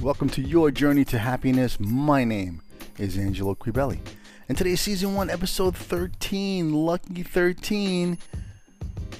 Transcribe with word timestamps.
Welcome 0.00 0.30
to 0.30 0.40
your 0.40 0.70
journey 0.70 1.04
to 1.04 1.18
happiness. 1.18 1.78
My 1.78 2.24
name 2.24 2.62
is 2.96 3.18
Angelo 3.18 3.54
Quebelli. 3.54 4.00
And 4.48 4.56
today's 4.56 4.80
season 4.80 5.14
one, 5.14 5.28
episode 5.28 5.76
13, 5.76 6.72
lucky 6.72 7.22
13, 7.22 8.16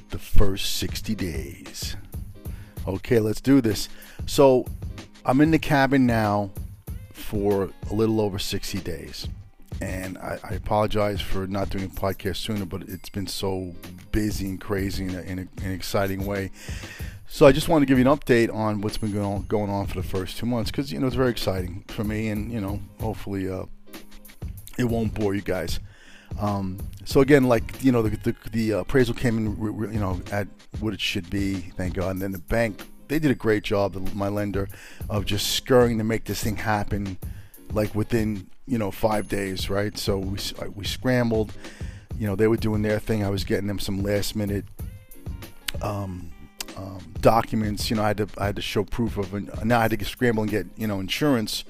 the 0.08 0.18
first 0.18 0.76
60 0.76 1.14
days. 1.14 1.96
Okay, 2.88 3.18
let's 3.18 3.42
do 3.42 3.60
this. 3.60 3.90
So, 4.24 4.64
I'm 5.26 5.42
in 5.42 5.50
the 5.50 5.58
cabin 5.58 6.06
now 6.06 6.50
for 7.12 7.68
a 7.90 7.94
little 7.94 8.18
over 8.18 8.38
60 8.38 8.78
days. 8.80 9.28
And 9.82 10.16
I, 10.16 10.38
I 10.42 10.54
apologize 10.54 11.20
for 11.20 11.46
not 11.46 11.68
doing 11.68 11.84
a 11.84 11.88
podcast 11.88 12.36
sooner, 12.36 12.64
but 12.64 12.84
it's 12.88 13.10
been 13.10 13.26
so 13.26 13.74
busy 14.12 14.48
and 14.48 14.58
crazy 14.58 15.04
in, 15.04 15.14
a, 15.14 15.20
in, 15.20 15.38
a, 15.40 15.42
in 15.42 15.66
an 15.66 15.72
exciting 15.72 16.24
way. 16.24 16.50
So 17.32 17.46
I 17.46 17.52
just 17.52 17.68
want 17.68 17.82
to 17.82 17.86
give 17.86 17.96
you 17.96 18.10
an 18.10 18.18
update 18.18 18.52
on 18.52 18.80
what's 18.80 18.98
been 18.98 19.12
going 19.12 19.24
on, 19.24 19.42
going 19.42 19.70
on 19.70 19.86
for 19.86 19.94
the 19.94 20.02
first 20.02 20.36
two 20.36 20.46
months 20.46 20.72
because 20.72 20.92
you 20.92 20.98
know 20.98 21.06
it's 21.06 21.14
very 21.14 21.30
exciting 21.30 21.84
for 21.86 22.02
me, 22.02 22.28
and 22.28 22.50
you 22.52 22.60
know 22.60 22.80
hopefully 23.00 23.48
uh, 23.48 23.66
it 24.76 24.84
won't 24.84 25.14
bore 25.14 25.36
you 25.36 25.40
guys. 25.40 25.78
Um, 26.40 26.78
so 27.04 27.20
again, 27.20 27.44
like 27.44 27.84
you 27.84 27.92
know, 27.92 28.02
the 28.02 28.16
the, 28.16 28.36
the 28.50 28.70
appraisal 28.80 29.14
came 29.14 29.38
in, 29.38 29.92
you 29.92 30.00
know, 30.00 30.20
at 30.32 30.48
what 30.80 30.92
it 30.92 31.00
should 31.00 31.30
be, 31.30 31.54
thank 31.54 31.94
God. 31.94 32.10
And 32.10 32.20
then 32.20 32.32
the 32.32 32.40
bank, 32.40 32.82
they 33.06 33.20
did 33.20 33.30
a 33.30 33.36
great 33.36 33.62
job, 33.62 33.94
my 34.12 34.28
lender, 34.28 34.68
of 35.08 35.24
just 35.24 35.50
scurrying 35.54 35.98
to 35.98 36.04
make 36.04 36.24
this 36.24 36.42
thing 36.42 36.56
happen, 36.56 37.16
like 37.72 37.94
within 37.94 38.48
you 38.66 38.76
know 38.76 38.90
five 38.90 39.28
days, 39.28 39.70
right? 39.70 39.96
So 39.96 40.18
we 40.18 40.38
we 40.74 40.84
scrambled. 40.84 41.52
You 42.18 42.26
know, 42.26 42.34
they 42.34 42.48
were 42.48 42.56
doing 42.56 42.82
their 42.82 42.98
thing. 42.98 43.24
I 43.24 43.30
was 43.30 43.44
getting 43.44 43.68
them 43.68 43.78
some 43.78 44.02
last 44.02 44.34
minute. 44.34 44.64
Um, 45.80 46.32
um, 46.80 46.98
documents. 47.20 47.90
You 47.90 47.96
know, 47.96 48.02
I 48.02 48.08
had 48.08 48.16
to 48.18 48.28
I 48.38 48.46
had 48.46 48.56
to 48.56 48.62
show 48.62 48.84
proof 48.84 49.16
of. 49.16 49.32
Now 49.64 49.78
I 49.78 49.82
had 49.82 49.98
to 49.98 50.04
scramble 50.04 50.42
and 50.42 50.50
get 50.50 50.66
you 50.76 50.86
know 50.86 51.00
insurance 51.00 51.64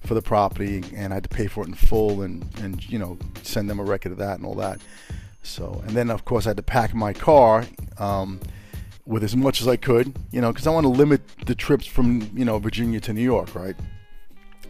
for 0.00 0.14
the 0.14 0.22
property, 0.22 0.82
and 0.94 1.12
I 1.12 1.16
had 1.16 1.24
to 1.24 1.28
pay 1.28 1.46
for 1.46 1.64
it 1.64 1.68
in 1.68 1.74
full, 1.74 2.22
and 2.22 2.44
and 2.60 2.88
you 2.88 2.98
know 2.98 3.18
send 3.42 3.68
them 3.68 3.78
a 3.78 3.84
record 3.84 4.12
of 4.12 4.18
that 4.18 4.38
and 4.38 4.46
all 4.46 4.54
that. 4.56 4.80
So, 5.42 5.82
and 5.86 5.96
then 5.96 6.10
of 6.10 6.24
course 6.24 6.46
I 6.46 6.50
had 6.50 6.56
to 6.58 6.62
pack 6.62 6.94
my 6.94 7.12
car 7.12 7.64
um, 7.98 8.40
with 9.06 9.24
as 9.24 9.34
much 9.34 9.60
as 9.60 9.66
I 9.66 9.76
could, 9.76 10.14
you 10.30 10.40
know, 10.40 10.52
because 10.52 10.66
I 10.66 10.70
want 10.70 10.84
to 10.84 10.88
limit 10.88 11.22
the 11.46 11.54
trips 11.54 11.86
from 11.86 12.30
you 12.34 12.44
know 12.44 12.58
Virginia 12.58 13.00
to 13.00 13.12
New 13.12 13.22
York, 13.22 13.54
right? 13.54 13.76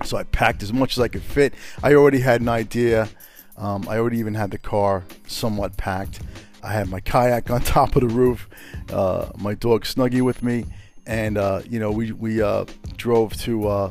So 0.05 0.17
I 0.17 0.24
packed 0.24 0.62
as 0.62 0.72
much 0.72 0.97
as 0.97 1.02
I 1.02 1.08
could 1.08 1.22
fit. 1.22 1.55
I 1.83 1.95
already 1.95 2.20
had 2.20 2.41
an 2.41 2.48
idea. 2.48 3.08
Um, 3.56 3.86
I 3.89 3.98
already 3.98 4.19
even 4.19 4.34
had 4.34 4.50
the 4.50 4.58
car 4.58 5.05
somewhat 5.27 5.77
packed. 5.77 6.20
I 6.62 6.72
had 6.72 6.88
my 6.88 7.00
kayak 7.00 7.50
on 7.50 7.60
top 7.77 7.96
of 7.96 8.02
the 8.02 8.08
roof, 8.08 8.48
uh, 8.92 9.30
my 9.36 9.55
dog 9.55 9.84
Snuggy 9.84 10.22
with 10.22 10.42
me, 10.42 10.66
and 11.06 11.36
uh, 11.36 11.62
you 11.68 11.78
know 11.78 11.91
we 11.91 12.12
we 12.12 12.42
uh, 12.42 12.64
drove 12.96 13.34
to 13.38 13.68
uh, 13.68 13.91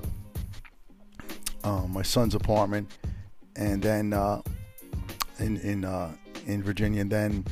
uh, 1.64 1.88
my 1.88 2.02
son's 2.02 2.36
apartment, 2.36 2.90
and 3.56 3.82
then 3.82 4.14
uh, 4.14 4.42
in 5.40 5.58
in 5.58 5.86
in 6.46 6.64
Virginia, 6.64 7.02
and 7.02 7.12
then 7.12 7.46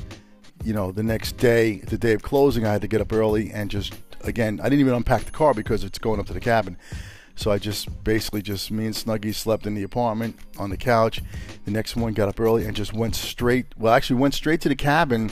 you 0.64 0.72
know 0.72 0.92
the 0.92 1.02
next 1.02 1.36
day, 1.36 1.78
the 1.80 1.98
day 1.98 2.12
of 2.12 2.22
closing, 2.22 2.66
I 2.66 2.72
had 2.72 2.82
to 2.82 2.88
get 2.88 3.00
up 3.00 3.12
early 3.12 3.50
and 3.50 3.70
just 3.70 3.94
again 4.22 4.60
I 4.60 4.64
didn't 4.64 4.80
even 4.80 4.94
unpack 4.94 5.24
the 5.24 5.30
car 5.30 5.54
because 5.54 5.84
it's 5.84 5.98
going 5.98 6.20
up 6.20 6.26
to 6.26 6.32
the 6.32 6.40
cabin. 6.40 6.76
So 7.36 7.50
I 7.50 7.58
just 7.58 8.04
basically 8.04 8.42
just 8.42 8.70
me 8.70 8.86
and 8.86 8.94
Snuggy 8.94 9.34
slept 9.34 9.66
in 9.66 9.74
the 9.74 9.82
apartment 9.82 10.38
on 10.58 10.70
the 10.70 10.76
couch. 10.76 11.22
The 11.64 11.70
next 11.70 11.96
one 11.96 12.12
got 12.12 12.28
up 12.28 12.38
early 12.38 12.66
and 12.66 12.76
just 12.76 12.92
went 12.92 13.14
straight. 13.14 13.66
Well, 13.78 13.92
actually 13.92 14.20
went 14.20 14.34
straight 14.34 14.60
to 14.62 14.68
the 14.68 14.76
cabin 14.76 15.30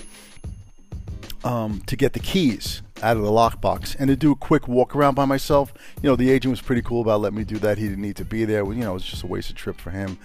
um, 1.45 1.83
to 1.87 1.97
get 1.97 2.15
the 2.15 2.21
keys 2.21 2.83
out 3.03 3.17
of 3.17 3.23
the 3.23 3.31
lockbox 3.31 3.95
and 3.99 4.09
to 4.09 4.17
do 4.17 4.33
a 4.33 4.37
quick 4.37 4.67
walk 4.67 4.97
around 4.97 5.15
by 5.15 5.25
myself. 5.25 5.73
You 6.03 6.09
know, 6.09 6.17
the 6.17 6.31
agent 6.31 6.51
was 6.51 6.61
pretty 6.61 6.83
cool 6.83 7.01
about 7.01 7.21
letting 7.21 7.39
me 7.39 7.45
do 7.45 7.59
that. 7.59 7.79
He 7.79 7.89
didn't 7.89 8.03
need 8.03 8.17
to 8.17 8.25
be 8.25 8.45
there. 8.45 8.65
You 8.65 8.81
know, 8.81 8.91
it 8.91 8.95
was 8.95 9.05
just 9.05 9.23
a 9.23 9.27
wasted 9.27 9.57
trip 9.57 9.81
for 9.81 9.91
him. 9.91 10.19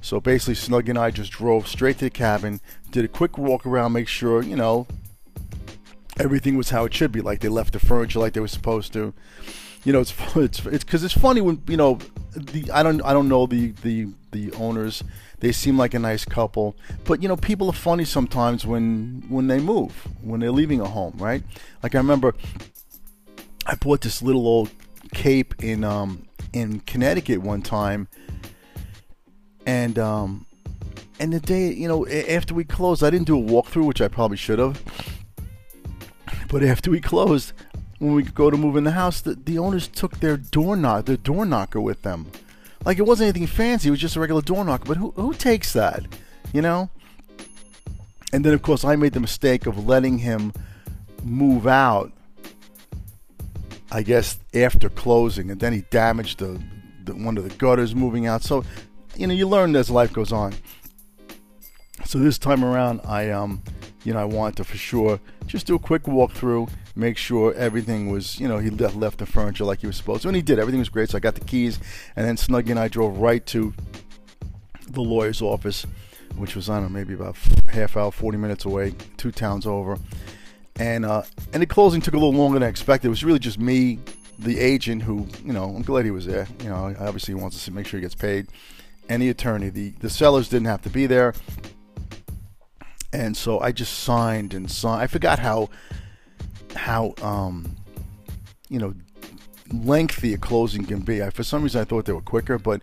So 0.00 0.20
basically, 0.20 0.54
Snuggy 0.54 0.88
and 0.88 0.98
I 0.98 1.10
just 1.10 1.32
drove 1.32 1.68
straight 1.68 1.98
to 1.98 2.06
the 2.06 2.10
cabin, 2.10 2.60
did 2.90 3.04
a 3.04 3.08
quick 3.08 3.38
walk 3.38 3.66
around, 3.66 3.92
make 3.92 4.08
sure 4.08 4.42
you 4.42 4.56
know 4.56 4.86
everything 6.18 6.56
was 6.56 6.70
how 6.70 6.84
it 6.84 6.94
should 6.94 7.12
be, 7.12 7.20
like 7.20 7.40
they 7.40 7.48
left 7.48 7.72
the 7.72 7.78
furniture 7.78 8.18
like 8.18 8.32
they 8.32 8.40
were 8.40 8.48
supposed 8.48 8.92
to 8.94 9.12
you 9.86 9.92
know, 9.92 10.00
it's 10.00 10.12
it's 10.36 10.66
it's 10.66 10.84
because 10.84 11.04
it's 11.04 11.14
funny 11.14 11.40
when 11.40 11.62
you 11.68 11.78
know 11.78 11.98
the 12.34 12.70
I 12.72 12.82
don't 12.82 13.00
I 13.02 13.12
don't 13.14 13.28
know 13.28 13.46
the 13.46 13.68
the 13.82 14.08
the 14.32 14.52
owners. 14.54 15.02
They 15.38 15.52
seem 15.52 15.78
like 15.78 15.94
a 15.94 15.98
nice 15.98 16.24
couple, 16.24 16.76
but 17.04 17.22
you 17.22 17.28
know, 17.28 17.36
people 17.36 17.68
are 17.68 17.74
funny 17.74 18.04
sometimes 18.04 18.66
when 18.66 19.24
when 19.28 19.46
they 19.46 19.60
move, 19.60 19.92
when 20.22 20.40
they're 20.40 20.50
leaving 20.50 20.80
a 20.80 20.88
home, 20.88 21.14
right? 21.18 21.42
Like 21.82 21.94
I 21.94 21.98
remember, 21.98 22.34
I 23.64 23.76
bought 23.76 24.00
this 24.00 24.22
little 24.22 24.46
old 24.46 24.70
cape 25.14 25.54
in 25.62 25.84
um 25.84 26.26
in 26.52 26.80
Connecticut 26.80 27.40
one 27.42 27.62
time, 27.62 28.08
and 29.66 29.98
um 30.00 30.46
and 31.20 31.32
the 31.32 31.40
day 31.40 31.72
you 31.72 31.86
know 31.86 32.08
after 32.08 32.54
we 32.54 32.64
closed, 32.64 33.04
I 33.04 33.10
didn't 33.10 33.28
do 33.28 33.38
a 33.38 33.42
walkthrough, 33.42 33.86
which 33.86 34.00
I 34.00 34.08
probably 34.08 34.36
should 34.36 34.58
have. 34.58 34.82
But 36.48 36.62
after 36.64 36.90
we 36.90 37.00
closed, 37.00 37.52
when 37.98 38.14
we 38.14 38.22
go 38.22 38.50
to 38.50 38.56
move 38.56 38.76
in 38.76 38.84
the 38.84 38.92
house, 38.92 39.20
the, 39.20 39.34
the 39.34 39.58
owners 39.58 39.88
took 39.88 40.20
their 40.20 40.36
door 40.36 40.76
knock, 40.76 41.06
their 41.06 41.16
door 41.16 41.46
knocker 41.46 41.80
with 41.80 42.02
them. 42.02 42.30
Like 42.84 42.98
it 42.98 43.06
wasn't 43.06 43.28
anything 43.28 43.46
fancy; 43.46 43.88
it 43.88 43.90
was 43.90 44.00
just 44.00 44.16
a 44.16 44.20
regular 44.20 44.42
door 44.42 44.64
knocker. 44.64 44.84
But 44.86 44.96
who 44.98 45.10
who 45.12 45.34
takes 45.34 45.72
that, 45.72 46.04
you 46.52 46.62
know? 46.62 46.90
And 48.32 48.44
then 48.44 48.52
of 48.52 48.62
course 48.62 48.84
I 48.84 48.96
made 48.96 49.12
the 49.12 49.20
mistake 49.20 49.66
of 49.66 49.86
letting 49.86 50.18
him 50.18 50.52
move 51.22 51.66
out. 51.66 52.12
I 53.90 54.02
guess 54.02 54.38
after 54.52 54.88
closing, 54.88 55.50
and 55.50 55.60
then 55.60 55.72
he 55.72 55.82
damaged 55.90 56.40
the, 56.40 56.60
the 57.04 57.14
one 57.14 57.38
of 57.38 57.44
the 57.44 57.54
gutters 57.56 57.94
moving 57.94 58.26
out. 58.26 58.42
So, 58.42 58.64
you 59.16 59.26
know, 59.26 59.34
you 59.34 59.48
learn 59.48 59.74
as 59.76 59.90
life 59.90 60.12
goes 60.12 60.32
on. 60.32 60.54
So 62.04 62.18
this 62.18 62.36
time 62.36 62.64
around, 62.64 63.00
I 63.04 63.30
um, 63.30 63.62
you 64.06 64.12
know, 64.12 64.20
I 64.20 64.24
wanted 64.24 64.56
to 64.58 64.64
for 64.64 64.76
sure 64.76 65.18
just 65.46 65.66
do 65.66 65.74
a 65.74 65.78
quick 65.80 66.04
walkthrough 66.04 66.70
make 66.94 67.18
sure 67.18 67.52
everything 67.54 68.08
was, 68.08 68.38
you 68.38 68.46
know, 68.46 68.58
he 68.58 68.70
left, 68.70 68.94
left 68.94 69.18
the 69.18 69.26
furniture 69.26 69.64
like 69.64 69.80
he 69.80 69.86
was 69.88 69.96
supposed 69.96 70.22
to. 70.22 70.28
And 70.28 70.36
he 70.36 70.42
did. 70.42 70.60
Everything 70.60 70.78
was 70.78 70.88
great. 70.88 71.10
So 71.10 71.18
I 71.18 71.20
got 71.20 71.34
the 71.34 71.44
keys. 71.44 71.80
And 72.14 72.26
then 72.26 72.36
Snuggy 72.36 72.70
and 72.70 72.78
I 72.78 72.86
drove 72.86 73.18
right 73.18 73.44
to 73.46 73.74
the 74.88 75.02
lawyer's 75.02 75.42
office, 75.42 75.84
which 76.36 76.54
was, 76.54 76.70
I 76.70 76.76
don't 76.76 76.84
know, 76.84 76.88
maybe 76.88 77.14
about 77.14 77.36
half 77.68 77.96
hour, 77.96 78.12
40 78.12 78.38
minutes 78.38 78.64
away, 78.64 78.94
two 79.16 79.32
towns 79.32 79.66
over. 79.66 79.98
And, 80.76 81.04
uh, 81.04 81.22
and 81.52 81.60
the 81.60 81.66
closing 81.66 82.00
took 82.00 82.14
a 82.14 82.16
little 82.16 82.32
longer 82.32 82.60
than 82.60 82.66
I 82.66 82.70
expected. 82.70 83.08
It 83.08 83.10
was 83.10 83.24
really 83.24 83.40
just 83.40 83.58
me, 83.58 83.98
the 84.38 84.58
agent, 84.60 85.02
who, 85.02 85.26
you 85.44 85.52
know, 85.52 85.64
I'm 85.64 85.82
glad 85.82 86.04
he 86.04 86.12
was 86.12 86.26
there. 86.26 86.46
You 86.62 86.68
know, 86.68 86.94
obviously 87.00 87.34
he 87.34 87.40
wants 87.40 87.64
to 87.64 87.72
make 87.72 87.86
sure 87.88 87.98
he 87.98 88.02
gets 88.02 88.14
paid. 88.14 88.46
The 89.08 89.28
attorney. 89.30 89.68
The, 89.68 89.90
the 90.00 90.10
sellers 90.10 90.48
didn't 90.48 90.66
have 90.66 90.82
to 90.82 90.90
be 90.90 91.06
there. 91.06 91.34
And 93.16 93.34
so 93.34 93.60
I 93.60 93.72
just 93.72 94.00
signed 94.00 94.52
and 94.52 94.70
signed. 94.70 95.00
I 95.00 95.06
forgot 95.06 95.38
how 95.38 95.70
how 96.74 97.14
um, 97.22 97.74
you 98.68 98.78
know 98.78 98.92
lengthy 99.72 100.34
a 100.34 100.38
closing 100.38 100.84
can 100.84 101.00
be. 101.00 101.22
I, 101.22 101.30
for 101.30 101.42
some 101.42 101.62
reason, 101.62 101.80
I 101.80 101.84
thought 101.84 102.04
they 102.04 102.12
were 102.12 102.20
quicker, 102.20 102.58
but 102.58 102.82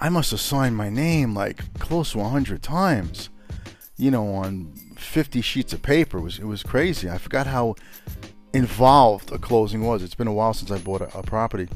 I 0.00 0.08
must 0.08 0.30
have 0.30 0.40
signed 0.40 0.74
my 0.74 0.88
name 0.88 1.34
like 1.34 1.78
close 1.78 2.12
to 2.12 2.24
hundred 2.24 2.62
times. 2.62 3.28
You 3.98 4.10
know, 4.10 4.26
on 4.34 4.72
50 4.96 5.42
sheets 5.42 5.74
of 5.74 5.82
paper. 5.82 6.16
It 6.16 6.22
was 6.22 6.38
it 6.38 6.46
was 6.46 6.62
crazy. 6.62 7.10
I 7.10 7.18
forgot 7.18 7.46
how 7.46 7.74
involved 8.54 9.32
a 9.32 9.38
closing 9.38 9.84
was. 9.84 10.02
It's 10.02 10.14
been 10.14 10.28
a 10.28 10.32
while 10.32 10.54
since 10.54 10.70
I 10.70 10.78
bought 10.78 11.02
a, 11.02 11.18
a 11.18 11.22
property. 11.22 11.68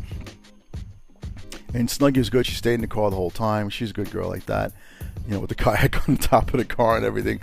And 1.74 1.90
Snuggy 1.90 2.16
was 2.16 2.30
good. 2.30 2.46
She 2.46 2.54
stayed 2.54 2.74
in 2.74 2.80
the 2.80 2.86
car 2.86 3.10
the 3.10 3.16
whole 3.16 3.30
time. 3.30 3.68
She's 3.68 3.90
a 3.90 3.92
good 3.92 4.10
girl 4.10 4.30
like 4.30 4.46
that 4.46 4.72
you 5.26 5.34
know, 5.34 5.40
with 5.40 5.48
the 5.48 5.54
kayak 5.64 6.08
on 6.08 6.16
top 6.16 6.52
of 6.52 6.58
the 6.58 6.64
car 6.64 6.96
and 6.96 7.04
everything. 7.04 7.40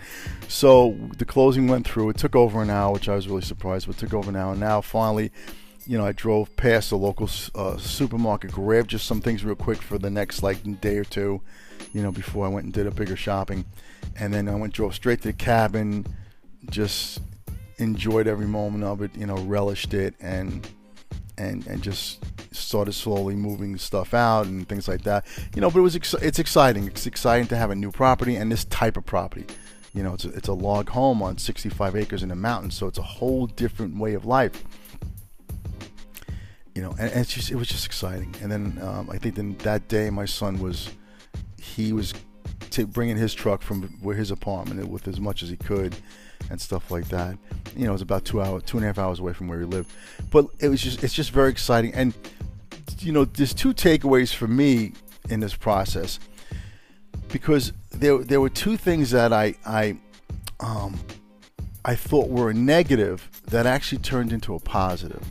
So 0.47 0.97
the 1.17 1.25
closing 1.25 1.67
went 1.67 1.87
through. 1.87 2.09
It 2.09 2.17
took 2.17 2.35
over 2.35 2.61
an 2.61 2.69
hour, 2.69 2.93
which 2.93 3.09
I 3.09 3.15
was 3.15 3.27
really 3.27 3.41
surprised, 3.41 3.87
but 3.87 3.97
took 3.97 4.13
over 4.13 4.29
an 4.29 4.35
hour. 4.35 4.51
And 4.51 4.59
now 4.59 4.81
finally, 4.81 5.31
you 5.85 5.97
know, 5.97 6.05
I 6.05 6.11
drove 6.11 6.55
past 6.55 6.89
the 6.89 6.97
local 6.97 7.29
uh, 7.55 7.77
supermarket, 7.77 8.51
grabbed 8.51 8.89
just 8.89 9.05
some 9.05 9.21
things 9.21 9.43
real 9.43 9.55
quick 9.55 9.81
for 9.81 9.97
the 9.97 10.09
next 10.09 10.43
like 10.43 10.81
day 10.81 10.97
or 10.97 11.03
two, 11.03 11.41
you 11.93 12.01
know, 12.01 12.11
before 12.11 12.45
I 12.45 12.49
went 12.49 12.65
and 12.65 12.73
did 12.73 12.87
a 12.87 12.91
bigger 12.91 13.15
shopping. 13.15 13.65
And 14.17 14.33
then 14.33 14.47
I 14.47 14.55
went 14.55 14.73
drove 14.73 14.95
straight 14.95 15.21
to 15.23 15.29
the 15.29 15.33
cabin, 15.33 16.05
just 16.69 17.19
enjoyed 17.77 18.27
every 18.27 18.47
moment 18.47 18.83
of 18.83 19.01
it, 19.01 19.15
you 19.15 19.25
know, 19.25 19.35
relished 19.35 19.93
it, 19.93 20.15
and 20.19 20.67
and 21.37 21.65
and 21.67 21.81
just 21.81 22.23
started 22.53 22.93
slowly 22.93 23.35
moving 23.35 23.77
stuff 23.77 24.13
out 24.13 24.45
and 24.45 24.67
things 24.67 24.87
like 24.87 25.03
that. 25.03 25.25
You 25.55 25.61
know, 25.61 25.69
but 25.69 25.79
it 25.79 25.83
was 25.83 25.95
ex- 25.95 26.13
it's 26.15 26.39
exciting. 26.39 26.87
It's 26.87 27.05
exciting 27.05 27.47
to 27.47 27.55
have 27.55 27.71
a 27.71 27.75
new 27.75 27.91
property 27.91 28.35
and 28.35 28.51
this 28.51 28.65
type 28.65 28.97
of 28.97 29.05
property. 29.05 29.45
You 29.93 30.03
know, 30.03 30.13
it's 30.13 30.25
a, 30.25 30.29
it's 30.29 30.47
a 30.47 30.53
log 30.53 30.89
home 30.89 31.21
on 31.21 31.37
65 31.37 31.95
acres 31.95 32.23
in 32.23 32.29
the 32.29 32.35
mountains, 32.35 32.75
so 32.75 32.87
it's 32.87 32.97
a 32.97 33.03
whole 33.03 33.45
different 33.45 33.97
way 33.97 34.15
of 34.15 34.25
life. 34.25 34.63
You 36.73 36.81
know, 36.81 36.91
and, 36.91 37.11
and 37.11 37.21
it's 37.21 37.33
just 37.33 37.51
it 37.51 37.55
was 37.55 37.67
just 37.67 37.85
exciting. 37.85 38.35
And 38.41 38.51
then 38.51 38.79
um, 38.81 39.09
I 39.09 39.17
think 39.17 39.35
then 39.35 39.55
that 39.59 39.87
day 39.87 40.09
my 40.09 40.25
son 40.25 40.59
was 40.59 40.89
he 41.59 41.93
was 41.93 42.13
t- 42.69 42.83
bringing 42.83 43.17
his 43.17 43.33
truck 43.33 43.61
from 43.61 43.83
where 44.01 44.15
his 44.15 44.31
apartment 44.31 44.87
with 44.89 45.07
as 45.07 45.19
much 45.19 45.43
as 45.43 45.49
he 45.49 45.57
could 45.57 45.95
and 46.49 46.59
stuff 46.59 46.91
like 46.91 47.07
that. 47.09 47.37
You 47.75 47.85
know, 47.85 47.91
it 47.91 47.93
was 47.93 48.01
about 48.01 48.25
two 48.25 48.41
hours, 48.41 48.63
two 48.65 48.77
and 48.77 48.83
a 48.85 48.87
half 48.87 48.97
hours 48.97 49.19
away 49.19 49.33
from 49.33 49.47
where 49.47 49.59
we 49.59 49.65
lived. 49.65 49.91
But 50.31 50.47
it 50.59 50.69
was 50.69 50.81
just, 50.81 51.03
it's 51.03 51.13
just 51.13 51.31
very 51.31 51.49
exciting. 51.49 51.93
And 51.93 52.13
you 52.99 53.11
know, 53.11 53.25
there's 53.25 53.53
two 53.53 53.73
takeaways 53.73 54.33
for 54.33 54.47
me 54.47 54.93
in 55.29 55.39
this 55.39 55.55
process 55.55 56.19
because 57.29 57.73
there 57.91 58.17
there 58.19 58.41
were 58.41 58.49
two 58.49 58.77
things 58.77 59.11
that 59.11 59.33
I 59.33 59.55
I 59.65 59.97
um, 60.59 60.99
I 61.85 61.95
thought 61.95 62.29
were 62.29 62.49
a 62.49 62.53
negative 62.53 63.29
that 63.47 63.65
actually 63.65 63.99
turned 63.99 64.31
into 64.31 64.55
a 64.55 64.59
positive. 64.59 65.25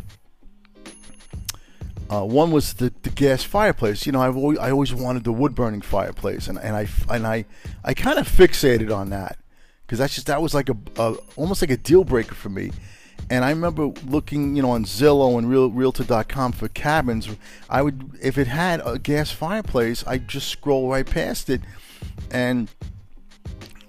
Uh, 2.11 2.25
one 2.25 2.50
was 2.50 2.75
the, 2.75 2.93
the 3.03 3.08
gas 3.08 3.43
fireplace. 3.43 4.05
You 4.05 4.12
know, 4.12 4.20
I've 4.20 4.37
always, 4.37 4.58
I 4.58 4.70
always 4.70 4.93
wanted 4.93 5.25
the 5.25 5.32
wood 5.32 5.55
burning 5.55 5.81
fireplace, 5.81 6.47
and, 6.47 6.58
and 6.58 6.76
I 6.76 6.87
and 7.08 7.26
I 7.26 7.47
I 7.85 7.94
kind 7.94 8.19
of 8.19 8.29
fixated 8.29 8.94
on 8.94 9.11
that 9.11 9.38
because 9.87 9.99
that's 9.99 10.14
just 10.14 10.26
that 10.26 10.40
was 10.40 10.55
like 10.55 10.69
a, 10.69 10.76
a 10.96 11.14
almost 11.37 11.62
like 11.62 11.70
a 11.70 11.76
deal 11.76 12.05
breaker 12.05 12.34
for 12.34 12.49
me. 12.49 12.70
And 13.31 13.44
I 13.44 13.50
remember 13.50 13.93
looking, 14.06 14.56
you 14.56 14.62
know, 14.62 14.70
on 14.70 14.84
Zillow 14.84 15.38
and 15.38 15.49
Real, 15.49 15.70
Realtor.com 15.70 16.52
for 16.52 16.69
cabins. 16.69 17.29
I 17.70 17.82
would, 17.82 18.19
if 18.20 18.37
it 18.37 18.46
had 18.46 18.82
a 18.84 18.99
gas 18.99 19.31
fireplace, 19.31 20.05
I'd 20.06 20.29
just 20.29 20.49
scroll 20.49 20.90
right 20.90 21.06
past 21.06 21.49
it. 21.49 21.61
And 22.31 22.69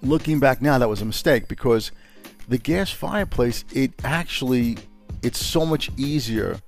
looking 0.01 0.39
back 0.39 0.61
now, 0.61 0.77
that 0.77 0.87
was 0.87 1.01
a 1.01 1.05
mistake 1.05 1.47
because 1.47 1.91
the 2.47 2.57
gas 2.57 2.91
fireplace, 2.91 3.65
it 3.73 3.91
actually, 4.03 4.77
it's 5.21 5.43
so 5.43 5.65
much 5.65 5.89
easier 5.97 6.59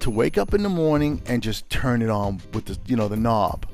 to 0.00 0.10
wake 0.10 0.36
up 0.36 0.54
in 0.54 0.62
the 0.62 0.68
morning 0.68 1.22
and 1.26 1.42
just 1.42 1.68
turn 1.70 2.02
it 2.02 2.10
on 2.10 2.40
with 2.52 2.66
the, 2.66 2.78
you 2.86 2.96
know, 2.96 3.08
the 3.08 3.16
knob 3.16 3.66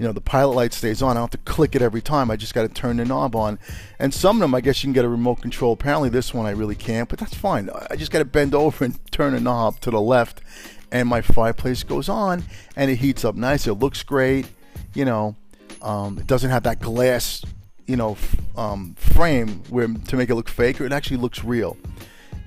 you 0.00 0.06
know 0.06 0.12
the 0.12 0.20
pilot 0.22 0.52
light 0.52 0.72
stays 0.72 1.02
on. 1.02 1.10
I 1.10 1.20
don't 1.20 1.24
have 1.24 1.44
to 1.44 1.52
click 1.52 1.74
it 1.74 1.82
every 1.82 2.00
time. 2.00 2.30
I 2.30 2.36
just 2.36 2.54
got 2.54 2.62
to 2.62 2.68
turn 2.68 2.96
the 2.96 3.04
knob 3.04 3.36
on. 3.36 3.58
And 3.98 4.14
some 4.14 4.36
of 4.36 4.40
them, 4.40 4.54
I 4.54 4.62
guess 4.62 4.82
you 4.82 4.86
can 4.86 4.94
get 4.94 5.04
a 5.04 5.10
remote 5.10 5.42
control. 5.42 5.74
Apparently, 5.74 6.08
this 6.08 6.32
one 6.32 6.46
I 6.46 6.52
really 6.52 6.74
can't, 6.74 7.06
but 7.06 7.18
that's 7.18 7.34
fine. 7.34 7.68
I 7.90 7.96
just 7.96 8.10
got 8.10 8.20
to 8.20 8.24
bend 8.24 8.54
over 8.54 8.82
and 8.82 8.98
turn 9.12 9.34
the 9.34 9.40
knob 9.40 9.78
to 9.80 9.90
the 9.90 10.00
left, 10.00 10.40
and 10.90 11.06
my 11.06 11.20
fireplace 11.20 11.82
goes 11.82 12.08
on, 12.08 12.44
and 12.76 12.90
it 12.90 12.96
heats 12.96 13.26
up 13.26 13.34
nice. 13.34 13.66
It 13.66 13.74
looks 13.74 14.02
great. 14.02 14.46
You 14.94 15.04
know, 15.04 15.36
um, 15.82 16.16
it 16.16 16.26
doesn't 16.26 16.48
have 16.48 16.62
that 16.62 16.80
glass, 16.80 17.44
you 17.86 17.96
know, 17.96 18.12
f- 18.12 18.36
um, 18.56 18.94
frame 18.94 19.62
where 19.68 19.86
to 19.86 20.16
make 20.16 20.30
it 20.30 20.34
look 20.34 20.48
fake. 20.48 20.80
Or 20.80 20.86
it 20.86 20.92
actually 20.92 21.18
looks 21.18 21.44
real 21.44 21.76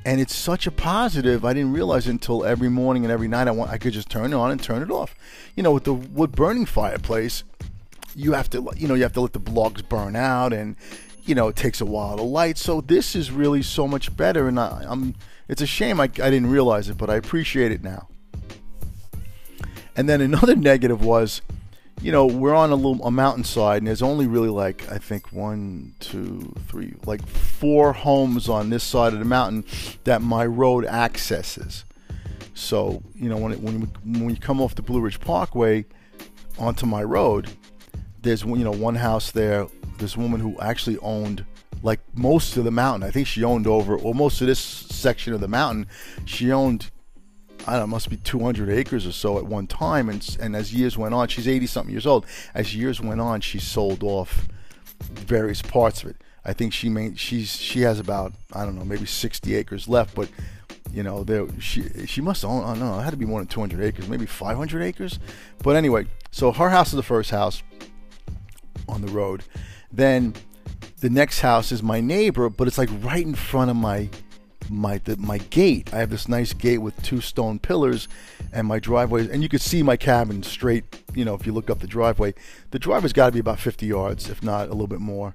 and 0.06 0.20
it's 0.20 0.36
such 0.36 0.68
a 0.68 0.72
positive. 0.72 1.46
I 1.46 1.54
didn't 1.54 1.74
realize 1.74 2.08
until 2.08 2.44
every 2.44 2.70
morning 2.70 3.04
and 3.04 3.12
every 3.12 3.28
night 3.28 3.48
I 3.48 3.52
want 3.52 3.72
I 3.72 3.78
could 3.78 3.94
just 3.94 4.10
turn 4.10 4.34
it 4.34 4.36
on 4.36 4.52
and 4.52 4.62
turn 4.62 4.82
it 4.82 4.92
off. 4.92 5.16
You 5.56 5.64
know, 5.64 5.72
with 5.72 5.86
the 5.86 5.94
wood 5.94 6.34
burning 6.34 6.66
fireplace, 6.66 7.44
you 8.16 8.34
have 8.34 8.50
to 8.52 8.70
you 8.76 8.88
know 8.88 8.96
you 8.96 9.04
have 9.04 9.14
to 9.14 9.22
let 9.22 9.34
the 9.34 9.52
logs 9.52 9.82
burn 9.82 10.16
out, 10.16 10.54
and 10.54 10.76
you 11.24 11.36
know 11.36 11.48
it 11.48 11.56
takes 11.56 11.82
a 11.82 11.86
while 11.86 12.18
to 12.18 12.24
light. 12.24 12.58
So 12.58 12.82
this 12.82 13.16
is 13.16 13.32
really 13.32 13.62
so 13.62 13.88
much 13.88 14.16
better, 14.16 14.48
and 14.48 14.60
I, 14.60 14.84
am 14.88 15.16
it's 15.48 15.62
a 15.62 15.68
shame 15.68 16.00
I, 16.00 16.06
I 16.06 16.08
didn't 16.08 16.48
realize 16.48 16.90
it, 16.90 16.98
but 16.98 17.10
I 17.10 17.16
appreciate 17.16 17.72
it 17.72 17.84
now. 17.84 18.08
And 19.96 20.10
then 20.10 20.22
another 20.22 20.56
negative 20.72 21.04
was 21.04 21.42
you 22.04 22.12
know, 22.12 22.26
we're 22.26 22.54
on 22.54 22.72
a 22.72 22.76
little 22.76 23.02
a 23.06 23.12
mountainside, 23.12 23.78
and 23.78 23.88
there's 23.88 24.02
only 24.02 24.28
really 24.28 24.50
like 24.50 24.92
I 24.92 24.98
think 24.98 25.32
one, 25.32 25.96
two, 26.02 26.54
three, 26.68 26.96
like 27.06 27.26
four 27.26 27.94
homes 27.94 28.50
on 28.50 28.70
this 28.70 28.84
side 28.84 29.14
of 29.14 29.20
the 29.20 29.26
mountain 29.26 29.64
that 30.04 30.22
my 30.22 30.46
road 30.46 30.86
accesses. 30.86 31.86
So 32.56 33.02
you 33.16 33.30
know, 33.30 33.38
when 33.38 33.54
it, 33.54 33.62
when 33.62 33.90
when 34.04 34.30
you 34.30 34.36
come 34.36 34.60
off 34.60 34.76
the 34.76 34.82
Blue 34.82 35.00
Ridge 35.00 35.22
Parkway 35.22 35.86
onto 36.60 36.86
my 36.86 37.04
road, 37.04 37.50
there's 38.22 38.44
you 38.44 38.58
know 38.58 38.72
one 38.72 38.96
house 38.96 39.32
there. 39.32 39.68
This 39.98 40.18
woman 40.18 40.42
who 40.42 40.60
actually 40.60 40.98
owned 40.98 41.46
like 41.84 42.02
most 42.16 42.58
of 42.58 42.66
the 42.66 42.72
mountain. 42.72 43.08
I 43.08 43.12
think 43.12 43.28
she 43.28 43.46
owned 43.46 43.66
over, 43.66 43.96
or 43.96 44.14
most 44.14 44.42
of 44.42 44.48
this 44.48 44.60
section 44.60 45.34
of 45.34 45.40
the 45.40 45.48
mountain. 45.48 45.88
She 46.26 46.52
owned 46.52 46.92
I 47.68 47.72
don't 47.74 47.82
know, 47.82 47.88
must 47.88 48.10
be 48.10 48.18
200 48.18 48.70
acres 48.70 49.08
or 49.08 49.12
so 49.12 49.38
at 49.38 49.46
one 49.46 49.68
time. 49.68 50.10
And, 50.10 50.38
and 50.40 50.56
as 50.56 50.74
years 50.74 50.98
went 50.98 51.14
on, 51.14 51.28
she's 51.28 51.48
80 51.48 51.68
something 51.68 51.92
years 51.92 52.06
old. 52.06 52.26
As 52.54 52.76
years 52.76 53.00
went 53.00 53.22
on, 53.22 53.42
she 53.42 53.60
sold 53.60 54.04
off 54.04 54.48
various 55.00 55.62
parts 55.62 56.04
of 56.04 56.10
it. 56.10 56.18
I 56.46 56.54
think 56.54 56.74
she 56.74 56.90
made 56.90 57.20
she's 57.20 57.56
she 57.56 57.82
has 57.82 58.00
about 58.00 58.34
I 58.52 58.66
don't 58.66 58.78
know 58.78 58.84
maybe 58.84 59.06
60 59.06 59.56
acres 59.56 59.88
left, 59.88 60.14
but 60.14 60.30
you 60.92 61.02
know 61.02 61.24
there 61.24 61.48
she 61.60 61.84
she 62.06 62.22
must 62.22 62.44
own 62.44 62.64
I 62.64 62.68
don't 62.68 62.80
know 62.80 63.00
it 63.00 63.04
had 63.04 63.12
to 63.12 63.18
be 63.18 63.26
more 63.26 63.40
than 63.40 63.48
200 63.48 63.82
acres, 63.82 64.10
maybe 64.10 64.26
500 64.26 64.82
acres. 64.82 65.20
But 65.60 65.76
anyway, 65.76 66.06
so 66.32 66.52
her 66.52 66.70
house 66.70 66.90
is 66.90 66.96
the 66.96 67.04
first 67.04 67.32
house 67.32 67.64
on 68.90 69.02
the 69.02 69.12
road. 69.12 69.44
Then 69.92 70.34
the 71.00 71.10
next 71.10 71.40
house 71.40 71.72
is 71.72 71.82
my 71.82 72.02
neighbor, 72.02 72.50
but 72.50 72.68
it's 72.68 72.78
like 72.78 72.90
right 73.02 73.26
in 73.26 73.36
front 73.36 73.70
of 73.72 73.78
my 73.78 74.10
my 74.70 75.00
the, 75.00 75.18
my 75.18 75.38
gate. 75.38 75.94
I 75.94 75.98
have 75.98 76.10
this 76.10 76.28
nice 76.28 76.54
gate 76.54 76.80
with 76.80 77.02
two 77.04 77.22
stone 77.22 77.60
pillars, 77.60 78.08
and 78.52 78.68
my 78.68 78.80
driveway. 78.80 79.30
And 79.30 79.44
you 79.44 79.50
can 79.50 79.60
see 79.60 79.84
my 79.84 79.98
cabin 79.98 80.44
straight. 80.44 80.84
You 81.14 81.26
know, 81.26 81.34
if 81.34 81.46
you 81.46 81.54
look 81.54 81.70
up 81.70 81.80
the 81.80 81.88
driveway, 81.88 82.34
the 82.72 82.80
driveway's 82.80 83.14
got 83.14 83.28
to 83.28 83.32
be 83.32 83.40
about 83.40 83.60
50 83.60 83.86
yards, 83.86 84.30
if 84.30 84.44
not 84.44 84.68
a 84.68 84.72
little 84.72 84.88
bit 84.88 85.00
more, 85.00 85.34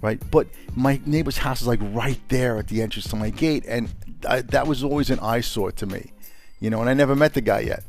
right? 0.00 0.20
But 0.30 0.48
my 0.74 1.00
neighbor's 1.06 1.38
house 1.38 1.60
is 1.60 1.66
like 1.66 1.80
right 1.82 2.20
there 2.28 2.58
at 2.58 2.68
the 2.68 2.82
entrance 2.82 3.08
to 3.08 3.16
my 3.16 3.30
gate, 3.30 3.64
and 3.66 3.90
I, 4.28 4.42
that 4.42 4.66
was 4.66 4.84
always 4.84 5.10
an 5.10 5.18
eyesore 5.20 5.72
to 5.72 5.86
me, 5.86 6.12
you 6.60 6.70
know. 6.70 6.80
And 6.80 6.90
I 6.90 6.94
never 6.94 7.16
met 7.16 7.34
the 7.34 7.40
guy 7.40 7.60
yet, 7.60 7.84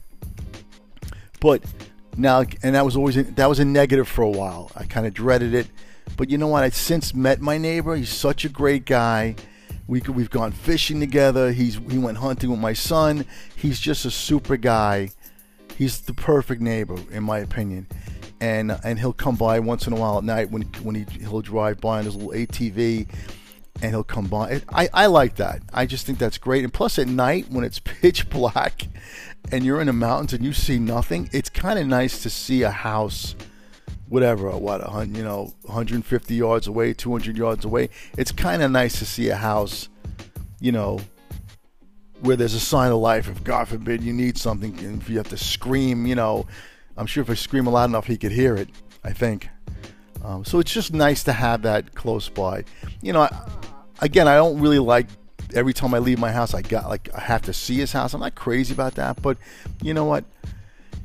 but 1.40 1.64
now, 2.18 2.44
and 2.64 2.76
that 2.76 2.86
was 2.86 2.96
always 2.96 3.18
a, 3.18 3.24
that 3.24 3.48
was 3.48 3.60
a 3.60 3.66
negative 3.66 4.08
for 4.08 4.22
a 4.22 4.30
while. 4.30 4.72
I 4.76 4.84
kind 4.84 5.08
of 5.08 5.14
dreaded 5.14 5.54
it, 5.54 5.68
but 6.18 6.30
you 6.30 6.38
know 6.38 6.48
what? 6.48 6.64
I've 6.64 6.76
since 6.76 7.14
met 7.14 7.42
my 7.42 7.58
neighbor. 7.58 7.96
He's 7.96 8.10
such 8.10 8.46
a 8.46 8.50
great 8.50 8.86
guy 8.86 9.36
we 9.88 10.02
we've 10.02 10.30
gone 10.30 10.52
fishing 10.52 11.00
together. 11.00 11.52
He's 11.52 11.76
he 11.76 11.98
went 11.98 12.18
hunting 12.18 12.50
with 12.50 12.60
my 12.60 12.74
son. 12.74 13.26
He's 13.56 13.80
just 13.80 14.06
a 14.06 14.12
super 14.12 14.58
guy. 14.58 15.12
He's 15.78 16.02
the 16.02 16.14
perfect 16.14 16.62
neighbor, 16.62 16.98
in 17.12 17.24
my 17.24 17.40
opinion. 17.40 17.88
And 18.40 18.78
and 18.84 19.00
he'll 19.00 19.14
come 19.14 19.36
by 19.36 19.60
once 19.60 19.88
in 19.88 19.94
a 19.94 19.96
while 19.96 20.18
at 20.18 20.24
night 20.24 20.52
when 20.52 20.64
when 20.84 20.96
he 20.96 21.06
he'll 21.20 21.42
drive 21.42 21.80
by 21.80 22.00
on 22.00 22.06
his 22.06 22.16
little 22.16 22.32
ATV, 22.32 23.08
and 23.82 23.92
he'll 23.92 24.04
come 24.04 24.28
by. 24.28 24.62
I 24.70 24.90
I 24.94 25.06
like 25.08 25.36
that. 25.36 25.62
I 25.74 25.86
just 25.86 26.06
think 26.06 26.20
that's 26.20 26.38
great. 26.38 26.64
And 26.64 26.74
plus 26.74 26.98
at 26.98 27.08
night 27.08 27.48
when 27.50 27.64
it's 27.64 27.80
pitch 27.84 28.30
black, 28.30 28.88
and 29.52 29.66
you're 29.66 29.82
in 29.82 29.88
the 29.88 29.94
mountains 29.94 30.34
and 30.34 30.44
you 30.44 30.54
see 30.54 30.80
nothing, 30.80 31.30
it's 31.32 31.50
kind 31.50 31.78
of 31.80 31.88
nice 31.88 32.22
to 32.24 32.30
see 32.30 32.64
a 32.64 32.72
house 32.72 33.36
whatever, 34.12 34.50
what, 34.52 34.82
you 35.08 35.24
know, 35.24 35.54
150 35.62 36.36
yards 36.36 36.68
away, 36.68 36.94
200 36.94 37.38
yards 37.38 37.64
away. 37.64 37.90
It's 38.18 38.32
kind 38.32 38.62
of 38.62 38.70
nice 38.70 39.00
to 39.00 39.06
see 39.06 39.30
a 39.30 39.38
house, 39.38 39.88
you 40.60 40.74
know, 40.74 41.00
where 42.20 42.36
there's 42.36 42.54
a 42.54 42.60
sign 42.60 42.92
of 42.92 42.98
life. 42.98 43.30
If 43.30 43.42
God 43.44 43.70
forbid 43.70 44.04
you 44.04 44.12
need 44.12 44.38
something, 44.38 44.78
if 45.02 45.10
you 45.10 45.18
have 45.18 45.30
to 45.30 45.38
scream, 45.38 46.06
you 46.06 46.16
know, 46.16 46.46
I'm 46.98 47.06
sure 47.06 47.22
if 47.24 47.30
I 47.30 47.36
scream 47.36 47.66
loud 47.66 47.90
enough, 47.90 48.06
he 48.06 48.18
could 48.18 48.34
hear 48.34 48.56
it. 48.56 48.68
I 49.04 49.14
think. 49.14 49.50
Um, 50.24 50.46
so 50.46 50.60
it's 50.60 50.72
just 50.72 50.94
nice 50.94 51.24
to 51.24 51.34
have 51.34 51.64
that 51.64 51.96
close 51.96 52.30
by. 52.30 52.66
You 53.02 53.14
know, 53.14 53.22
I, 53.22 53.50
again, 54.02 54.28
I 54.28 54.36
don't 54.36 54.60
really 54.60 54.80
like 54.80 55.08
every 55.54 55.74
time 55.74 55.94
I 55.94 56.00
leave 56.00 56.20
my 56.20 56.32
house. 56.32 56.54
I 56.54 56.62
got 56.62 56.90
like 56.90 57.10
I 57.16 57.22
have 57.22 57.42
to 57.44 57.54
see 57.54 57.78
his 57.78 57.92
house. 57.92 58.14
I'm 58.14 58.20
not 58.20 58.36
crazy 58.36 58.74
about 58.74 58.96
that, 58.96 59.22
but 59.22 59.38
you 59.82 59.94
know 59.94 60.06
what? 60.06 60.26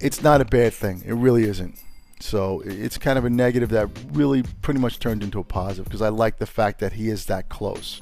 It's 0.00 0.23
not 0.23 0.40
a 0.40 0.45
bad 0.45 0.75
thing. 0.75 1.02
It 1.07 1.14
really 1.14 1.45
isn't. 1.45 1.78
So 2.20 2.62
it's 2.64 2.99
kind 2.99 3.18
of 3.18 3.25
a 3.25 3.30
negative 3.30 3.68
that 3.70 3.88
really 4.12 4.42
pretty 4.62 4.80
much 4.80 4.99
turned 4.99 5.23
into 5.23 5.38
a 5.38 5.44
positive 5.44 5.85
because 5.85 6.02
I 6.02 6.08
like 6.08 6.38
the 6.38 6.46
fact 6.46 6.80
that 6.80 6.94
he 6.94 7.08
is 7.08 7.26
that 7.26 7.49
close. 7.49 8.00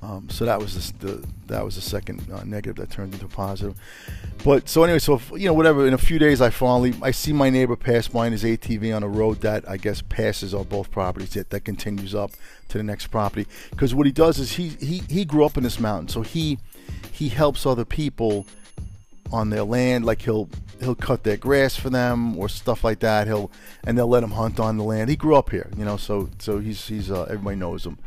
Um, 0.00 0.28
so 0.30 0.44
that 0.44 0.58
was 0.60 0.92
the, 0.92 1.06
the, 1.06 1.28
that 1.48 1.64
was 1.64 1.74
the 1.74 1.80
second 1.80 2.30
uh, 2.32 2.44
negative 2.44 2.76
that 2.76 2.90
turned 2.90 3.12
into 3.12 3.26
a 3.26 3.28
positive. 3.28 3.76
But 4.44 4.68
so 4.68 4.84
anyway, 4.84 5.00
so 5.00 5.14
if, 5.14 5.30
you 5.32 5.46
know 5.46 5.52
whatever. 5.52 5.86
In 5.86 5.92
a 5.92 5.98
few 5.98 6.18
days, 6.20 6.40
I 6.40 6.50
finally 6.50 6.94
I 7.02 7.10
see 7.10 7.32
my 7.32 7.50
neighbor 7.50 7.74
pass 7.74 8.06
by 8.06 8.26
in 8.26 8.32
his 8.32 8.44
ATV 8.44 8.94
on 8.94 9.02
a 9.02 9.08
road 9.08 9.40
that 9.40 9.68
I 9.68 9.76
guess 9.76 10.00
passes 10.00 10.54
on 10.54 10.64
both 10.64 10.90
properties 10.92 11.30
that 11.30 11.50
that 11.50 11.60
continues 11.64 12.14
up 12.14 12.30
to 12.68 12.78
the 12.78 12.84
next 12.84 13.08
property. 13.08 13.46
Because 13.70 13.94
what 13.94 14.06
he 14.06 14.12
does 14.12 14.38
is 14.38 14.52
he 14.52 14.68
he 14.80 15.02
he 15.10 15.24
grew 15.24 15.44
up 15.44 15.56
in 15.56 15.64
this 15.64 15.80
mountain, 15.80 16.08
so 16.08 16.22
he 16.22 16.58
he 17.10 17.28
helps 17.28 17.66
other 17.66 17.84
people 17.84 18.46
on 19.32 19.50
their 19.50 19.64
land. 19.64 20.04
Like 20.04 20.22
he'll 20.22 20.48
he'll 20.80 20.94
cut 20.94 21.24
their 21.24 21.36
grass 21.36 21.76
for 21.76 21.90
them 21.90 22.36
or 22.38 22.48
stuff 22.48 22.84
like 22.84 23.00
that. 23.00 23.26
He'll 23.26 23.50
and 23.84 23.96
they'll 23.96 24.08
let 24.08 24.22
him 24.22 24.32
hunt 24.32 24.60
on 24.60 24.76
the 24.76 24.84
land. 24.84 25.10
He 25.10 25.16
grew 25.16 25.36
up 25.36 25.50
here, 25.50 25.68
you 25.76 25.84
know, 25.84 25.96
so 25.96 26.30
so 26.38 26.58
he's 26.58 26.86
he's 26.86 27.10
uh, 27.10 27.22
everybody 27.24 27.56
knows 27.56 27.84
him, 27.84 27.98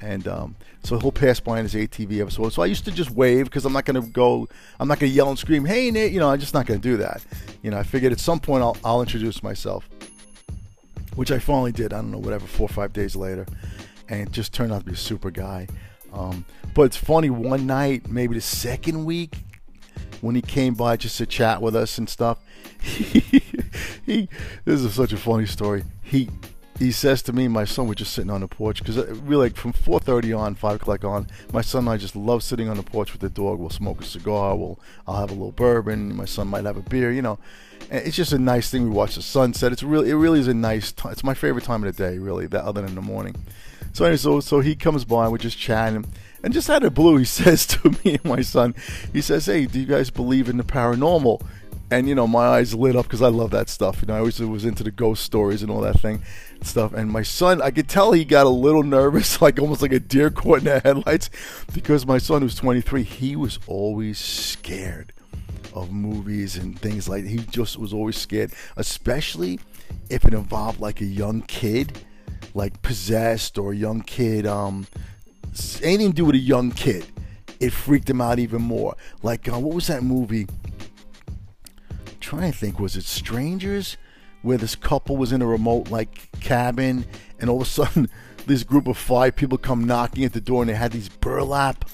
and 0.00 0.26
um, 0.28 0.56
so 0.82 0.98
he'll 0.98 1.12
pass 1.12 1.40
by 1.40 1.58
in 1.58 1.64
his 1.64 1.74
ATV 1.74 2.30
so. 2.30 2.48
So 2.48 2.62
I 2.62 2.66
used 2.66 2.84
to 2.84 2.92
just 2.92 3.10
wave 3.10 3.46
because 3.46 3.64
I'm 3.64 3.72
not 3.72 3.84
gonna 3.84 4.02
go. 4.02 4.48
I'm 4.78 4.88
not 4.88 4.98
gonna 4.98 5.12
yell 5.12 5.28
and 5.28 5.38
scream, 5.38 5.64
"Hey 5.64 5.90
Nate!" 5.90 6.12
You 6.12 6.20
know, 6.20 6.30
I'm 6.30 6.40
just 6.40 6.54
not 6.54 6.66
gonna 6.66 6.80
do 6.80 6.96
that. 6.98 7.24
You 7.62 7.70
know, 7.70 7.78
I 7.78 7.82
figured 7.82 8.12
at 8.12 8.20
some 8.20 8.40
point 8.40 8.62
I'll 8.62 8.76
I'll 8.84 9.00
introduce 9.00 9.42
myself, 9.42 9.88
which 11.14 11.30
I 11.30 11.38
finally 11.38 11.72
did. 11.72 11.92
I 11.92 11.96
don't 11.96 12.10
know, 12.10 12.18
whatever, 12.18 12.46
four 12.46 12.66
or 12.66 12.72
five 12.72 12.92
days 12.92 13.16
later, 13.16 13.46
and 14.08 14.28
it 14.28 14.32
just 14.32 14.52
turned 14.52 14.72
out 14.72 14.80
to 14.80 14.86
be 14.86 14.92
a 14.92 14.96
super 14.96 15.30
guy. 15.30 15.66
Um, 16.12 16.44
but 16.74 16.82
it's 16.82 16.96
funny. 16.96 17.30
One 17.30 17.66
night, 17.66 18.08
maybe 18.08 18.34
the 18.34 18.40
second 18.40 19.04
week, 19.04 19.36
when 20.20 20.34
he 20.34 20.42
came 20.42 20.74
by 20.74 20.96
just 20.96 21.18
to 21.18 21.26
chat 21.26 21.62
with 21.62 21.76
us 21.76 21.98
and 21.98 22.08
stuff. 22.08 22.38
He, 22.80 23.20
he 24.06 24.28
this 24.64 24.80
is 24.80 24.94
such 24.94 25.12
a 25.12 25.16
funny 25.16 25.46
story. 25.46 25.84
He 26.02 26.28
he 26.78 26.92
says 26.92 27.22
to 27.22 27.32
me, 27.32 27.48
my 27.48 27.64
son, 27.64 27.88
we're 27.88 27.94
just 27.94 28.12
sitting 28.12 28.30
on 28.30 28.42
the 28.42 28.48
porch 28.48 28.80
because 28.80 28.98
uh, 28.98 29.14
really, 29.22 29.48
like 29.48 29.56
from 29.56 29.72
4:30 29.72 30.38
on, 30.38 30.54
5 30.54 30.76
o'clock 30.76 31.04
on, 31.04 31.26
my 31.52 31.62
son 31.62 31.80
and 31.80 31.90
I 31.90 31.96
just 31.96 32.14
love 32.14 32.42
sitting 32.42 32.68
on 32.68 32.76
the 32.76 32.82
porch 32.82 33.12
with 33.12 33.22
the 33.22 33.30
dog. 33.30 33.58
We'll 33.58 33.70
smoke 33.70 34.02
a 34.02 34.04
cigar. 34.04 34.56
We'll 34.56 34.78
I'll 35.06 35.16
have 35.16 35.30
a 35.30 35.34
little 35.34 35.52
bourbon. 35.52 36.14
My 36.14 36.26
son 36.26 36.48
might 36.48 36.64
have 36.64 36.76
a 36.76 36.82
beer. 36.82 37.10
You 37.12 37.22
know, 37.22 37.38
and 37.90 38.06
it's 38.06 38.16
just 38.16 38.32
a 38.32 38.38
nice 38.38 38.70
thing. 38.70 38.84
We 38.84 38.90
watch 38.90 39.14
the 39.14 39.22
sunset. 39.22 39.72
It's 39.72 39.82
really 39.82 40.10
it 40.10 40.16
really 40.16 40.40
is 40.40 40.48
a 40.48 40.54
nice. 40.54 40.92
T- 40.92 41.08
it's 41.08 41.24
my 41.24 41.34
favorite 41.34 41.64
time 41.64 41.82
of 41.82 41.96
the 41.96 42.02
day, 42.02 42.18
really. 42.18 42.46
That 42.46 42.64
other 42.64 42.82
than 42.82 42.94
the 42.94 43.02
morning. 43.02 43.36
So 43.92 44.04
anyway, 44.04 44.18
so 44.18 44.40
so 44.40 44.60
he 44.60 44.76
comes 44.76 45.04
by. 45.04 45.28
We're 45.28 45.38
just 45.38 45.58
chatting. 45.58 46.04
And 46.46 46.54
just 46.54 46.70
out 46.70 46.84
of 46.84 46.94
blue, 46.94 47.16
he 47.16 47.24
says 47.24 47.66
to 47.66 47.90
me 48.04 48.20
and 48.22 48.24
my 48.24 48.40
son, 48.40 48.76
he 49.12 49.20
says, 49.20 49.46
"Hey, 49.46 49.66
do 49.66 49.80
you 49.80 49.84
guys 49.84 50.10
believe 50.10 50.48
in 50.48 50.58
the 50.58 50.62
paranormal?" 50.62 51.42
and 51.90 52.08
you 52.08 52.14
know 52.14 52.26
my 52.28 52.46
eyes 52.46 52.72
lit 52.72 52.94
up 52.94 53.06
because 53.06 53.20
I 53.20 53.28
love 53.28 53.50
that 53.50 53.68
stuff. 53.68 54.00
You 54.00 54.06
know, 54.06 54.14
I 54.14 54.18
always 54.20 54.38
was 54.38 54.64
into 54.64 54.84
the 54.84 54.92
ghost 54.92 55.24
stories 55.24 55.62
and 55.62 55.72
all 55.72 55.80
that 55.80 55.98
thing 55.98 56.22
stuff. 56.62 56.92
And 56.92 57.10
my 57.10 57.22
son, 57.22 57.60
I 57.60 57.72
could 57.72 57.88
tell 57.88 58.12
he 58.12 58.24
got 58.24 58.46
a 58.46 58.50
little 58.50 58.84
nervous, 58.84 59.42
like 59.42 59.58
almost 59.58 59.82
like 59.82 59.92
a 59.92 59.98
deer 59.98 60.30
caught 60.30 60.58
in 60.58 60.64
the 60.66 60.78
headlights, 60.78 61.30
because 61.74 62.06
my 62.06 62.18
son, 62.18 62.42
who's 62.42 62.54
23, 62.54 63.02
he 63.02 63.34
was 63.34 63.58
always 63.66 64.16
scared 64.20 65.12
of 65.74 65.90
movies 65.90 66.56
and 66.56 66.78
things 66.78 67.08
like. 67.08 67.24
He 67.24 67.38
just 67.38 67.76
was 67.76 67.92
always 67.92 68.16
scared, 68.16 68.52
especially 68.76 69.58
if 70.10 70.24
it 70.24 70.32
involved 70.32 70.78
like 70.78 71.00
a 71.00 71.06
young 71.06 71.42
kid, 71.42 71.98
like 72.54 72.82
possessed 72.82 73.58
or 73.58 73.72
a 73.72 73.76
young 73.76 74.02
kid, 74.02 74.46
um, 74.46 74.86
anything 75.82 76.10
to 76.10 76.16
do 76.16 76.24
with 76.24 76.34
a 76.34 76.38
young 76.38 76.70
kid. 76.70 77.06
It 77.58 77.72
freaked 77.72 78.08
him 78.08 78.20
out 78.20 78.38
even 78.38 78.62
more. 78.62 78.96
Like, 79.22 79.48
uh, 79.48 79.58
what 79.58 79.74
was 79.74 79.86
that 79.86 80.02
movie? 80.02 80.46
trying 82.26 82.50
to 82.50 82.58
think, 82.58 82.80
was 82.80 82.96
it 82.96 83.04
Strangers? 83.04 83.96
Where 84.42 84.58
this 84.58 84.74
couple 84.74 85.16
was 85.16 85.32
in 85.32 85.42
a 85.42 85.46
remote 85.46 85.90
like 85.90 86.28
cabin, 86.40 87.06
and 87.38 87.48
all 87.48 87.60
of 87.60 87.66
a 87.66 87.70
sudden, 87.70 88.08
this 88.46 88.62
group 88.64 88.86
of 88.86 88.98
five 88.98 89.36
people 89.36 89.58
come 89.58 89.84
knocking 89.84 90.24
at 90.24 90.32
the 90.32 90.40
door, 90.40 90.62
and 90.62 90.68
they 90.68 90.74
had 90.74 90.92
these 90.92 91.08
burlap 91.08 91.88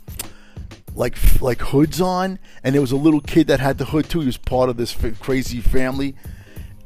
like 0.95 1.17
like 1.41 1.61
hoods 1.61 2.01
on, 2.01 2.39
and 2.65 2.75
there 2.75 2.81
was 2.81 2.93
a 2.93 2.97
little 2.97 3.21
kid 3.21 3.47
that 3.47 3.61
had 3.61 3.79
the 3.79 3.87
hood 3.87 4.09
too. 4.09 4.21
He 4.21 4.27
was 4.27 4.37
part 4.37 4.69
of 4.69 4.77
this 4.77 4.95
f- 5.03 5.19
crazy 5.21 5.61
family, 5.61 6.15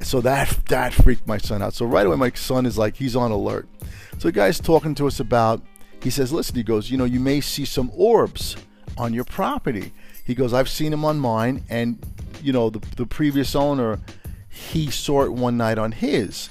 so 0.01 0.21
that 0.21 0.49
that 0.69 0.93
freaked 0.93 1.27
my 1.27 1.39
son 1.39 1.63
out. 1.63 1.75
So 1.75 1.87
right 1.87 2.07
away, 2.07 2.17
my 2.17 2.31
son 2.33 2.67
is 2.67 2.77
like 2.77 2.97
he's 2.97 3.17
on 3.17 3.31
alert. 3.31 3.69
So 4.19 4.29
the 4.29 4.33
guy's 4.33 4.61
talking 4.61 4.95
to 4.97 5.07
us 5.07 5.21
about. 5.21 5.63
He 6.07 6.11
says, 6.11 6.33
"Listen," 6.33 6.55
he 6.55 6.63
goes, 6.63 6.89
"You 6.89 6.99
know, 6.99 7.05
you 7.05 7.19
may 7.19 7.41
see 7.41 7.65
some 7.65 7.91
orbs 7.93 8.55
on 8.97 9.13
your 9.13 9.25
property." 9.25 9.93
He 10.25 10.37
goes, 10.37 10.55
"I've 10.55 10.69
seen 10.69 10.93
them 10.93 11.05
on 11.05 11.19
mine, 11.19 11.65
and 11.69 11.99
you 12.41 12.53
know, 12.53 12.71
the, 12.71 12.79
the 12.95 13.07
previous 13.07 13.57
owner, 13.57 13.99
he 14.49 14.89
saw 14.89 15.25
it 15.25 15.33
one 15.33 15.57
night 15.57 15.79
on 15.79 15.91
his. 15.91 16.49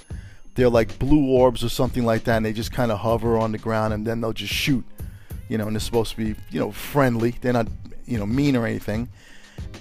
They're 0.55 0.67
like 0.67 0.99
blue 0.99 1.25
orbs 1.27 1.63
or 1.63 1.69
something 1.69 2.03
like 2.03 2.25
that, 2.25 2.35
and 2.35 2.45
they 2.45 2.51
just 2.51 2.73
kind 2.73 2.91
of 2.91 2.99
hover 2.99 3.37
on 3.37 3.53
the 3.53 3.57
ground 3.57 3.93
and 3.93 4.05
then 4.05 4.19
they'll 4.19 4.33
just 4.33 4.51
shoot. 4.53 4.83
You 5.47 5.57
know, 5.57 5.67
and 5.67 5.75
they're 5.77 5.79
supposed 5.79 6.11
to 6.11 6.17
be, 6.17 6.35
you 6.51 6.59
know, 6.59 6.73
friendly. 6.73 7.35
They're 7.39 7.53
not, 7.53 7.69
you 8.05 8.17
know, 8.17 8.25
mean 8.25 8.57
or 8.57 8.67
anything. 8.67 9.07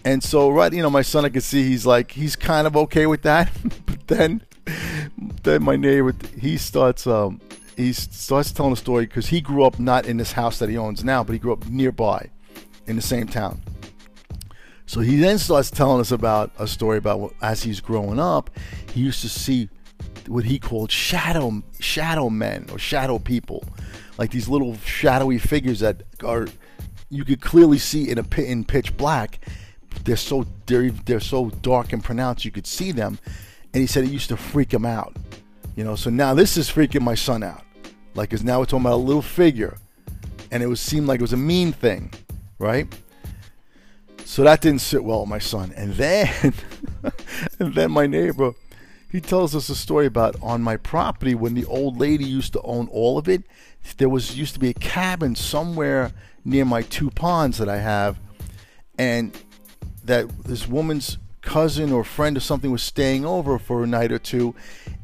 And 0.04 0.22
so, 0.22 0.50
right, 0.50 0.72
you 0.72 0.82
know, 0.82 0.90
my 0.90 1.02
son, 1.02 1.24
I 1.24 1.30
could 1.30 1.42
see 1.42 1.64
he's 1.64 1.84
like, 1.84 2.12
he's 2.12 2.36
kind 2.36 2.68
of 2.68 2.76
okay 2.76 3.06
with 3.06 3.22
that. 3.22 3.50
but 3.86 4.06
then, 4.06 4.42
then 5.42 5.64
my 5.64 5.74
neighbor, 5.74 6.14
he 6.38 6.58
starts, 6.58 7.08
um, 7.08 7.40
he 7.76 7.92
starts 7.92 8.52
telling 8.52 8.72
a 8.72 8.76
story 8.76 9.06
because 9.06 9.26
he 9.26 9.40
grew 9.40 9.64
up 9.64 9.78
not 9.78 10.06
in 10.06 10.16
this 10.16 10.32
house 10.32 10.58
that 10.58 10.68
he 10.68 10.76
owns 10.76 11.04
now, 11.04 11.24
but 11.24 11.32
he 11.32 11.38
grew 11.38 11.52
up 11.52 11.66
nearby 11.66 12.30
in 12.86 12.96
the 12.96 13.02
same 13.02 13.26
town. 13.26 13.60
So 14.86 15.00
he 15.00 15.16
then 15.16 15.38
starts 15.38 15.70
telling 15.70 16.00
us 16.00 16.10
about 16.10 16.52
a 16.58 16.66
story 16.66 16.98
about 16.98 17.20
what, 17.20 17.32
as 17.40 17.62
he's 17.62 17.80
growing 17.80 18.20
up, 18.20 18.50
he 18.92 19.00
used 19.00 19.22
to 19.22 19.28
see 19.28 19.68
what 20.26 20.44
he 20.44 20.58
called 20.58 20.90
shadow 20.90 21.62
shadow 21.80 22.30
men 22.30 22.66
or 22.70 22.78
shadow 22.78 23.18
people, 23.18 23.64
like 24.18 24.30
these 24.30 24.48
little 24.48 24.76
shadowy 24.84 25.38
figures 25.38 25.80
that 25.80 26.02
are 26.24 26.46
you 27.10 27.24
could 27.24 27.40
clearly 27.40 27.78
see 27.78 28.10
in 28.10 28.18
a 28.18 28.22
pit 28.22 28.46
in 28.48 28.64
pitch 28.64 28.96
black. 28.96 29.38
They're 30.04 30.16
so 30.16 30.46
they're, 30.66 30.90
they're 30.90 31.20
so 31.20 31.50
dark 31.50 31.92
and 31.92 32.02
pronounced 32.02 32.44
you 32.44 32.50
could 32.50 32.66
see 32.66 32.92
them, 32.92 33.18
and 33.72 33.80
he 33.80 33.86
said 33.86 34.04
it 34.04 34.10
used 34.10 34.28
to 34.28 34.36
freak 34.36 34.72
him 34.72 34.84
out. 34.84 35.16
You 35.76 35.84
know, 35.84 35.96
so 35.96 36.10
now 36.10 36.34
this 36.34 36.56
is 36.56 36.70
freaking 36.70 37.02
my 37.02 37.14
son 37.14 37.42
out, 37.42 37.63
like 38.14 38.30
because 38.30 38.44
now 38.44 38.58
we're 38.60 38.66
talking 38.66 38.86
about 38.86 38.94
a 38.94 38.96
little 38.96 39.22
figure, 39.22 39.76
and 40.50 40.62
it 40.62 40.66
was 40.66 40.80
seemed 40.80 41.06
like 41.06 41.20
it 41.20 41.22
was 41.22 41.32
a 41.32 41.38
mean 41.38 41.72
thing, 41.72 42.12
right? 42.58 42.86
So 44.24 44.42
that 44.42 44.60
didn't 44.60 44.80
sit 44.80 45.04
well 45.04 45.20
with 45.20 45.28
my 45.28 45.38
son. 45.38 45.72
And 45.76 45.94
then, 45.94 46.54
and 47.58 47.74
then 47.74 47.90
my 47.90 48.06
neighbor, 48.06 48.54
he 49.10 49.20
tells 49.20 49.54
us 49.54 49.68
a 49.68 49.76
story 49.76 50.06
about 50.06 50.36
on 50.42 50.62
my 50.62 50.76
property 50.76 51.34
when 51.34 51.54
the 51.54 51.64
old 51.66 51.98
lady 51.98 52.24
used 52.24 52.52
to 52.54 52.62
own 52.62 52.88
all 52.88 53.18
of 53.18 53.28
it. 53.28 53.44
There 53.98 54.08
was 54.08 54.36
used 54.36 54.54
to 54.54 54.60
be 54.60 54.70
a 54.70 54.74
cabin 54.74 55.36
somewhere 55.36 56.12
near 56.44 56.64
my 56.64 56.82
two 56.82 57.10
ponds 57.10 57.58
that 57.58 57.68
I 57.68 57.78
have, 57.78 58.18
and 58.98 59.36
that 60.04 60.28
this 60.44 60.66
woman's 60.66 61.18
cousin 61.42 61.92
or 61.92 62.02
friend 62.02 62.36
or 62.36 62.40
something 62.40 62.70
was 62.70 62.82
staying 62.82 63.24
over 63.24 63.58
for 63.58 63.84
a 63.84 63.86
night 63.86 64.10
or 64.10 64.18
two, 64.18 64.54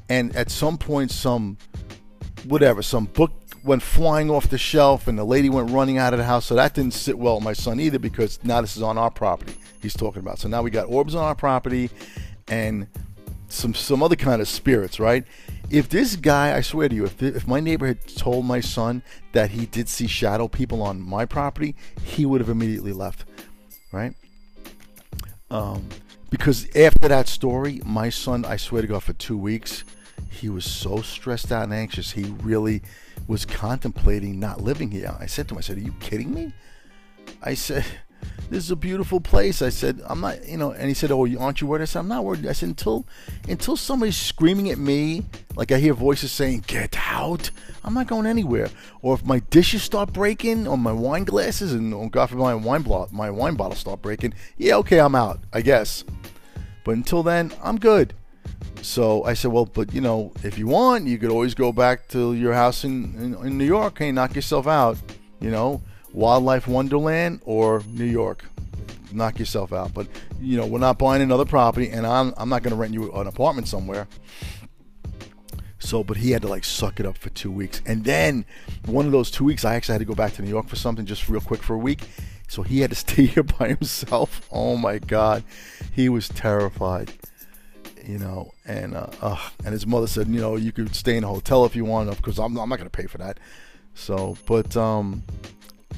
and 0.08 0.34
at 0.34 0.50
some 0.50 0.78
point, 0.78 1.10
some 1.10 1.58
whatever, 2.44 2.82
some 2.82 3.06
book 3.06 3.32
went 3.62 3.82
flying 3.82 4.30
off 4.30 4.48
the 4.48 4.58
shelf 4.58 5.06
and 5.06 5.18
the 5.18 5.24
lady 5.24 5.50
went 5.50 5.70
running 5.70 5.98
out 5.98 6.12
of 6.12 6.18
the 6.18 6.24
house. 6.24 6.46
So 6.46 6.54
that 6.54 6.74
didn't 6.74 6.94
sit 6.94 7.18
well 7.18 7.36
with 7.36 7.44
my 7.44 7.52
son 7.52 7.80
either 7.80 7.98
because 7.98 8.42
now 8.42 8.60
this 8.60 8.76
is 8.76 8.82
on 8.82 8.98
our 8.98 9.10
property 9.10 9.54
he's 9.80 9.94
talking 9.94 10.20
about. 10.20 10.38
So 10.38 10.48
now 10.48 10.62
we 10.62 10.70
got 10.70 10.88
orbs 10.88 11.14
on 11.14 11.24
our 11.24 11.34
property 11.34 11.90
and 12.48 12.86
some 13.48 13.74
some 13.74 14.02
other 14.02 14.16
kind 14.16 14.40
of 14.40 14.48
spirits, 14.48 15.00
right? 15.00 15.24
If 15.70 15.88
this 15.88 16.16
guy, 16.16 16.56
I 16.56 16.62
swear 16.62 16.88
to 16.88 16.94
you, 16.94 17.04
if 17.04 17.16
the, 17.18 17.26
if 17.34 17.46
my 17.46 17.60
neighbor 17.60 17.86
had 17.86 18.06
told 18.06 18.44
my 18.44 18.60
son 18.60 19.02
that 19.32 19.50
he 19.50 19.66
did 19.66 19.88
see 19.88 20.06
shadow 20.06 20.48
people 20.48 20.82
on 20.82 21.00
my 21.00 21.24
property, 21.24 21.76
he 22.02 22.26
would 22.26 22.40
have 22.40 22.50
immediately 22.50 22.92
left, 22.92 23.24
right? 23.92 24.14
Um, 25.50 25.88
because 26.28 26.68
after 26.76 27.08
that 27.08 27.28
story, 27.28 27.80
my 27.84 28.08
son, 28.08 28.44
I 28.44 28.56
swear 28.56 28.82
to 28.82 28.88
God, 28.88 29.02
for 29.02 29.12
two 29.12 29.36
weeks, 29.36 29.84
he 30.40 30.48
was 30.48 30.64
so 30.64 31.02
stressed 31.02 31.52
out 31.52 31.64
and 31.64 31.74
anxious. 31.74 32.12
He 32.12 32.24
really 32.42 32.82
was 33.28 33.44
contemplating 33.44 34.40
not 34.40 34.62
living 34.62 34.90
here. 34.90 35.14
I 35.20 35.26
said 35.26 35.48
to 35.48 35.54
him, 35.54 35.58
I 35.58 35.60
said, 35.60 35.76
Are 35.76 35.80
you 35.80 35.94
kidding 36.00 36.32
me? 36.32 36.52
I 37.42 37.54
said, 37.54 37.84
This 38.50 38.64
is 38.64 38.70
a 38.70 38.76
beautiful 38.76 39.20
place. 39.20 39.62
I 39.62 39.68
said, 39.68 40.00
I'm 40.06 40.20
not, 40.20 40.46
you 40.46 40.56
know, 40.56 40.72
and 40.72 40.88
he 40.88 40.94
said, 40.94 41.10
Oh, 41.12 41.26
aren't 41.38 41.60
you 41.60 41.66
worried? 41.66 41.82
I 41.82 41.84
said, 41.84 42.00
I'm 42.00 42.08
not 42.08 42.24
worried. 42.24 42.46
I 42.46 42.52
said, 42.52 42.70
Until 42.70 43.06
until 43.48 43.76
somebody's 43.76 44.16
screaming 44.16 44.70
at 44.70 44.78
me, 44.78 45.24
like 45.56 45.72
I 45.72 45.78
hear 45.78 45.94
voices 45.94 46.32
saying, 46.32 46.64
Get 46.66 46.96
out, 46.98 47.50
I'm 47.84 47.94
not 47.94 48.06
going 48.06 48.26
anywhere. 48.26 48.68
Or 49.02 49.14
if 49.14 49.24
my 49.24 49.40
dishes 49.50 49.82
start 49.82 50.12
breaking, 50.12 50.66
or 50.66 50.78
my 50.78 50.92
wine 50.92 51.24
glasses, 51.24 51.72
and 51.72 51.92
oh, 51.92 52.08
God 52.08 52.30
forbid 52.30 52.42
my 52.42 52.54
wine, 52.54 52.82
blo- 52.82 53.08
my 53.12 53.30
wine 53.30 53.54
bottle 53.54 53.76
start 53.76 54.02
breaking, 54.02 54.34
yeah, 54.56 54.76
okay, 54.76 55.00
I'm 55.00 55.14
out, 55.14 55.40
I 55.52 55.60
guess. 55.60 56.04
But 56.82 56.92
until 56.92 57.22
then, 57.22 57.52
I'm 57.62 57.78
good. 57.78 58.14
So 58.82 59.24
I 59.24 59.34
said, 59.34 59.52
well, 59.52 59.66
but 59.66 59.92
you 59.92 60.00
know, 60.00 60.32
if 60.42 60.58
you 60.58 60.66
want, 60.66 61.06
you 61.06 61.18
could 61.18 61.30
always 61.30 61.54
go 61.54 61.72
back 61.72 62.08
to 62.08 62.34
your 62.34 62.54
house 62.54 62.84
in, 62.84 63.14
in, 63.16 63.46
in 63.46 63.58
New 63.58 63.66
York. 63.66 63.98
Hey, 63.98 64.10
knock 64.10 64.34
yourself 64.34 64.66
out. 64.66 64.96
You 65.40 65.50
know, 65.50 65.82
Wildlife 66.12 66.66
Wonderland 66.66 67.40
or 67.44 67.82
New 67.88 68.04
York. 68.04 68.44
Knock 69.12 69.38
yourself 69.38 69.72
out. 69.72 69.92
But, 69.92 70.06
you 70.40 70.56
know, 70.56 70.66
we're 70.66 70.78
not 70.78 70.98
buying 70.98 71.22
another 71.22 71.44
property, 71.44 71.90
and 71.90 72.06
I'm, 72.06 72.32
I'm 72.36 72.48
not 72.48 72.62
going 72.62 72.72
to 72.72 72.76
rent 72.76 72.94
you 72.94 73.12
an 73.12 73.26
apartment 73.26 73.68
somewhere. 73.68 74.06
So, 75.78 76.04
but 76.04 76.18
he 76.18 76.30
had 76.30 76.42
to 76.42 76.48
like 76.48 76.64
suck 76.64 77.00
it 77.00 77.06
up 77.06 77.16
for 77.16 77.30
two 77.30 77.50
weeks. 77.50 77.82
And 77.86 78.04
then 78.04 78.44
one 78.86 79.06
of 79.06 79.12
those 79.12 79.30
two 79.30 79.44
weeks, 79.44 79.64
I 79.64 79.74
actually 79.74 79.94
had 79.94 80.00
to 80.00 80.04
go 80.04 80.14
back 80.14 80.34
to 80.34 80.42
New 80.42 80.50
York 80.50 80.68
for 80.68 80.76
something 80.76 81.06
just 81.06 81.28
real 81.28 81.40
quick 81.40 81.62
for 81.62 81.74
a 81.74 81.78
week. 81.78 82.02
So 82.48 82.62
he 82.62 82.80
had 82.80 82.90
to 82.90 82.96
stay 82.96 83.26
here 83.26 83.42
by 83.42 83.68
himself. 83.68 84.46
Oh 84.52 84.76
my 84.76 84.98
God. 84.98 85.42
He 85.92 86.08
was 86.08 86.28
terrified 86.28 87.12
you 88.10 88.18
know, 88.18 88.52
and 88.66 88.96
uh, 88.96 89.06
uh, 89.22 89.38
and 89.64 89.72
his 89.72 89.86
mother 89.86 90.06
said, 90.06 90.26
you 90.28 90.40
know, 90.40 90.56
you 90.56 90.72
could 90.72 90.94
stay 90.94 91.16
in 91.16 91.24
a 91.24 91.28
hotel 91.28 91.64
if 91.64 91.76
you 91.76 91.84
want, 91.84 92.14
because 92.16 92.38
I'm, 92.38 92.56
I'm 92.58 92.68
not 92.68 92.78
going 92.78 92.90
to 92.90 92.96
pay 92.96 93.06
for 93.06 93.18
that. 93.18 93.38
So, 93.94 94.36
but 94.46 94.76
um, 94.76 95.22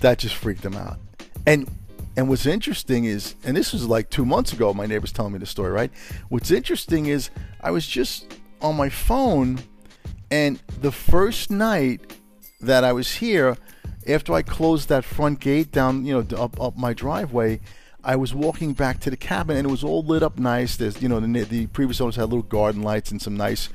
that 0.01 0.19
just 0.19 0.35
freaked 0.35 0.65
him 0.65 0.75
out. 0.75 0.99
And 1.47 1.69
and 2.17 2.29
what's 2.29 2.45
interesting 2.45 3.07
is, 3.07 3.35
and 3.45 3.57
this 3.57 3.73
was 3.73 3.87
like 3.87 4.11
two 4.11 4.27
months 4.27 4.53
ago, 4.53 4.75
my 4.75 4.87
neighbor's 4.87 5.13
telling 5.13 5.33
me 5.33 5.39
the 5.39 5.47
story, 5.47 5.71
right? 5.71 5.91
What's 6.29 6.51
interesting 6.51 7.07
is, 7.07 7.31
I 7.63 7.71
was 7.71 7.87
just 7.87 8.37
on 8.61 8.77
my 8.77 8.91
phone, 8.91 9.61
and 10.31 10.61
the 10.81 10.93
first 10.93 11.51
night 11.51 12.15
that 12.61 12.85
I 12.85 12.93
was 12.93 13.17
here, 13.17 13.57
after 14.07 14.35
I 14.35 14.43
closed 14.43 14.89
that 14.91 15.05
front 15.05 15.41
gate 15.41 15.73
down, 15.73 16.05
you 16.05 16.13
know, 16.13 16.37
up 16.37 16.61
up 16.61 16.77
my 16.77 16.93
driveway 16.93 17.61
I 18.05 18.17
was 18.17 18.35
walking 18.35 18.73
back 18.73 18.99
to 19.01 19.11
the 19.11 19.17
cabin 19.17 19.57
and 19.57 19.67
it 19.67 19.71
was 19.71 19.85
all 19.85 20.03
lit 20.03 20.23
up 20.23 20.39
nice. 20.39 20.77
There's, 20.77 21.01
you 21.01 21.09
know, 21.09 21.21
the, 21.21 21.45
the 21.45 21.67
previous 21.69 22.01
owners 22.01 22.17
had 22.17 22.25
little 22.25 22.43
garden 22.43 22.83
lights 22.83 23.11
and 23.11 23.23
some 23.23 23.37
nice 23.37 23.69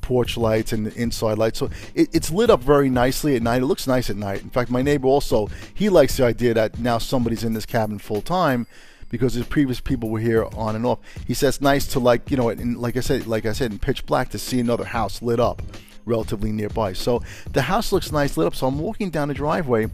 porch 0.00 0.36
lights 0.36 0.72
and 0.72 0.88
inside 0.88 1.38
lights. 1.38 1.58
So 1.58 1.70
it, 1.94 2.08
it's 2.14 2.30
lit 2.30 2.50
up 2.50 2.62
very 2.62 2.88
nicely 2.88 3.36
at 3.36 3.42
night. 3.42 3.62
It 3.62 3.66
looks 3.66 3.86
nice 3.86 4.08
at 4.08 4.16
night. 4.16 4.42
In 4.42 4.50
fact, 4.50 4.70
my 4.70 4.82
neighbor 4.82 5.06
also 5.06 5.48
he 5.74 5.88
likes 5.88 6.16
the 6.16 6.24
idea 6.24 6.54
that 6.54 6.78
now 6.78 6.98
somebody's 6.98 7.44
in 7.44 7.52
this 7.52 7.66
cabin 7.66 7.98
full 7.98 8.22
time 8.22 8.66
because 9.10 9.34
his 9.34 9.46
previous 9.46 9.80
people 9.80 10.08
were 10.08 10.18
here 10.18 10.46
on 10.56 10.76
and 10.76 10.86
off. 10.86 10.98
He 11.26 11.34
says 11.34 11.60
nice 11.60 11.86
to 11.88 12.00
like 12.00 12.30
you 12.30 12.36
know, 12.36 12.48
in, 12.48 12.80
like 12.80 12.96
I 12.96 13.00
said, 13.00 13.26
like 13.26 13.46
I 13.46 13.52
said, 13.52 13.70
in 13.72 13.78
pitch 13.78 14.06
black 14.06 14.30
to 14.30 14.38
see 14.38 14.60
another 14.60 14.84
house 14.84 15.20
lit 15.20 15.40
up. 15.40 15.62
relatively 16.06 16.52
nearby. 16.52 16.92
So 16.92 17.22
the 17.52 17.62
house 17.62 17.92
looks 17.92 18.12
nice 18.12 18.36
lit 18.36 18.46
up. 18.46 18.54
So 18.54 18.66
I'm 18.66 18.78
walking 18.78 19.10
down 19.10 19.28
the 19.28 19.34
driveway 19.34 19.88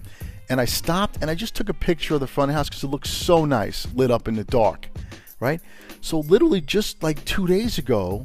and 0.50 0.61
I 0.61 0.64
stopped 0.64 1.19
and 1.23 1.30
I 1.30 1.35
just 1.35 1.54
took 1.54 1.69
a 1.69 1.75
picture 1.75 2.14
of 2.14 2.21
the 2.21 2.26
front 2.26 2.50
of 2.50 2.54
the 2.54 2.59
house 2.59 2.69
because 2.69 2.83
it 2.83 2.88
looks 2.88 3.09
so 3.09 3.45
nice 3.45 3.87
lit 3.95 4.11
up 4.11 4.26
in 4.26 4.35
the 4.35 4.45
dark, 4.45 4.88
right? 5.38 5.61
So 6.00 6.21
literally 6.21 6.61
just 6.61 7.02
like 7.02 7.25
two 7.25 7.47
days 7.47 7.78
ago, 7.78 8.25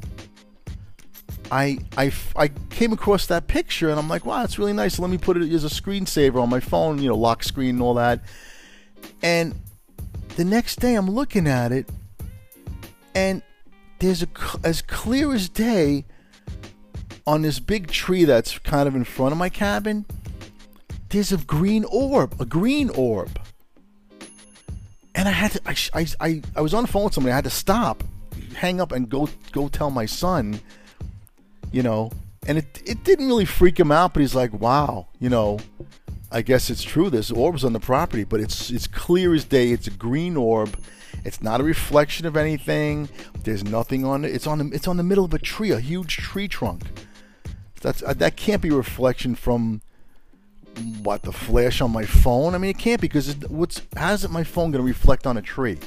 I, 1.52 1.78
I, 1.96 2.12
I 2.34 2.48
came 2.70 2.92
across 2.92 3.26
that 3.26 3.46
picture 3.46 3.88
and 3.88 3.98
I'm 3.98 4.08
like, 4.08 4.26
wow, 4.26 4.42
it's 4.42 4.58
really 4.58 4.72
nice. 4.72 4.98
Let 4.98 5.08
me 5.08 5.18
put 5.18 5.36
it 5.36 5.52
as 5.52 5.64
a 5.64 5.68
screensaver 5.68 6.42
on 6.42 6.50
my 6.50 6.58
phone, 6.58 7.00
you 7.00 7.08
know, 7.08 7.16
lock 7.16 7.44
screen 7.44 7.76
and 7.76 7.82
all 7.82 7.94
that. 7.94 8.24
And 9.22 9.54
the 10.34 10.44
next 10.44 10.80
day 10.80 10.96
I'm 10.96 11.08
looking 11.08 11.46
at 11.46 11.70
it 11.70 11.88
and 13.14 13.40
there's 14.00 14.22
a 14.22 14.28
as 14.64 14.82
clear 14.82 15.32
as 15.32 15.48
day 15.48 16.04
on 17.24 17.42
this 17.42 17.60
big 17.60 17.86
tree 17.86 18.24
that's 18.24 18.58
kind 18.58 18.88
of 18.88 18.96
in 18.96 19.04
front 19.04 19.30
of 19.30 19.38
my 19.38 19.48
cabin. 19.48 20.04
There's 21.08 21.32
a 21.32 21.38
green 21.38 21.84
orb, 21.84 22.40
a 22.40 22.44
green 22.44 22.90
orb. 22.90 23.38
And 25.14 25.28
I 25.28 25.32
had 25.32 25.52
to, 25.52 25.60
I, 25.64 26.06
I, 26.20 26.42
I, 26.54 26.60
was 26.60 26.74
on 26.74 26.82
the 26.82 26.88
phone 26.88 27.04
with 27.04 27.14
somebody. 27.14 27.32
I 27.32 27.36
had 27.36 27.44
to 27.44 27.50
stop, 27.50 28.04
hang 28.54 28.80
up, 28.80 28.92
and 28.92 29.08
go 29.08 29.30
go 29.52 29.68
tell 29.68 29.90
my 29.90 30.04
son 30.04 30.60
you 31.72 31.82
know, 31.82 32.10
and 32.46 32.58
it 32.58 32.82
it 32.86 33.04
didn't 33.04 33.26
really 33.26 33.44
freak 33.44 33.78
him 33.78 33.92
out, 33.92 34.14
but 34.14 34.20
he's 34.20 34.34
like, 34.34 34.52
wow, 34.52 35.08
you 35.18 35.28
know, 35.28 35.58
I 36.30 36.42
guess 36.42 36.70
it's 36.70 36.82
true. 36.82 37.10
There's 37.10 37.30
orbs 37.30 37.64
on 37.64 37.72
the 37.72 37.80
property, 37.80 38.24
but 38.24 38.40
it's 38.40 38.70
it's 38.70 38.86
clear 38.86 39.34
as 39.34 39.44
day. 39.44 39.70
It's 39.70 39.86
a 39.86 39.90
green 39.90 40.36
orb. 40.36 40.76
It's 41.24 41.42
not 41.42 41.60
a 41.60 41.64
reflection 41.64 42.24
of 42.26 42.36
anything. 42.36 43.08
There's 43.42 43.64
nothing 43.64 44.04
on 44.04 44.24
it. 44.24 44.34
It's 44.34 44.46
on 44.46 44.58
the 44.58 44.74
it's 44.74 44.88
on 44.88 44.96
the 44.96 45.02
middle 45.02 45.24
of 45.24 45.34
a 45.34 45.38
tree, 45.38 45.70
a 45.70 45.80
huge 45.80 46.16
tree 46.16 46.48
trunk. 46.48 46.84
That's 47.80 48.02
uh, 48.02 48.14
that 48.14 48.36
can't 48.36 48.62
be 48.62 48.70
a 48.70 48.74
reflection 48.74 49.34
from 49.34 49.82
what 51.02 51.22
the 51.22 51.32
flash 51.32 51.80
on 51.80 51.90
my 51.90 52.04
phone. 52.04 52.54
I 52.54 52.58
mean, 52.58 52.70
it 52.70 52.78
can't 52.78 53.00
because 53.00 53.36
what's 53.48 53.82
how's 53.96 54.24
it 54.24 54.30
my 54.30 54.44
phone 54.44 54.70
going 54.70 54.82
to 54.82 54.86
reflect 54.86 55.26
on 55.26 55.36
a 55.36 55.42
tree? 55.42 55.78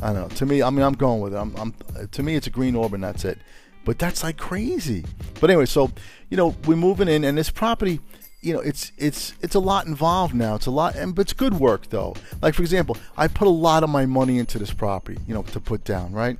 I 0.00 0.12
don't 0.12 0.28
know. 0.28 0.36
To 0.36 0.46
me, 0.46 0.62
I 0.62 0.70
mean, 0.70 0.82
I'm 0.82 0.94
going 0.94 1.20
with 1.20 1.34
it. 1.34 1.36
I'm, 1.36 1.54
I'm 1.56 1.74
to 2.08 2.22
me, 2.22 2.36
it's 2.36 2.46
a 2.46 2.50
green 2.50 2.76
orb, 2.76 2.94
and 2.94 3.02
that's 3.02 3.24
it. 3.24 3.38
But 3.84 3.98
that's 3.98 4.22
like 4.22 4.36
crazy. 4.36 5.04
But 5.40 5.50
anyway, 5.50 5.66
so 5.66 5.90
you 6.30 6.36
know 6.36 6.54
we're 6.66 6.76
moving 6.76 7.08
in, 7.08 7.24
and 7.24 7.36
this 7.36 7.50
property, 7.50 8.00
you 8.40 8.52
know, 8.52 8.60
it's 8.60 8.92
it's 8.96 9.34
it's 9.40 9.54
a 9.54 9.60
lot 9.60 9.86
involved 9.86 10.34
now. 10.34 10.54
It's 10.54 10.66
a 10.66 10.70
lot, 10.70 10.94
and 10.94 11.14
but 11.14 11.22
it's 11.22 11.32
good 11.32 11.54
work 11.54 11.88
though. 11.88 12.14
Like 12.40 12.54
for 12.54 12.62
example, 12.62 12.96
I 13.16 13.28
put 13.28 13.48
a 13.48 13.50
lot 13.50 13.82
of 13.82 13.90
my 13.90 14.06
money 14.06 14.38
into 14.38 14.58
this 14.58 14.72
property, 14.72 15.18
you 15.26 15.34
know, 15.34 15.42
to 15.42 15.60
put 15.60 15.84
down, 15.84 16.12
right? 16.12 16.38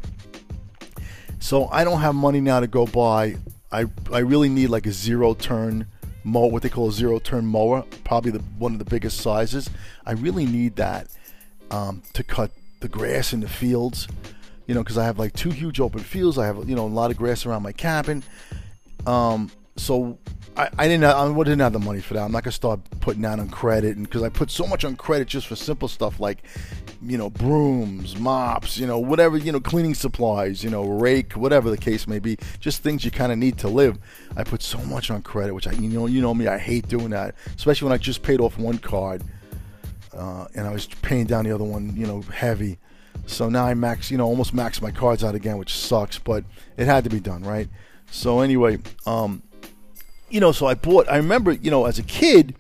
So 1.41 1.69
I 1.69 1.85
don't 1.85 2.01
have 2.01 2.15
money 2.15 2.41
now 2.41 2.61
to 2.61 2.67
go 2.67 2.87
buy. 2.87 3.37
I 3.73 3.87
I 4.13 4.19
really 4.21 4.49
need 4.49 4.69
like 4.69 4.87
a 4.87 4.93
zero 4.93 5.35
turn 5.35 5.87
mower, 6.25 6.51
what 6.51 6.63
they 6.63 6.69
call 6.69 6.89
a 6.89 6.93
zero 6.93 7.19
turn 7.19 7.47
mower, 7.47 7.85
probably 8.05 8.31
the 8.31 8.41
one 8.59 8.73
of 8.73 8.79
the 8.79 8.85
biggest 8.85 9.21
sizes. 9.21 9.71
I 10.07 10.13
really 10.13 10.47
need 10.47 10.77
that 10.77 11.09
um, 11.71 12.03
to 12.15 12.23
cut 12.23 12.51
the 12.81 12.89
grass 12.89 13.33
in 13.33 13.41
the 13.41 13.49
fields 13.49 14.09
you 14.69 14.75
know, 14.75 14.83
because 14.83 14.99
I 14.99 15.05
have 15.07 15.19
like 15.19 15.33
two 15.33 15.51
huge 15.51 15.81
open 15.81 16.01
fields. 16.01 16.39
I 16.39 16.47
have 16.47 16.69
you 16.69 16.77
know 16.77 16.87
a 16.87 16.89
lot 16.89 17.11
of 17.11 17.17
grass 17.17 17.45
around 17.47 17.63
my 17.63 17.73
cabin. 17.73 18.23
Um, 19.07 19.51
so 19.79 20.19
I, 20.57 20.69
I 20.77 20.89
didn't 20.89 21.05
I 21.05 21.33
didn't 21.33 21.61
have 21.61 21.73
the 21.73 21.79
money 21.79 22.01
for 22.01 22.15
that. 22.15 22.25
I'm 22.25 22.33
not 22.33 22.43
gonna 22.43 22.53
start 22.53 22.81
putting 23.01 23.23
that 23.23 23.39
on 23.39 23.49
credit, 23.49 23.97
and 23.97 24.05
because 24.05 24.23
I 24.25 24.29
put 24.29 24.51
so 24.51 24.67
much 24.67 24.85
on 24.85 24.97
credit 24.97 25.29
just 25.29 25.47
for 25.47 25.55
simple 25.55 25.87
stuff 25.87 26.19
like, 26.19 26.43
you 27.01 27.17
know, 27.17 27.31
brooms, 27.31 28.19
mops, 28.19 28.77
you 28.77 28.87
know, 28.87 28.99
whatever, 28.99 29.37
you 29.37 29.53
know, 29.53 29.61
cleaning 29.61 29.95
supplies, 29.95 30.65
you 30.65 30.71
know, 30.71 30.85
rake, 30.85 31.35
whatever 31.35 31.71
the 31.71 31.79
case 31.79 32.09
may 32.09 32.19
be, 32.19 32.37
just 32.59 32.83
things 32.83 33.05
you 33.05 33.13
kind 33.13 33.31
of 33.31 33.39
need 33.39 33.57
to 33.59 33.69
live. 33.69 33.99
I 34.37 34.43
put 34.43 34.63
so 34.63 34.79
much 34.79 35.13
on 35.13 35.23
credit, 35.23 35.55
which 35.55 35.69
I 35.69 35.73
you 35.73 35.89
know 35.89 36.07
you 36.07 36.21
know 36.21 36.35
me, 36.35 36.49
I 36.49 36.59
hate 36.59 36.89
doing 36.89 37.11
that, 37.11 37.37
especially 37.57 37.87
when 37.87 37.95
I 37.95 37.99
just 37.99 38.23
paid 38.23 38.41
off 38.41 38.59
one 38.59 38.79
card, 38.79 39.23
uh, 40.13 40.47
and 40.57 40.67
I 40.67 40.73
was 40.73 40.87
paying 40.87 41.27
down 41.27 41.45
the 41.45 41.55
other 41.55 41.65
one, 41.65 41.95
you 41.97 42.07
know, 42.07 42.23
heavy. 42.23 42.79
So 43.27 43.49
now 43.49 43.65
I 43.67 43.75
max, 43.75 44.11
you 44.11 44.19
know, 44.19 44.27
almost 44.27 44.53
max 44.55 44.83
my 44.83 44.91
cards 44.91 45.23
out 45.23 45.37
again, 45.37 45.57
which 45.57 45.73
sucks, 45.75 46.19
but 46.19 46.45
it 46.77 46.87
had 46.87 47.05
to 47.05 47.11
be 47.11 47.21
done, 47.21 47.43
right? 47.43 47.69
So 48.11 48.41
anyway, 48.41 48.79
um, 49.07 49.43
you 50.31 50.41
know, 50.41 50.53
so 50.53 50.67
I 50.67 50.75
bought. 50.75 51.09
I 51.09 51.17
remember, 51.17 51.53
you 51.53 51.71
know, 51.71 51.87
as 51.87 51.99
a 51.99 52.03
kid, 52.03 52.55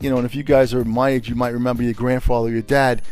you 0.00 0.10
know, 0.10 0.16
and 0.16 0.26
if 0.26 0.34
you 0.34 0.42
guys 0.42 0.74
are 0.74 0.84
my 0.84 1.10
age, 1.10 1.28
you 1.28 1.34
might 1.34 1.50
remember 1.50 1.82
your 1.82 1.94
grandfather, 1.94 2.50
your 2.50 2.62
dad. 2.62 3.02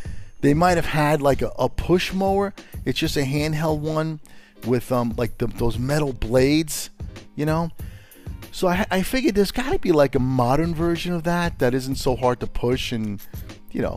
They 0.41 0.55
might 0.55 0.77
have 0.77 0.87
had 0.87 1.21
like 1.21 1.43
a, 1.43 1.53
a 1.59 1.69
push 1.69 2.13
mower. 2.13 2.55
It's 2.85 2.99
just 2.99 3.17
a 3.17 3.23
handheld 3.23 3.81
one 3.81 4.21
with 4.67 4.91
um 4.93 5.15
like 5.17 5.39
the, 5.39 5.47
those 5.47 5.79
metal 5.79 6.13
blades, 6.13 6.91
you 7.37 7.47
know. 7.47 7.71
So 8.53 8.69
I, 8.69 8.87
I 8.91 9.03
figured 9.03 9.35
there's 9.35 9.53
got 9.53 9.73
to 9.73 9.79
be 9.79 9.93
like 9.93 10.15
a 10.15 10.19
modern 10.19 10.75
version 10.75 11.13
of 11.13 11.25
that 11.25 11.59
that 11.61 11.75
isn't 11.75 11.97
so 11.97 12.17
hard 12.17 12.41
to 12.41 12.47
push 12.47 12.91
and 12.91 13.23
you 13.71 13.81
know 13.83 13.97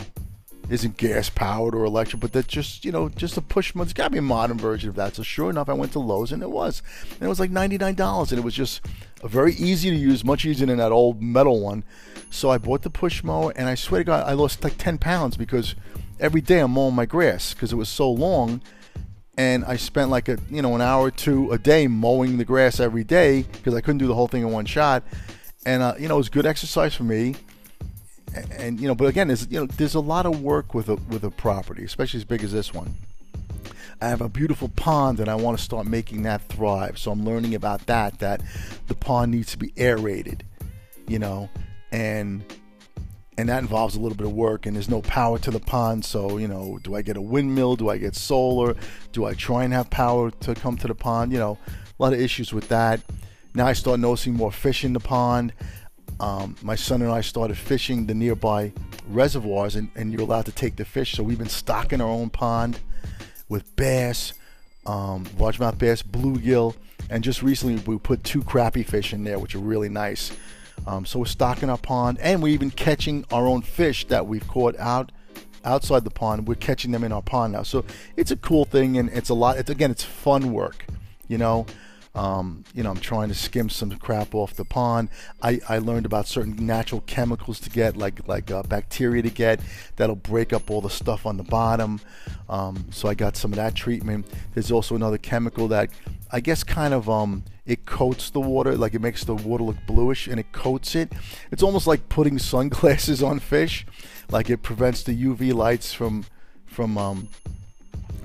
isn't 0.70 0.98
gas 0.98 1.30
powered 1.30 1.76
or 1.76 1.84
electric, 1.84 2.22
but 2.22 2.32
that's 2.32 2.48
just 2.48 2.86
you 2.86 2.92
know 2.92 3.10
just 3.10 3.38
a 3.38 3.42
push. 3.42 3.74
Mower. 3.74 3.84
It's 3.84 3.94
got 3.94 4.06
to 4.06 4.10
be 4.12 4.18
a 4.18 4.22
modern 4.22 4.58
version 4.58 4.90
of 4.90 4.96
that. 4.96 5.16
So 5.16 5.24
sure 5.24 5.50
enough, 5.50 5.70
I 5.70 5.74
went 5.74 5.92
to 5.94 6.00
Lowe's 6.00 6.32
and 6.32 6.44
it 6.44 6.50
was, 6.50 6.82
and 7.12 7.22
it 7.22 7.28
was 7.28 7.40
like 7.40 7.52
ninety 7.52 7.78
nine 7.78 7.96
dollars, 7.96 8.32
and 8.32 8.40
it 8.40 8.44
was 8.44 8.54
just 8.54 8.82
very 9.28 9.54
easy 9.54 9.90
to 9.90 9.96
use, 9.96 10.24
much 10.24 10.46
easier 10.46 10.68
than 10.68 10.78
that 10.78 10.92
old 10.92 11.22
metal 11.22 11.60
one. 11.60 11.84
So 12.30 12.50
I 12.50 12.58
bought 12.58 12.82
the 12.82 12.90
push 12.90 13.24
mower, 13.24 13.54
and 13.56 13.70
I 13.70 13.76
swear 13.76 14.02
to 14.02 14.06
God, 14.06 14.28
I 14.28 14.34
lost 14.34 14.64
like 14.64 14.78
ten 14.78 14.98
pounds 14.98 15.38
because 15.38 15.76
every 16.20 16.42
day 16.42 16.60
I'm 16.60 16.72
mowing 16.72 16.96
my 16.96 17.06
grass 17.06 17.54
because 17.54 17.72
it 17.72 17.76
was 17.76 17.90
so 17.90 18.10
long, 18.10 18.62
and 19.38 19.64
I 19.66 19.76
spent 19.76 20.10
like 20.10 20.30
a 20.30 20.38
you 20.50 20.62
know 20.62 20.76
an 20.76 20.82
hour 20.82 21.08
or 21.08 21.12
two 21.12 21.52
a 21.52 21.58
day 21.58 21.88
mowing 21.88 22.38
the 22.38 22.46
grass 22.46 22.80
every 22.80 23.04
day 23.04 23.44
because 23.44 23.76
I 23.76 23.82
couldn't 23.82 24.00
do 24.00 24.08
the 24.08 24.16
whole 24.16 24.28
thing 24.28 24.42
in 24.42 24.52
one 24.52 24.66
shot, 24.66 25.04
and 25.66 25.84
uh, 25.84 25.94
you 26.00 26.08
know 26.08 26.16
it 26.16 26.18
was 26.18 26.30
good 26.30 26.46
exercise 26.46 26.96
for 26.96 27.04
me 27.04 27.36
and 28.58 28.80
you 28.80 28.88
know, 28.88 28.96
but 28.96 29.06
again, 29.06 29.28
there's 29.28 29.48
you 29.50 29.60
know, 29.60 29.66
there's 29.66 29.96
a 29.96 30.00
lot 30.00 30.26
of 30.26 30.42
work 30.42 30.74
with 30.74 30.90
a 30.90 30.96
with 30.96 31.24
a 31.24 31.32
property, 31.32 31.84
especially 31.84 32.20
as 32.20 32.26
big 32.26 32.44
as 32.44 32.52
this 32.52 32.74
one. 32.74 32.96
I 34.04 34.10
have 34.10 34.22
a 34.22 34.30
beautiful 34.30 34.70
pond 34.70 35.20
and 35.20 35.30
I 35.30 35.36
want 35.36 35.58
to 35.58 35.64
start 35.64 35.88
making 35.88 36.24
that 36.24 36.42
thrive. 36.50 36.98
So 36.98 37.12
I'm 37.12 37.24
learning 37.24 37.56
about 37.56 37.86
that. 37.88 38.20
That 38.20 38.42
the 38.88 38.96
pond 38.96 39.32
needs 39.32 39.52
to 39.52 39.58
be 39.58 39.74
aerated, 39.78 40.46
you 41.08 41.20
know, 41.20 41.50
and 41.92 42.44
and 43.38 43.50
that 43.50 43.60
involves 43.60 43.96
a 43.96 44.00
little 44.00 44.18
bit 44.18 44.28
of 44.28 44.34
work. 44.34 44.66
And 44.66 44.76
there's 44.76 44.90
no 44.90 45.02
power 45.02 45.40
to 45.40 45.52
the 45.52 45.60
pond, 45.60 46.04
so 46.06 46.38
you 46.38 46.48
know, 46.48 46.80
do 46.84 46.96
I 46.96 47.02
get 47.02 47.18
a 47.18 47.22
windmill? 47.22 47.78
Do 47.78 47.90
I 47.90 47.98
get 47.98 48.16
solar? 48.16 48.76
Do 49.14 49.26
I 49.26 49.34
try 49.34 49.64
and 49.64 49.74
have 49.74 49.90
power 49.90 50.32
to 50.32 50.54
come 50.54 50.78
to 50.78 50.88
the 50.88 50.96
pond? 50.96 51.32
You 51.32 51.40
know, 51.40 51.58
a 51.68 52.04
lot 52.04 52.14
of 52.14 52.20
issues 52.20 52.54
with 52.54 52.68
that. 52.68 53.00
Now 53.56 53.68
I 53.68 53.74
start 53.74 54.00
noticing 54.00 54.34
more 54.34 54.52
fish 54.52 54.84
in 54.84 54.94
the 54.94 55.00
pond 55.00 55.54
um, 56.20 56.56
my 56.62 56.76
son 56.76 57.02
and 57.02 57.12
I 57.12 57.22
started 57.22 57.58
fishing 57.58 58.06
the 58.06 58.14
nearby 58.14 58.72
reservoirs, 59.10 59.76
and, 59.76 59.90
and, 59.96 60.12
you're 60.12 60.22
allowed 60.22 60.46
to 60.46 60.52
take 60.52 60.76
the 60.76 60.86
fish. 60.86 61.14
So 61.14 61.24
we've 61.24 61.38
been 61.38 61.50
stocking 61.50 62.02
our 62.02 62.08
own 62.08 62.30
pond 62.30 62.80
with 63.54 63.76
bass, 63.76 64.34
um, 64.88 65.26
largemouth 65.38 65.78
bass, 65.78 66.02
bluegill, 66.02 66.76
and 67.12 67.24
just 67.24 67.44
recently 67.44 67.76
we 67.86 68.00
put 68.00 68.24
two 68.24 68.42
crappie 68.42 68.84
fish 68.84 69.14
in 69.14 69.24
there, 69.24 69.38
which 69.38 69.54
are 69.54 69.60
really 69.60 69.90
nice. 69.90 70.32
Um, 70.88 71.06
so 71.06 71.20
we're 71.20 71.26
stocking 71.26 71.70
our 71.70 71.78
pond, 71.78 72.18
and 72.20 72.42
we're 72.42 72.54
even 72.56 72.72
catching 72.72 73.24
our 73.32 73.46
own 73.46 73.62
fish 73.62 74.08
that 74.08 74.26
we've 74.26 74.48
caught 74.48 74.76
out 74.80 75.12
outside 75.64 76.04
the 76.04 76.10
pond. 76.10 76.48
We're 76.48 76.56
catching 76.56 76.92
them 76.92 77.04
in 77.04 77.12
our 77.12 77.22
pond 77.22 77.54
now, 77.54 77.62
so 77.62 77.86
it's 78.18 78.32
a 78.32 78.38
cool 78.38 78.66
thing, 78.66 78.98
and 78.98 79.08
it's 79.10 79.30
a 79.30 79.36
lot. 79.36 79.58
It's 79.58 79.70
again, 79.70 79.92
it's 79.92 80.04
fun 80.04 80.52
work, 80.52 80.88
you 81.28 81.38
know. 81.38 81.68
Um, 82.16 82.64
you 82.76 82.84
know, 82.84 82.92
I'm 82.92 83.00
trying 83.00 83.30
to 83.30 83.36
skim 83.36 83.70
some 83.70 83.92
crap 83.98 84.36
off 84.36 84.54
the 84.54 84.66
pond. 84.66 85.10
I, 85.42 85.60
I 85.68 85.80
learned 85.80 86.06
about 86.06 86.28
certain 86.28 86.56
natural 86.66 87.02
chemicals 87.08 87.60
to 87.62 87.70
get, 87.70 87.98
like 87.98 88.28
like 88.28 88.52
uh, 88.52 88.64
bacteria 88.64 89.24
to 89.24 89.30
get, 89.30 89.62
that'll 89.96 90.16
break 90.16 90.54
up 90.54 90.70
all 90.70 90.82
the 90.82 90.90
stuff 90.90 91.26
on 91.26 91.38
the 91.38 91.44
bottom. 91.44 92.00
Um, 92.50 92.86
so 92.92 93.10
I 93.10 93.16
got 93.16 93.36
some 93.36 93.52
of 93.52 93.58
that 93.58 93.74
treatment. 93.74 94.28
There's 94.54 94.72
also 94.72 94.96
another 94.96 95.18
chemical 95.18 95.68
that 95.70 95.90
I 96.32 96.40
guess 96.40 96.64
kind 96.64 96.94
of 96.94 97.10
um, 97.10 97.44
it 97.66 97.86
coats 97.86 98.30
the 98.30 98.42
water, 98.42 98.76
like 98.76 98.94
it 98.94 99.02
makes 99.02 99.24
the 99.24 99.36
water 99.36 99.64
look 99.64 99.78
bluish, 99.88 100.28
and 100.28 100.40
it 100.40 100.52
coats 100.52 100.96
it. 100.96 101.12
It's 101.52 101.64
almost 101.64 101.88
like 101.88 102.10
putting 102.10 102.38
sunglasses 102.38 103.24
on 103.30 103.40
fish, 103.40 103.88
like 104.30 104.50
it 104.50 104.62
prevents 104.62 105.02
the 105.02 105.14
UV 105.14 105.54
lights 105.54 105.94
from 105.94 106.26
from 106.66 106.98
um, 106.98 107.30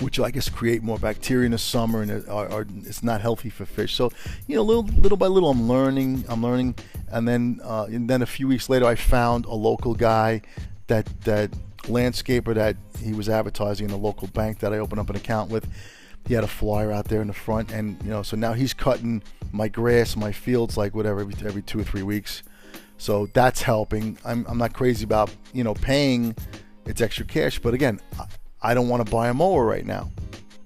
which 0.00 0.20
I 0.20 0.30
guess 0.30 0.48
create 0.48 0.82
more 0.82 0.98
bacteria 0.98 1.46
in 1.46 1.52
the 1.52 1.58
summer, 1.58 2.02
and 2.02 2.28
are, 2.28 2.50
are, 2.50 2.66
it's 2.84 3.02
not 3.02 3.20
healthy 3.20 3.50
for 3.50 3.66
fish. 3.66 3.94
So, 3.94 4.11
you 4.46 4.56
know, 4.56 4.62
little 4.62 4.84
little 4.84 5.18
by 5.18 5.26
little, 5.26 5.50
I'm 5.50 5.68
learning. 5.68 6.24
I'm 6.28 6.42
learning, 6.42 6.76
and 7.11 7.26
then 7.26 7.61
uh, 7.62 7.87
and 7.88 8.08
then 8.08 8.22
a 8.22 8.26
few 8.26 8.48
weeks 8.48 8.68
later, 8.68 8.87
I 8.87 8.94
found 8.94 9.44
a 9.46 9.54
local 9.54 9.94
guy 9.94 10.42
that 10.87 11.08
that 11.22 11.50
landscaper 11.82 12.54
that 12.54 12.76
he 13.00 13.12
was 13.12 13.28
advertising 13.28 13.88
in 13.88 13.94
a 13.94 13.98
local 13.98 14.28
bank 14.28 14.58
that 14.61 14.72
I 14.72 14.78
opened 14.78 15.00
up 15.00 15.11
an 15.11 15.16
account 15.16 15.50
with. 15.50 15.68
He 16.26 16.34
had 16.34 16.44
a 16.44 16.48
flyer 16.48 16.92
out 16.92 17.06
there 17.06 17.22
in 17.22 17.28
the 17.28 17.34
front, 17.34 17.72
and 17.72 18.02
you 18.02 18.11
know, 18.11 18.22
so 18.22 18.37
now 18.37 18.52
he's 18.52 18.74
cutting 18.74 19.22
my 19.52 19.68
grass, 19.68 20.14
my 20.16 20.32
fields, 20.32 20.76
like 20.76 20.94
whatever, 20.94 21.20
every, 21.20 21.34
every 21.46 21.62
two 21.62 21.80
or 21.80 21.84
three 21.84 22.02
weeks. 22.02 22.42
So 22.98 23.28
that's 23.32 23.62
helping. 23.62 24.18
I'm, 24.24 24.44
I'm 24.48 24.58
not 24.58 24.74
crazy 24.74 25.04
about 25.04 25.34
you 25.52 25.64
know 25.64 25.74
paying 25.74 26.34
it's 26.88 27.02
extra 27.02 27.26
cash, 27.26 27.58
but 27.58 27.74
again, 27.74 28.00
I 28.61 28.75
don't 28.75 28.88
want 28.88 29.07
to 29.07 29.11
buy 29.11 29.29
a 29.29 29.35
mower 29.35 29.64
right 29.64 29.87
now, 29.87 30.11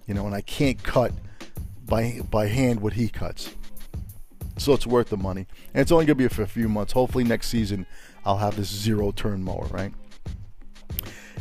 you 0.07 0.15
know, 0.15 0.27
and 0.27 0.35
I 0.35 0.41
can't 0.41 0.83
cut 0.83 1.13
by 1.87 2.21
by 2.31 2.47
hand 2.47 2.81
what 2.81 2.95
he 2.95 3.09
cuts. 3.09 3.55
so 4.57 4.73
it's 4.73 4.87
worth 4.87 5.09
the 5.09 5.17
money. 5.17 5.47
And 5.75 5.81
it's 5.83 5.93
only 5.93 6.07
gonna 6.07 6.15
be 6.15 6.29
for 6.29 6.43
a 6.43 6.47
few 6.47 6.69
months. 6.69 6.93
Hopefully 6.93 7.25
next 7.25 7.49
season 7.49 7.87
I'll 8.25 8.39
have 8.39 8.57
this 8.57 8.69
zero 8.69 9.11
turn 9.11 9.43
mower, 9.43 9.67
right? 9.71 9.93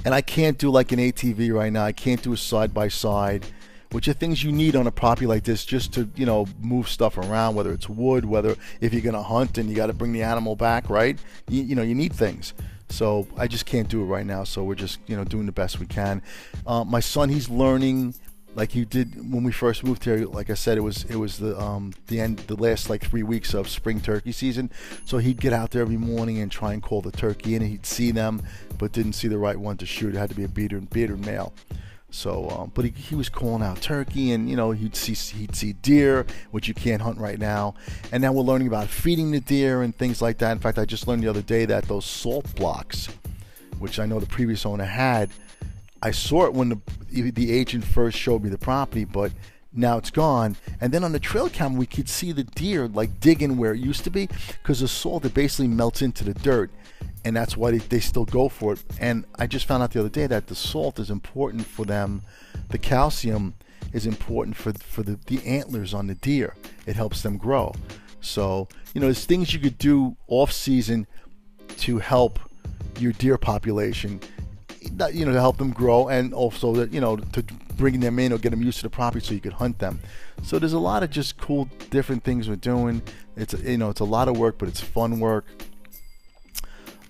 And 0.04 0.16
I 0.16 0.22
can't 0.22 0.58
do 0.58 0.72
like 0.72 0.92
an 0.92 1.00
ATV 1.00 1.54
right 1.54 1.72
now. 1.72 1.86
I 1.86 1.92
can't 1.92 2.22
do 2.22 2.34
a 2.34 2.38
side 2.38 2.74
by 2.74 2.88
side, 2.88 3.46
which 3.92 4.08
are 4.08 4.14
things 4.14 4.44
you 4.44 4.52
need 4.52 4.76
on 4.76 4.88
a 4.88 4.92
property 4.92 5.28
like 5.28 5.44
this 5.44 5.64
just 5.64 5.94
to, 5.94 6.10
you 6.16 6.26
know, 6.26 6.48
move 6.60 6.90
stuff 6.90 7.18
around, 7.20 7.54
whether 7.54 7.72
it's 7.72 7.88
wood, 7.88 8.26
whether 8.26 8.56
if 8.80 8.94
you're 8.94 9.12
to 9.12 9.22
hunt 9.22 9.60
and 9.60 9.70
you 9.70 9.76
got 9.76 9.88
to 9.88 9.94
bring 9.94 10.12
the 10.12 10.24
animal 10.24 10.56
back, 10.56 10.90
right? 10.90 11.20
You, 11.50 11.62
you, 11.64 11.76
know, 11.76 11.84
you 11.84 11.94
need 11.94 12.14
things. 12.14 12.54
So 12.92 13.28
I 13.38 13.48
just 13.48 13.66
can't 13.66 13.88
do 13.88 14.02
it 14.02 14.06
right 14.06 14.26
now. 14.26 14.44
So 14.44 14.64
we're 14.64 14.76
just, 14.76 15.00
you 15.08 15.16
know, 15.16 15.24
doing 15.24 15.46
the 15.46 15.52
best 15.52 15.80
we 15.80 15.86
can. 15.86 16.22
Uh, 16.66 16.84
my 16.84 17.00
son, 17.00 17.30
he's 17.30 17.50
learning 17.50 18.14
like 18.54 18.76
you 18.76 18.86
did 18.86 19.16
when 19.32 19.44
we 19.44 19.52
first 19.52 19.84
moved 19.84 20.04
here. 20.04 20.26
Like 20.26 20.50
I 20.50 20.56
said, 20.56 20.78
it 20.78 20.82
was 20.82 21.06
it 21.06 21.16
was 21.16 21.38
the 21.38 21.60
um, 21.60 21.94
the 22.08 22.20
end, 22.20 22.40
the 22.48 22.56
last 22.56 22.90
like 22.90 23.06
three 23.06 23.24
weeks 23.24 23.54
of 23.54 23.70
spring 23.70 24.02
turkey 24.02 24.32
season. 24.32 24.70
So 25.06 25.18
he'd 25.20 25.40
get 25.40 25.54
out 25.54 25.72
there 25.72 25.82
every 25.82 25.98
morning 25.98 26.40
and 26.40 26.52
try 26.52 26.74
and 26.74 26.84
call 26.84 27.02
the 27.02 27.12
turkey 27.12 27.56
and 27.56 27.66
he'd 27.66 27.86
see 27.86 28.12
them, 28.12 28.44
but 28.78 28.92
didn't 28.92 29.14
see 29.14 29.28
the 29.28 29.38
right 29.38 29.58
one 29.58 29.78
to 29.78 29.86
shoot. 29.86 30.16
It 30.16 30.18
had 30.18 30.30
to 30.30 30.36
be 30.36 30.44
a 30.44 30.50
beater 30.50 30.80
beater 30.80 31.18
male. 31.18 31.54
So, 32.12 32.50
um, 32.50 32.72
but 32.76 32.86
he, 32.86 32.92
he 32.92 33.16
was 33.16 33.30
calling 33.30 33.64
out 33.64 33.82
turkey, 33.82 34.32
and 34.34 34.50
you 34.50 34.56
know 34.56 34.72
he'd 34.72 34.96
see 34.96 35.14
he'd 35.38 35.56
see 35.56 35.74
deer, 35.74 36.26
which 36.52 36.68
you 36.68 36.74
can't 36.74 37.02
hunt 37.02 37.18
right 37.18 37.40
now. 37.40 37.74
And 38.12 38.22
now 38.22 38.34
we're 38.34 38.44
learning 38.44 38.68
about 38.68 38.88
feeding 38.90 39.32
the 39.32 39.40
deer 39.40 39.82
and 39.82 39.96
things 39.96 40.22
like 40.22 40.38
that. 40.40 40.52
In 40.52 40.60
fact, 40.60 40.78
I 40.78 40.86
just 40.86 41.08
learned 41.08 41.24
the 41.24 41.30
other 41.30 41.42
day 41.42 41.66
that 41.66 41.86
those 41.86 42.06
salt 42.06 42.54
blocks, 42.56 43.08
which 43.80 43.98
I 43.98 44.06
know 44.06 44.20
the 44.20 44.26
previous 44.26 44.66
owner 44.66 44.84
had, 44.84 45.30
I 46.04 46.12
saw 46.12 46.46
it 46.46 46.54
when 46.54 46.70
the 46.70 47.32
the 47.32 47.52
agent 47.52 47.86
first 47.86 48.18
showed 48.18 48.44
me 48.44 48.50
the 48.50 48.58
property, 48.58 49.06
but 49.06 49.32
now 49.74 49.98
it's 49.98 50.12
gone. 50.12 50.58
And 50.82 50.92
then 50.92 51.04
on 51.04 51.14
the 51.14 51.20
trail 51.20 51.50
cam, 51.50 51.78
we 51.78 51.86
could 51.86 52.10
see 52.10 52.32
the 52.32 52.44
deer 52.44 52.88
like 52.88 53.20
digging 53.20 53.58
where 53.58 53.74
it 53.74 53.80
used 53.80 54.04
to 54.04 54.10
be 54.10 54.28
because 54.62 54.82
the 54.82 54.88
salt 54.88 55.26
it 55.26 55.34
basically 55.34 55.68
melts 55.68 56.02
into 56.02 56.24
the 56.24 56.34
dirt, 56.34 56.72
and 57.24 57.36
that's 57.36 57.56
why 57.56 57.72
they, 57.72 57.78
they 57.78 58.00
still 58.00 58.26
go 58.26 58.50
for 58.50 58.74
it. 58.74 58.84
And 59.00 59.26
I 59.38 59.48
just 59.48 59.66
found 59.66 59.84
out 59.84 59.92
the 59.92 60.00
other 60.00 60.10
day 60.10 60.28
that 60.28 60.48
the 60.48 60.56
salt 60.56 61.00
is 61.00 61.10
important 61.10 61.66
for 61.66 61.86
them. 61.86 62.24
The 62.70 62.78
calcium 62.78 63.56
is 63.94 64.06
important 64.06 64.56
for 64.56 64.74
for 64.74 65.04
the, 65.04 65.20
the 65.28 65.46
antlers 65.46 65.94
on 65.94 66.08
the 66.08 66.16
deer. 66.16 66.56
It 66.86 66.96
helps 66.96 67.22
them 67.22 67.38
grow. 67.38 67.74
So 68.22 68.68
you 68.94 69.02
know, 69.02 69.08
there's 69.08 69.26
things 69.26 69.54
you 69.54 69.60
could 69.60 69.78
do 69.78 70.16
off 70.28 70.52
season 70.52 71.08
to 71.78 72.00
help 72.00 72.40
your 73.00 73.14
deer 73.14 73.38
population 73.38 74.20
you 75.12 75.26
know 75.26 75.32
to 75.32 75.40
help 75.40 75.58
them 75.58 75.72
grow 75.72 76.08
and 76.08 76.34
also 76.34 76.74
that 76.74 76.92
you 76.92 77.00
know 77.00 77.16
to 77.16 77.44
bring 77.78 78.00
them 78.00 78.18
in 78.20 78.34
or 78.34 78.38
get 78.38 78.50
them 78.50 78.62
used 78.62 78.78
to 78.78 78.84
the 78.84 78.90
property 78.90 79.24
so 79.24 79.34
you 79.34 79.40
could 79.40 79.54
hunt 79.54 79.78
them 79.80 80.00
so 80.44 80.58
there's 80.58 80.74
a 80.74 80.80
lot 80.80 81.04
of 81.04 81.10
just 81.10 81.38
cool 81.38 81.70
different 81.90 82.24
things 82.24 82.50
we're 82.50 82.56
doing 82.56 83.02
it's 83.36 83.54
you 83.54 83.78
know 83.78 83.90
it's 83.90 84.00
a 84.00 84.06
lot 84.06 84.28
of 84.28 84.38
work 84.38 84.58
but 84.58 84.68
it's 84.68 84.82
fun 84.82 85.20
work 85.20 85.46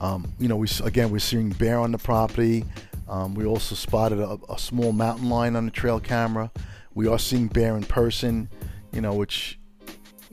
um, 0.02 0.34
you 0.40 0.50
know 0.50 0.58
we 0.58 0.68
again 0.84 1.12
we're 1.12 1.20
seeing 1.20 1.52
bear 1.52 1.80
on 1.80 1.92
the 1.92 1.98
property. 1.98 2.66
Um, 3.08 3.36
we 3.36 3.46
also 3.46 3.76
spotted 3.76 4.20
a, 4.20 4.38
a, 4.50 4.58
small 4.58 4.94
mountain 4.94 5.30
lion 5.30 5.58
on 5.58 5.66
the 5.66 5.72
trail 5.72 6.00
camera. 6.00 6.50
We 6.94 7.08
are 7.08 7.20
seeing 7.20 7.48
bear 7.48 7.76
in 7.78 7.84
person 7.84 8.50
you 8.92 9.02
know 9.02 9.14
which 9.14 9.60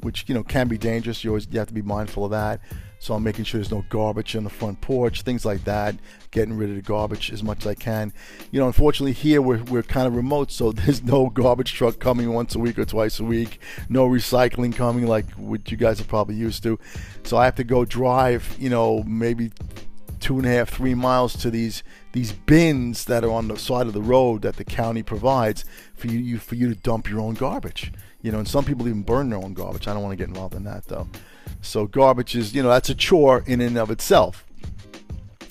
which 0.00 0.24
you 0.26 0.34
know 0.34 0.42
can 0.42 0.68
be 0.68 0.78
dangerous. 0.78 1.22
You 1.22 1.30
always 1.30 1.46
you 1.50 1.58
have 1.58 1.68
to 1.68 1.74
be 1.74 1.82
mindful 1.82 2.24
of 2.24 2.30
that 2.32 2.60
so 2.98 3.14
I'm 3.14 3.22
making 3.22 3.44
sure 3.44 3.58
there's 3.58 3.70
no 3.70 3.84
garbage 3.88 4.34
on 4.34 4.44
the 4.44 4.50
front 4.50 4.80
porch, 4.80 5.22
things 5.22 5.44
like 5.44 5.64
that. 5.64 5.94
Getting 6.30 6.56
rid 6.56 6.70
of 6.70 6.76
the 6.76 6.82
garbage 6.82 7.32
as 7.32 7.42
much 7.42 7.60
as 7.60 7.66
I 7.68 7.74
can. 7.74 8.12
You 8.50 8.60
know, 8.60 8.66
unfortunately 8.66 9.12
here 9.12 9.40
we're, 9.40 9.62
we're 9.64 9.82
kind 9.82 10.06
of 10.06 10.16
remote, 10.16 10.50
so 10.50 10.72
there's 10.72 11.02
no 11.02 11.30
garbage 11.30 11.72
truck 11.72 11.98
coming 11.98 12.32
once 12.32 12.54
a 12.54 12.58
week 12.58 12.78
or 12.78 12.84
twice 12.84 13.20
a 13.20 13.24
week. 13.24 13.60
No 13.88 14.08
recycling 14.08 14.74
coming 14.74 15.06
like 15.06 15.30
what 15.32 15.70
you 15.70 15.76
guys 15.76 16.00
are 16.00 16.04
probably 16.04 16.34
used 16.34 16.62
to. 16.64 16.78
So 17.22 17.36
I 17.36 17.44
have 17.44 17.54
to 17.56 17.64
go 17.64 17.84
drive, 17.84 18.56
you 18.58 18.70
know, 18.70 19.02
maybe 19.04 19.52
two 20.20 20.38
and 20.38 20.46
a 20.46 20.50
half, 20.50 20.70
three 20.70 20.94
miles 20.94 21.34
to 21.36 21.50
these 21.50 21.82
these 22.12 22.32
bins 22.32 23.04
that 23.04 23.24
are 23.24 23.30
on 23.30 23.48
the 23.48 23.56
side 23.56 23.86
of 23.86 23.92
the 23.92 24.02
road 24.02 24.42
that 24.42 24.56
the 24.56 24.64
county 24.64 25.02
provides 25.02 25.64
for 25.94 26.08
you, 26.08 26.18
you 26.18 26.38
for 26.38 26.54
you 26.54 26.68
to 26.68 26.74
dump 26.74 27.08
your 27.08 27.20
own 27.20 27.34
garbage. 27.34 27.92
You 28.22 28.32
know, 28.32 28.38
and 28.38 28.48
some 28.48 28.64
people 28.64 28.88
even 28.88 29.02
burn 29.02 29.30
their 29.30 29.38
own 29.38 29.54
garbage. 29.54 29.86
I 29.86 29.94
don't 29.94 30.02
want 30.02 30.12
to 30.12 30.16
get 30.16 30.28
involved 30.28 30.54
in 30.54 30.64
that 30.64 30.86
though. 30.86 31.06
So 31.60 31.86
garbage 31.86 32.36
is, 32.36 32.54
you 32.54 32.62
know, 32.62 32.68
that's 32.68 32.88
a 32.88 32.94
chore 32.94 33.44
in 33.46 33.60
and 33.60 33.76
of 33.76 33.90
itself. 33.90 34.44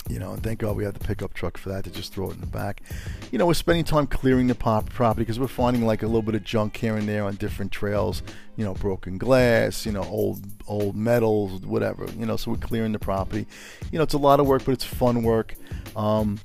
You 0.10 0.20
know, 0.20 0.32
and 0.32 0.42
thank 0.42 0.60
God 0.60 0.78
we 0.78 0.86
have 0.86 0.94
the 0.94 1.06
pickup 1.06 1.34
truck 1.34 1.58
for 1.58 1.68
that 1.70 1.84
to 1.84 1.92
just 1.92 2.14
throw 2.14 2.30
it 2.30 2.36
in 2.36 2.40
the 2.40 2.48
back. 2.48 2.82
You 3.30 3.38
know, 3.38 3.46
we're 3.46 3.54
spending 3.54 3.84
time 3.84 4.08
clearing 4.08 4.48
the 4.48 4.56
property 4.56 5.16
because 5.18 5.38
we're 5.38 5.48
finding 5.48 5.86
like 5.86 6.02
a 6.02 6.06
little 6.06 6.22
bit 6.22 6.34
of 6.34 6.46
junk 6.46 6.78
here 6.78 6.96
and 6.96 7.10
there 7.10 7.26
on 7.26 7.36
different 7.36 7.74
trails. 7.74 8.24
You 8.56 8.64
know, 8.64 8.74
broken 8.74 9.18
glass, 9.18 9.86
you 9.86 9.92
know, 9.92 10.04
old 10.04 10.46
old 10.66 10.96
metals, 10.96 11.62
whatever. 11.66 12.08
You 12.18 12.26
know, 12.26 12.38
so 12.38 12.52
we're 12.52 12.58
clearing 12.58 12.94
the 12.94 13.00
property. 13.00 13.46
You 13.92 13.98
know, 13.98 14.04
it's 14.04 14.14
a 14.14 14.18
lot 14.18 14.40
of 14.40 14.48
work, 14.48 14.64
but 14.64 14.72
it's 14.72 14.86
fun 14.86 15.24
work. 15.24 15.56
Um, 15.96 16.40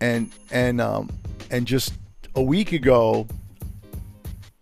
and 0.00 0.30
and 0.50 0.78
um, 0.80 1.08
and 1.50 1.66
just 1.66 1.94
a 2.34 2.42
week 2.42 2.72
ago, 2.72 3.26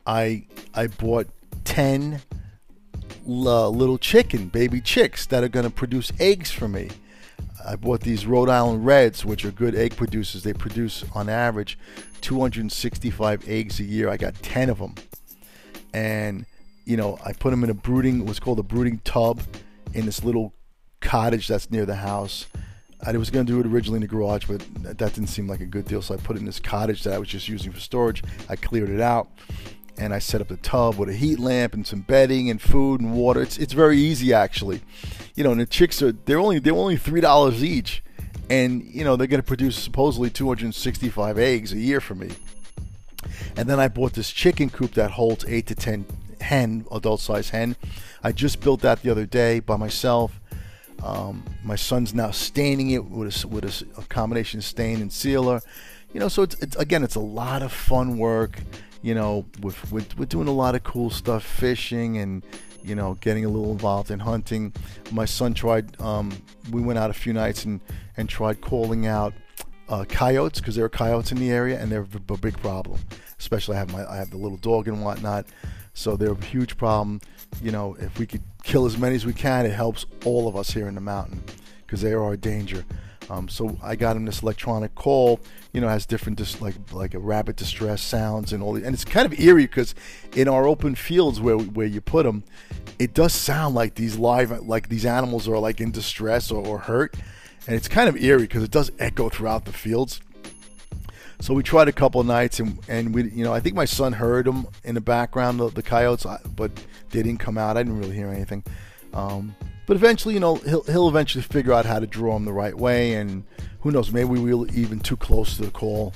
I 0.07 0.47
I 0.73 0.87
bought 0.87 1.27
ten 1.65 2.23
uh, 3.27 3.69
little 3.69 3.99
chicken, 3.99 4.49
baby 4.49 4.81
chicks 4.81 5.27
that 5.27 5.43
are 5.43 5.49
going 5.49 5.65
to 5.65 5.71
produce 5.71 6.13
eggs 6.19 6.51
for 6.51 6.69
me. 6.69 6.91
I 7.67 7.77
bought 7.77 8.01
these 8.01 8.27
Rhode 8.27 8.49
Island 8.49 8.87
Reds, 8.87 9.25
which 9.25 9.45
are 9.45 9.51
good 9.51 9.75
egg 9.75 9.97
producers. 9.97 10.45
They 10.45 10.53
produce, 10.53 11.05
on 11.15 11.29
average, 11.29 11.79
265 12.21 13.49
eggs 13.49 13.81
a 13.81 13.85
year. 13.85 14.09
I 14.09 14.17
got 14.17 14.35
10 14.43 14.71
of 14.71 14.79
them. 14.79 14.95
And, 15.93 16.47
you 16.85 16.97
know, 16.97 17.19
I 17.25 17.33
put 17.33 17.51
them 17.51 17.65
in 17.65 17.71
a 17.71 17.75
brooding, 17.75 18.25
what's 18.25 18.39
called 18.39 18.61
a 18.61 18.63
brooding 18.63 19.01
tub 19.05 19.41
in 19.95 20.07
this 20.07 20.23
little 20.23 20.53
cottage 21.01 21.49
that's 21.49 21.71
near 21.71 21.87
the 21.87 21.97
house. 21.97 22.47
I 23.05 23.13
was 23.17 23.31
going 23.31 23.47
to 23.47 23.53
do 23.53 23.61
it 23.61 23.67
originally 23.67 23.97
in 23.97 24.03
the 24.03 24.09
garage, 24.09 24.47
but 24.47 24.65
that 24.83 24.99
didn't 24.99 25.27
seem 25.27 25.47
like 25.47 25.61
a 25.61 25.67
good 25.67 25.87
deal. 25.87 26.03
So 26.03 26.15
I 26.15 26.19
put 26.19 26.37
it 26.37 26.41
in 26.41 26.47
this 26.47 26.61
cottage 26.61 27.03
that 27.05 27.15
I 27.15 27.19
was 27.19 27.29
just 27.29 27.49
using 27.49 27.73
for 27.73 27.81
storage. 27.81 28.23
I 28.49 28.57
cleared 28.57 28.91
it 28.91 29.01
out 29.01 29.29
and 29.99 30.13
I 30.13 30.19
set 30.19 30.41
up 30.41 30.49
the 30.49 30.57
tub 30.59 30.97
with 30.97 31.09
a 31.09 31.15
heat 31.15 31.39
lamp 31.39 31.75
and 31.75 31.87
some 31.87 32.01
bedding 32.01 32.51
and 32.51 32.61
food 32.61 33.01
and 33.01 33.15
water. 33.15 33.43
It's 33.43 33.59
it's 33.59 33.73
very 33.73 33.99
easy 33.99 34.33
actually, 34.33 34.81
you 35.35 35.45
know. 35.45 35.53
And 35.53 35.61
the 35.61 35.67
chicks 35.67 36.03
are 36.03 36.13
they're 36.13 36.39
only 36.39 36.59
they're 36.59 36.75
only 36.75 36.97
three 36.97 37.21
dollars 37.21 37.65
each, 37.65 38.03
and 38.51 38.85
you 38.85 39.05
know 39.05 39.17
they're 39.17 39.27
going 39.27 39.41
to 39.41 39.47
produce 39.47 39.77
supposedly 39.77 40.31
265 40.31 41.39
eggs 41.39 41.73
a 41.73 41.79
year 41.79 42.01
for 42.01 42.15
me. 42.15 42.31
And 43.57 43.69
then 43.69 43.81
I 43.81 43.89
bought 43.89 44.13
this 44.13 44.31
chicken 44.31 44.71
coop 44.71 44.93
that 44.95 45.13
holds 45.13 45.45
eight 45.47 45.67
to 45.69 45.75
ten 45.75 46.07
hen 46.41 46.87
adult 46.93 47.21
size 47.21 47.51
hen. 47.51 47.77
I 48.23 48.33
just 48.33 48.61
built 48.61 48.81
that 48.83 49.03
the 49.03 49.11
other 49.11 49.27
day 49.27 49.61
by 49.61 49.77
myself. 49.77 50.41
Um, 51.03 51.45
my 51.63 51.77
son's 51.77 52.15
now 52.15 52.31
staining 52.31 52.91
it 52.91 53.05
with 53.05 53.45
a, 53.45 53.49
with 53.49 53.65
a, 53.65 54.01
a 54.01 54.05
combination 54.05 54.63
stain 54.63 55.03
and 55.03 55.13
sealer. 55.13 55.61
You 56.13 56.21
know, 56.21 56.29
so 56.29 56.43
it's, 56.43 56.55
it's 56.63 56.77
again, 56.77 57.05
it's 57.05 57.17
a 57.17 57.21
lot 57.21 57.63
of 57.63 57.73
fun 57.73 58.17
work 58.17 58.61
you 59.03 59.15
know, 59.15 59.45
with, 59.61 59.93
with, 59.93 60.19
we're 60.19 60.27
doing 60.27 60.49
a 60.49 60.53
lot 60.53 60.75
of 60.75 60.83
cool 60.85 61.11
stuff, 61.11 61.45
fishing 61.45 62.19
and, 62.19 62.45
you 62.83 62.95
know, 62.95 63.15
getting 63.21 63.45
a 63.45 63.49
little 63.49 63.73
involved 63.73 64.11
in 64.11 64.19
hunting. 64.19 64.73
My 65.11 65.25
son 65.25 65.55
tried, 65.55 66.01
um, 66.01 66.33
we 66.71 66.81
went 66.81 66.99
out 66.99 67.11
a 67.11 67.15
few 67.15 67.33
nights 67.33 67.65
and, 67.65 67.81
and 68.17 68.29
tried 68.29 68.61
calling 68.61 69.07
out 69.07 69.35
uh, 69.89 70.05
coyotes 70.09 70.61
because 70.61 70.75
there 70.75 70.85
are 70.85 70.89
coyotes 70.89 71.33
in 71.33 71.39
the 71.39 71.51
area 71.51 71.81
and 71.81 71.91
they're 71.91 72.07
a 72.29 72.37
big 72.37 72.57
problem. 72.59 72.99
Especially 73.39 73.77
I 73.77 73.79
have 73.79 73.93
my, 73.93 74.09
I 74.11 74.17
have 74.17 74.31
the 74.31 74.37
little 74.37 74.59
dog 74.59 74.89
and 74.89 75.03
whatnot. 75.03 75.47
So 75.95 76.17
they're 76.17 76.33
a 76.33 76.45
huge 76.45 76.77
problem. 76.77 77.21
You 77.63 77.71
know, 77.71 77.97
if 77.99 78.19
we 78.19 78.27
could 78.27 78.43
kill 78.63 78.87
as 78.87 78.99
many 78.99 79.15
as 79.15 79.25
we 79.25 79.33
can, 79.33 79.67
it 79.67 79.73
helps 79.73 80.07
all 80.25 80.49
of 80.49 80.57
us 80.57 80.71
here 80.71 80.89
in 80.89 80.95
the 80.95 81.01
mountain 81.01 81.43
because 81.87 82.03
they 82.03 82.13
are 82.13 82.33
a 82.33 82.37
danger. 82.37 82.85
Um, 83.29 83.49
so 83.49 83.77
I 83.83 83.97
got 83.97 84.17
him 84.17 84.25
this 84.25 84.43
electronic 84.43 84.95
call. 84.95 85.41
You 85.73 85.81
know, 85.81 85.89
has 85.89 86.07
different 86.07 86.39
dis- 86.39 86.61
like 86.61 86.75
like 86.93 87.15
a 87.15 87.19
rabbit 87.19 87.57
distress 87.57 88.03
sounds 88.03 88.53
and 88.53 88.63
all. 88.63 88.75
The, 88.75 88.85
and 88.85 88.95
it's 88.95 89.05
kind 89.05 89.31
of 89.31 89.39
eerie 89.39 89.67
because 89.67 89.95
in 90.35 90.49
our 90.49 90.67
open 90.67 90.95
fields 90.95 91.41
where 91.41 91.57
where 91.57 91.87
you 91.87 92.01
put 92.01 92.25
them, 92.25 92.45
it 92.99 93.15
does 93.15 93.33
sound 93.33 93.75
like 93.75 93.95
these 93.95 94.17
live 94.17 94.51
like 94.67 94.89
these 94.89 95.05
animals 95.05 95.49
are 95.49 95.59
like 95.59 95.81
in 95.81 95.91
distress 95.91 96.51
or, 96.51 96.65
or 96.67 96.79
hurt, 96.79 97.15
and 97.67 97.77
it's 97.77 97.89
kind 97.89 98.09
of 98.09 98.17
eerie 98.17 98.43
because 98.43 98.63
it 98.63 98.71
does 98.71 98.91
echo 98.99 99.29
throughout 99.29 99.65
the 99.65 99.73
fields. 99.73 100.21
So 101.41 101.53
we 101.53 101.63
tried 101.63 101.89
a 101.89 101.93
couple 101.93 102.23
nights, 102.25 102.61
and 102.61 102.79
and 102.89 103.15
we, 103.15 103.31
you 103.31 103.45
know, 103.45 103.53
I 103.53 103.61
think 103.61 103.75
my 103.75 103.85
son 103.85 104.15
heard 104.15 104.47
them 104.47 104.67
in 104.85 104.95
the 104.95 105.01
background, 105.01 105.61
the, 105.61 105.69
the 105.69 105.83
coyotes, 105.83 106.27
but 106.55 106.71
they 107.11 107.23
didn't 107.23 107.41
come 107.41 107.59
out. 107.59 107.77
I 107.77 107.83
didn't 107.83 107.99
really 107.99 108.15
hear 108.15 108.29
anything. 108.29 108.65
Um, 109.13 109.55
but 109.87 109.97
eventually, 109.97 110.35
you 110.35 110.41
know, 110.41 110.57
he'll 110.57 110.83
he'll 110.83 111.09
eventually 111.09 111.43
figure 111.43 111.73
out 111.73 111.87
how 111.87 111.99
to 111.99 112.07
draw 112.07 112.37
him 112.37 112.45
the 112.45 112.53
right 112.53 112.77
way, 112.77 113.15
and 113.15 113.45
who 113.81 113.91
knows, 113.91 114.13
maybe 114.13 114.29
we 114.29 114.55
were 114.55 114.67
even 114.69 115.01
too 115.01 115.17
close 115.17 115.57
to 115.57 115.65
the 115.65 115.71
call, 115.71 116.13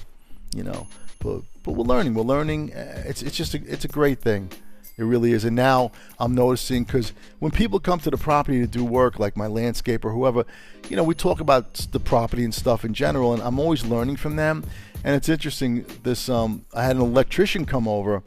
you 0.54 0.64
know. 0.64 0.87
But 1.20 1.42
but 1.62 1.72
we're 1.72 1.85
learning. 1.85 2.14
We're 2.14 2.22
learning. 2.22 2.74
Uh, 2.74 3.04
it's 3.06 3.22
it's 3.22 3.37
just 3.37 3.54
a, 3.54 3.62
it's 3.66 3.85
a 3.85 3.88
great 3.88 4.20
thing. 4.20 4.50
It 4.98 5.04
really 5.04 5.33
is. 5.33 5.44
And 5.44 5.56
now 5.56 5.92
I'm 6.18 6.35
noticing 6.35 6.85
because 6.85 7.12
when 7.38 7.52
people 7.52 7.80
come 7.80 8.00
to 8.00 8.11
the 8.11 8.18
property 8.18 8.61
to 8.61 8.66
do 8.66 8.85
work, 8.85 9.18
like 9.18 9.35
my 9.35 9.46
landscaper, 9.46 10.12
whoever, 10.12 10.44
you 10.90 10.96
know, 10.96 11.04
we 11.04 11.14
talk 11.14 11.40
about 11.40 11.72
the 11.92 12.00
property 12.00 12.44
and 12.44 12.54
stuff 12.54 12.85
in 12.85 12.92
general, 12.92 13.33
and 13.33 13.42
I'm 13.42 13.59
always 13.59 13.85
learning 13.85 14.16
from 14.16 14.37
them. 14.37 14.64
And 15.02 15.16
it's 15.16 15.30
interesting. 15.30 15.87
This 16.02 16.28
um, 16.28 16.64
I 16.74 16.85
had 16.85 16.96
an 16.96 17.02
electrician 17.02 17.66
come 17.66 17.87
over 17.87 18.22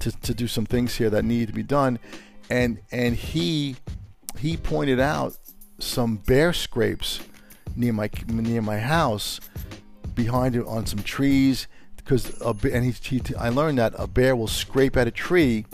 to 0.00 0.12
to 0.12 0.34
do 0.34 0.48
some 0.48 0.64
things 0.64 0.96
here 0.96 1.10
that 1.10 1.24
needed 1.24 1.48
to 1.48 1.54
be 1.54 1.62
done 1.62 1.98
and 2.50 2.78
and 2.90 3.14
he 3.16 3.76
he 4.38 4.56
pointed 4.56 5.00
out 5.00 5.36
some 5.78 6.16
bear 6.16 6.52
scrapes 6.52 7.20
near 7.76 7.92
my 7.92 8.10
near 8.26 8.62
my 8.62 8.78
house 8.78 9.40
behind 10.14 10.56
it 10.56 10.66
on 10.66 10.84
some 10.86 11.02
trees 11.02 11.68
because 11.96 12.40
and 12.40 12.84
he, 12.84 12.90
he 12.90 13.34
I 13.36 13.50
learned 13.50 13.78
that 13.78 13.94
a 13.96 14.06
bear 14.06 14.34
will 14.34 14.48
scrape 14.48 14.96
at 14.96 15.06
a 15.06 15.10
tree 15.10 15.66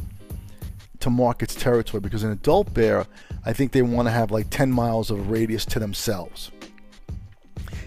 to 1.01 1.11
mark 1.11 1.43
its 1.43 1.55
territory 1.55 2.01
because 2.01 2.23
an 2.23 2.33
adult 2.33 2.73
bear 2.75 3.07
I 3.47 3.53
think 3.53 3.73
they 3.73 3.83
want 3.83 4.09
to 4.09 4.13
have 4.13 4.31
like 4.31 4.51
10 4.51 4.71
miles 4.73 5.11
of 5.11 5.31
radius 5.31 5.67
to 5.67 5.79
themselves. 5.79 6.51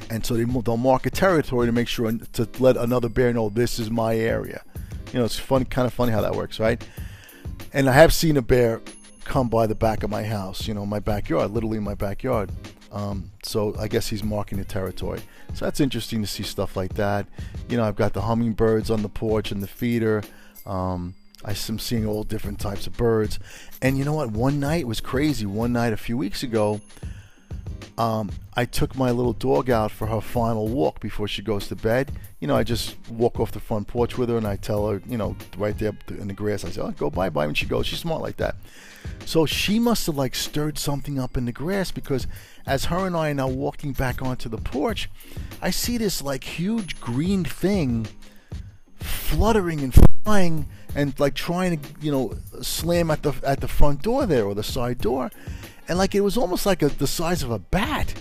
And 0.09 0.25
so 0.25 0.35
they, 0.35 0.43
they'll 0.43 0.77
mark 0.77 1.05
a 1.05 1.09
territory 1.09 1.65
to 1.65 1.71
make 1.71 1.87
sure 1.87 2.11
to 2.11 2.49
let 2.59 2.77
another 2.77 3.09
bear 3.09 3.33
know 3.33 3.49
this 3.49 3.79
is 3.79 3.89
my 3.89 4.15
area. 4.15 4.63
You 5.11 5.19
know 5.19 5.25
it's 5.25 5.39
fun 5.39 5.65
kind 5.65 5.85
of 5.85 5.93
funny 5.93 6.11
how 6.11 6.21
that 6.21 6.35
works 6.35 6.59
right? 6.59 6.85
And 7.73 7.89
I 7.89 7.93
have 7.93 8.13
seen 8.13 8.37
a 8.37 8.41
bear 8.41 8.81
come 9.27 9.49
by 9.49 9.67
the 9.67 9.75
back 9.75 10.03
of 10.03 10.09
my 10.09 10.23
house, 10.23 10.67
you 10.67 10.73
know, 10.73 10.85
my 10.85 10.99
backyard, 10.99 11.51
literally 11.51 11.79
my 11.79 11.93
backyard. 11.93 12.49
Um, 12.91 13.31
so 13.43 13.75
I 13.77 13.87
guess 13.87 14.07
he's 14.07 14.23
marking 14.23 14.57
the 14.57 14.65
territory. 14.65 15.19
So 15.53 15.65
that's 15.65 15.79
interesting 15.79 16.21
to 16.21 16.27
see 16.27 16.43
stuff 16.43 16.77
like 16.77 16.93
that. 16.93 17.27
You 17.69 17.77
know, 17.77 17.83
I've 17.83 17.97
got 17.97 18.13
the 18.13 18.21
hummingbirds 18.21 18.89
on 18.89 19.01
the 19.01 19.09
porch 19.09 19.51
and 19.51 19.61
the 19.61 19.67
feeder. 19.67 20.23
Um, 20.65 21.13
I'm 21.43 21.55
seeing 21.55 22.05
all 22.05 22.23
different 22.23 22.59
types 22.59 22.87
of 22.87 22.95
birds. 22.97 23.39
And 23.81 23.97
you 23.97 24.05
know 24.05 24.13
what? 24.13 24.31
One 24.31 24.59
night 24.59 24.87
was 24.87 25.01
crazy. 25.01 25.45
One 25.45 25.73
night 25.73 25.93
a 25.93 25.97
few 25.97 26.17
weeks 26.17 26.43
ago, 26.43 26.81
um, 27.97 28.31
I 28.55 28.65
took 28.65 28.95
my 28.95 29.11
little 29.11 29.33
dog 29.33 29.69
out 29.69 29.91
for 29.91 30.07
her 30.07 30.21
final 30.21 30.67
walk 30.67 30.99
before 30.99 31.27
she 31.27 31.41
goes 31.41 31.67
to 31.67 31.75
bed. 31.75 32.11
You 32.39 32.47
know, 32.47 32.55
I 32.55 32.63
just 32.63 32.95
walk 33.09 33.39
off 33.39 33.51
the 33.51 33.59
front 33.59 33.87
porch 33.87 34.17
with 34.17 34.29
her 34.29 34.37
and 34.37 34.47
I 34.47 34.55
tell 34.55 34.87
her, 34.89 35.01
you 35.07 35.17
know, 35.17 35.35
right 35.57 35.77
there 35.77 35.93
in 36.09 36.27
the 36.27 36.33
grass, 36.33 36.63
I 36.63 36.69
say, 36.69 36.81
oh, 36.81 36.91
go 36.91 37.09
bye 37.09 37.29
bye. 37.29 37.45
And 37.45 37.57
she 37.57 37.65
goes, 37.65 37.87
she's 37.87 37.99
smart 37.99 38.21
like 38.21 38.37
that. 38.37 38.55
So 39.25 39.45
she 39.45 39.79
must 39.79 40.05
have 40.05 40.15
like 40.15 40.35
stirred 40.35 40.77
something 40.77 41.19
up 41.19 41.37
in 41.37 41.45
the 41.45 41.51
grass 41.51 41.91
because 41.91 42.27
as 42.65 42.85
her 42.85 43.05
and 43.05 43.15
I 43.15 43.29
are 43.29 43.33
now 43.33 43.47
walking 43.47 43.93
back 43.93 44.21
onto 44.21 44.49
the 44.49 44.57
porch, 44.57 45.09
I 45.61 45.69
see 45.69 45.97
this 45.97 46.21
like 46.21 46.43
huge 46.43 46.99
green 47.01 47.43
thing 47.43 48.07
fluttering 48.99 49.81
and 49.81 49.93
flying 50.23 50.67
and 50.95 51.17
like 51.19 51.33
trying 51.33 51.79
to, 51.79 51.89
you 52.01 52.11
know, 52.11 52.33
slam 52.61 53.11
at 53.11 53.23
the 53.23 53.33
at 53.43 53.59
the 53.59 53.67
front 53.67 54.01
door 54.01 54.25
there 54.25 54.45
or 54.45 54.55
the 54.55 54.63
side 54.63 54.99
door 54.99 55.29
and 55.87 55.97
like 55.97 56.15
it 56.15 56.21
was 56.21 56.37
almost 56.37 56.65
like 56.65 56.81
a, 56.81 56.89
the 56.89 57.07
size 57.07 57.43
of 57.43 57.51
a 57.51 57.59
bat, 57.59 58.13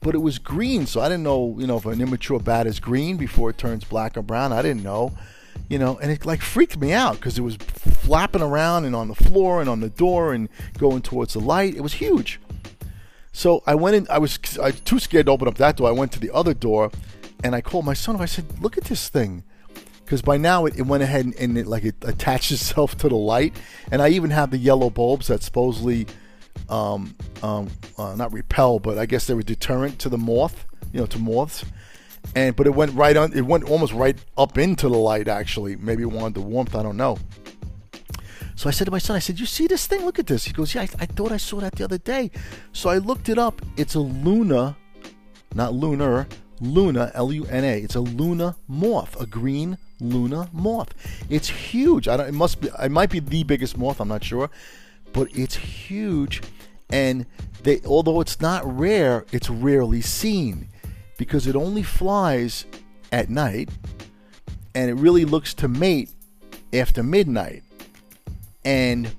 but 0.00 0.14
it 0.14 0.18
was 0.18 0.38
green. 0.38 0.86
So 0.86 1.00
I 1.00 1.08
didn't 1.08 1.24
know, 1.24 1.56
you 1.58 1.66
know, 1.66 1.76
if 1.76 1.86
an 1.86 2.00
immature 2.00 2.38
bat 2.38 2.66
is 2.66 2.80
green 2.80 3.16
before 3.16 3.50
it 3.50 3.58
turns 3.58 3.84
black 3.84 4.16
or 4.16 4.22
brown. 4.22 4.52
I 4.52 4.62
didn't 4.62 4.82
know, 4.82 5.12
you 5.68 5.78
know, 5.78 5.98
and 5.98 6.10
it 6.10 6.24
like 6.24 6.42
freaked 6.42 6.78
me 6.78 6.92
out 6.92 7.16
because 7.16 7.38
it 7.38 7.42
was 7.42 7.56
flapping 7.56 8.42
around 8.42 8.84
and 8.84 8.94
on 8.94 9.08
the 9.08 9.14
floor 9.14 9.60
and 9.60 9.68
on 9.68 9.80
the 9.80 9.90
door 9.90 10.34
and 10.34 10.48
going 10.78 11.02
towards 11.02 11.34
the 11.34 11.40
light. 11.40 11.74
It 11.74 11.80
was 11.80 11.94
huge. 11.94 12.40
So 13.32 13.62
I 13.66 13.74
went 13.74 13.96
in. 13.96 14.06
I 14.10 14.18
was, 14.18 14.38
I 14.58 14.70
too 14.70 14.98
scared 14.98 15.26
to 15.26 15.32
open 15.32 15.48
up 15.48 15.56
that 15.56 15.76
door. 15.76 15.88
I 15.88 15.92
went 15.92 16.12
to 16.12 16.20
the 16.20 16.30
other 16.32 16.54
door, 16.54 16.90
and 17.42 17.54
I 17.54 17.60
called 17.60 17.84
my 17.84 17.94
son. 17.94 18.20
I 18.20 18.26
said, 18.26 18.60
"Look 18.60 18.78
at 18.78 18.84
this 18.84 19.08
thing." 19.08 19.44
because 20.04 20.20
by 20.20 20.36
now 20.36 20.66
it, 20.66 20.78
it, 20.78 20.82
went 20.82 21.02
ahead 21.02 21.24
and, 21.24 21.34
and, 21.36 21.56
it 21.56 21.66
like 21.66 21.82
it 21.82 21.94
attached 22.02 22.52
itself 22.56 22.94
to 22.94 23.08
the 23.08 23.16
light 23.16 23.56
and 23.90 24.02
i 24.02 24.08
even 24.10 24.28
have 24.28 24.50
the 24.50 24.58
yellow 24.58 24.90
bulbs 24.90 25.28
that 25.28 25.42
supposedly 25.42 26.06
um, 26.68 27.14
um, 27.42 27.70
uh, 27.98 28.14
not 28.16 28.32
repel, 28.32 28.78
but 28.78 28.98
I 28.98 29.06
guess 29.06 29.26
they 29.26 29.34
were 29.34 29.42
deterrent 29.42 29.98
to 30.00 30.08
the 30.08 30.18
moth, 30.18 30.66
you 30.92 31.00
know, 31.00 31.06
to 31.06 31.18
moths. 31.18 31.64
And 32.34 32.56
but 32.56 32.66
it 32.66 32.74
went 32.74 32.92
right 32.94 33.16
on. 33.16 33.32
It 33.32 33.42
went 33.42 33.64
almost 33.64 33.92
right 33.92 34.16
up 34.36 34.58
into 34.58 34.88
the 34.88 34.96
light. 34.96 35.28
Actually, 35.28 35.76
maybe 35.76 36.02
it 36.02 36.10
wanted 36.10 36.34
the 36.34 36.40
warmth. 36.40 36.74
I 36.74 36.82
don't 36.82 36.96
know. 36.96 37.18
So 38.56 38.68
I 38.68 38.72
said 38.72 38.84
to 38.84 38.90
my 38.90 38.98
son, 38.98 39.16
I 39.16 39.20
said, 39.20 39.38
"You 39.38 39.46
see 39.46 39.66
this 39.66 39.86
thing? 39.86 40.04
Look 40.04 40.18
at 40.18 40.26
this." 40.26 40.44
He 40.44 40.52
goes, 40.52 40.74
"Yeah, 40.74 40.82
I, 40.82 40.88
I 41.00 41.06
thought 41.06 41.32
I 41.32 41.36
saw 41.36 41.60
that 41.60 41.74
the 41.76 41.84
other 41.84 41.98
day." 41.98 42.30
So 42.72 42.88
I 42.88 42.98
looked 42.98 43.28
it 43.28 43.38
up. 43.38 43.62
It's 43.76 43.94
a 43.94 44.00
Luna, 44.00 44.76
not 45.54 45.74
lunar, 45.74 46.26
Luna, 46.60 47.10
L-U-N-A. 47.14 47.80
It's 47.82 47.94
a 47.94 48.00
Luna 48.00 48.56
moth, 48.68 49.20
a 49.20 49.26
green 49.26 49.76
Luna 50.00 50.48
moth. 50.52 50.94
It's 51.28 51.48
huge. 51.48 52.08
I 52.08 52.16
don't. 52.16 52.28
It 52.28 52.32
must 52.32 52.60
be. 52.60 52.68
It 52.80 52.90
might 52.90 53.10
be 53.10 53.20
the 53.20 53.42
biggest 53.44 53.76
moth. 53.76 54.00
I'm 54.00 54.08
not 54.08 54.24
sure 54.24 54.50
but 55.14 55.28
it's 55.32 55.54
huge 55.54 56.42
and 56.90 57.24
they 57.62 57.80
although 57.86 58.20
it's 58.20 58.42
not 58.42 58.62
rare 58.78 59.24
it's 59.32 59.48
rarely 59.48 60.02
seen 60.02 60.68
because 61.16 61.46
it 61.46 61.56
only 61.56 61.82
flies 61.82 62.64
at 63.12 63.30
night 63.30 63.68
and 64.74 64.90
it 64.90 64.94
really 64.94 65.24
looks 65.24 65.54
to 65.54 65.68
mate 65.68 66.10
after 66.72 67.02
midnight. 67.02 67.62
And 68.64 69.14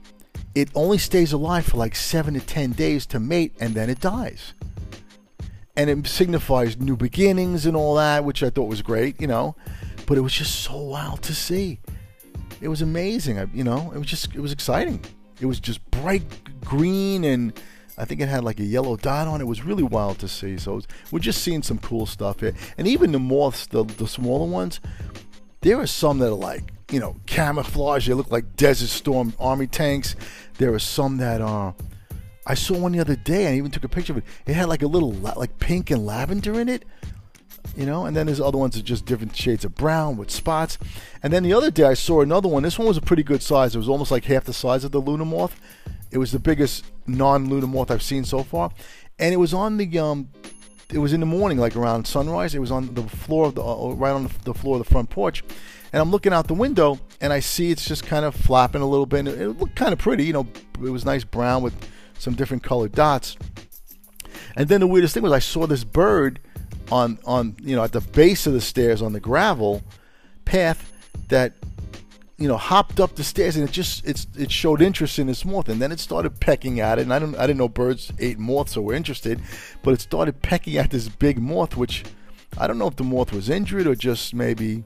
it 0.53 0.69
only 0.75 0.97
stays 0.97 1.33
alive 1.33 1.65
for 1.65 1.77
like 1.77 1.95
7 1.95 2.33
to 2.33 2.39
10 2.39 2.71
days 2.71 3.05
to 3.07 3.19
mate 3.19 3.53
and 3.59 3.73
then 3.73 3.89
it 3.89 3.99
dies. 3.99 4.53
And 5.77 5.89
it 5.89 6.07
signifies 6.07 6.77
new 6.77 6.95
beginnings 6.95 7.65
and 7.65 7.75
all 7.75 7.95
that 7.95 8.23
which 8.23 8.41
i 8.43 8.49
thought 8.49 8.69
was 8.69 8.81
great 8.81 9.19
you 9.19 9.27
know. 9.27 9.55
But 10.05 10.17
it 10.17 10.21
was 10.21 10.33
just 10.33 10.61
so 10.61 10.77
wild 10.77 11.21
to 11.23 11.33
see. 11.33 11.79
It 12.61 12.67
was 12.67 12.81
amazing. 12.81 13.39
I, 13.39 13.47
you 13.53 13.63
know 13.63 13.91
it 13.93 13.97
was 13.97 14.07
just 14.07 14.33
it 14.35 14.39
was 14.41 14.51
exciting. 14.51 15.03
It 15.39 15.45
was 15.45 15.59
just 15.59 15.79
bright 15.91 16.23
green 16.63 17.23
and 17.25 17.53
I 17.97 18.05
think 18.05 18.21
it 18.21 18.27
had 18.27 18.43
like 18.43 18.59
a 18.59 18.63
yellow 18.63 18.97
dot 18.97 19.27
on 19.27 19.41
it. 19.41 19.43
It 19.43 19.47
was 19.47 19.63
really 19.63 19.83
wild 19.83 20.19
to 20.19 20.27
see. 20.27 20.57
So 20.57 20.75
was, 20.75 20.87
we're 21.11 21.19
just 21.19 21.41
seeing 21.41 21.63
some 21.63 21.77
cool 21.77 22.05
stuff 22.05 22.39
here. 22.41 22.53
And 22.77 22.87
even 22.87 23.11
the 23.11 23.19
moths, 23.19 23.67
the, 23.67 23.83
the 23.83 24.07
smaller 24.07 24.49
ones, 24.49 24.79
there 25.61 25.79
are 25.79 25.87
some 25.87 26.19
that 26.19 26.27
are 26.27 26.31
like, 26.31 26.73
you 26.91 26.99
know, 26.99 27.15
camouflage. 27.25 28.07
They 28.07 28.13
look 28.13 28.31
like 28.31 28.55
Desert 28.55 28.87
Storm 28.87 29.33
army 29.39 29.67
tanks. 29.67 30.15
There 30.57 30.73
are 30.73 30.79
some 30.79 31.17
that 31.17 31.41
are. 31.41 31.73
I 32.47 32.53
saw 32.53 32.77
one 32.77 32.91
the 32.91 32.99
other 32.99 33.15
day. 33.15 33.47
I 33.47 33.55
even 33.55 33.71
took 33.71 33.83
a 33.83 33.89
picture 33.89 34.13
of 34.13 34.17
it. 34.17 34.23
It 34.45 34.53
had 34.53 34.69
like 34.69 34.83
a 34.83 34.87
little 34.87 35.11
like 35.13 35.57
pink 35.57 35.89
and 35.89 36.05
lavender 36.05 36.59
in 36.59 36.69
it 36.69 36.85
you 37.75 37.85
know 37.85 38.05
and 38.05 38.15
then 38.15 38.25
there's 38.25 38.39
other 38.39 38.57
ones 38.57 38.75
that 38.75 38.83
just 38.83 39.05
different 39.05 39.35
shades 39.35 39.65
of 39.65 39.75
brown 39.75 40.17
with 40.17 40.29
spots 40.29 40.77
and 41.23 41.33
then 41.33 41.43
the 41.43 41.53
other 41.53 41.71
day 41.71 41.83
i 41.83 41.93
saw 41.93 42.21
another 42.21 42.47
one 42.47 42.63
this 42.63 42.77
one 42.77 42.87
was 42.87 42.97
a 42.97 43.01
pretty 43.01 43.23
good 43.23 43.41
size 43.41 43.75
it 43.75 43.77
was 43.77 43.89
almost 43.89 44.11
like 44.11 44.25
half 44.25 44.43
the 44.43 44.53
size 44.53 44.83
of 44.83 44.91
the 44.91 45.01
luna 45.01 45.25
moth 45.25 45.59
it 46.11 46.17
was 46.17 46.31
the 46.31 46.39
biggest 46.39 46.85
non-luna 47.07 47.67
moth 47.67 47.91
i've 47.91 48.03
seen 48.03 48.23
so 48.23 48.43
far. 48.43 48.71
And 49.19 49.33
it 49.33 49.37
was 49.37 49.53
on 49.53 49.77
the 49.77 49.99
um 49.99 50.29
it 50.93 50.99
was 50.99 51.13
in 51.13 51.19
the 51.19 51.25
morning 51.25 51.57
like 51.57 51.75
around 51.75 52.05
sunrise. 52.05 52.53
It 52.53 52.59
was 52.59 52.71
on 52.71 52.93
the 52.93 53.03
floor 53.03 53.47
of 53.47 53.55
the 53.55 53.63
uh, 53.63 53.93
right 53.93 54.11
on 54.11 54.29
the 54.43 54.53
floor 54.53 54.77
of 54.77 54.85
the 54.85 54.89
front 54.89 55.09
porch. 55.09 55.43
And 55.93 56.01
i'm 56.01 56.11
looking 56.11 56.33
out 56.33 56.47
the 56.47 56.53
window 56.53 56.99
and 57.21 57.31
i 57.31 57.39
see 57.39 57.71
it's 57.71 57.87
just 57.87 58.05
kind 58.05 58.25
of 58.25 58.35
flapping 58.35 58.81
a 58.81 58.87
little 58.87 59.05
bit. 59.05 59.27
It 59.27 59.59
looked 59.59 59.75
kind 59.75 59.93
of 59.93 59.99
pretty 59.99 60.25
you 60.25 60.33
know 60.33 60.47
it 60.75 60.89
was 60.89 61.05
nice 61.05 61.23
brown 61.23 61.63
with 61.63 61.73
some 62.19 62.33
different 62.33 62.63
colored 62.63 62.91
dots. 62.91 63.37
And 64.57 64.69
then 64.69 64.79
the 64.79 64.87
weirdest 64.87 65.13
thing 65.13 65.23
was 65.23 65.31
i 65.31 65.39
saw 65.39 65.67
this 65.67 65.83
bird 65.83 66.39
on 66.91 67.17
on 67.25 67.55
you 67.61 67.75
know 67.75 67.83
at 67.83 67.91
the 67.91 68.01
base 68.01 68.45
of 68.47 68.53
the 68.53 68.61
stairs 68.61 69.01
on 69.01 69.13
the 69.13 69.19
gravel 69.19 69.81
path 70.45 70.91
that 71.29 71.53
you 72.37 72.47
know 72.47 72.57
hopped 72.57 72.99
up 72.99 73.15
the 73.15 73.23
stairs 73.23 73.55
and 73.55 73.67
it 73.67 73.71
just 73.71 74.05
it's 74.05 74.27
it 74.37 74.51
showed 74.51 74.81
interest 74.81 75.19
in 75.19 75.27
this 75.27 75.45
moth. 75.45 75.69
And 75.69 75.81
then 75.81 75.91
it 75.91 75.99
started 75.99 76.39
pecking 76.39 76.79
at 76.79 76.99
it. 76.99 77.03
And 77.03 77.13
I 77.13 77.19
don't 77.19 77.35
I 77.35 77.47
didn't 77.47 77.57
know 77.57 77.69
birds 77.69 78.11
ate 78.19 78.39
moths 78.39 78.73
so 78.73 78.81
were 78.81 78.93
interested 78.93 79.41
but 79.83 79.93
it 79.93 80.01
started 80.01 80.41
pecking 80.41 80.77
at 80.77 80.91
this 80.91 81.07
big 81.09 81.39
moth 81.39 81.77
which 81.77 82.03
I 82.57 82.67
don't 82.67 82.77
know 82.77 82.87
if 82.87 82.95
the 82.95 83.03
moth 83.03 83.31
was 83.33 83.49
injured 83.49 83.87
or 83.87 83.95
just 83.95 84.33
maybe 84.33 84.83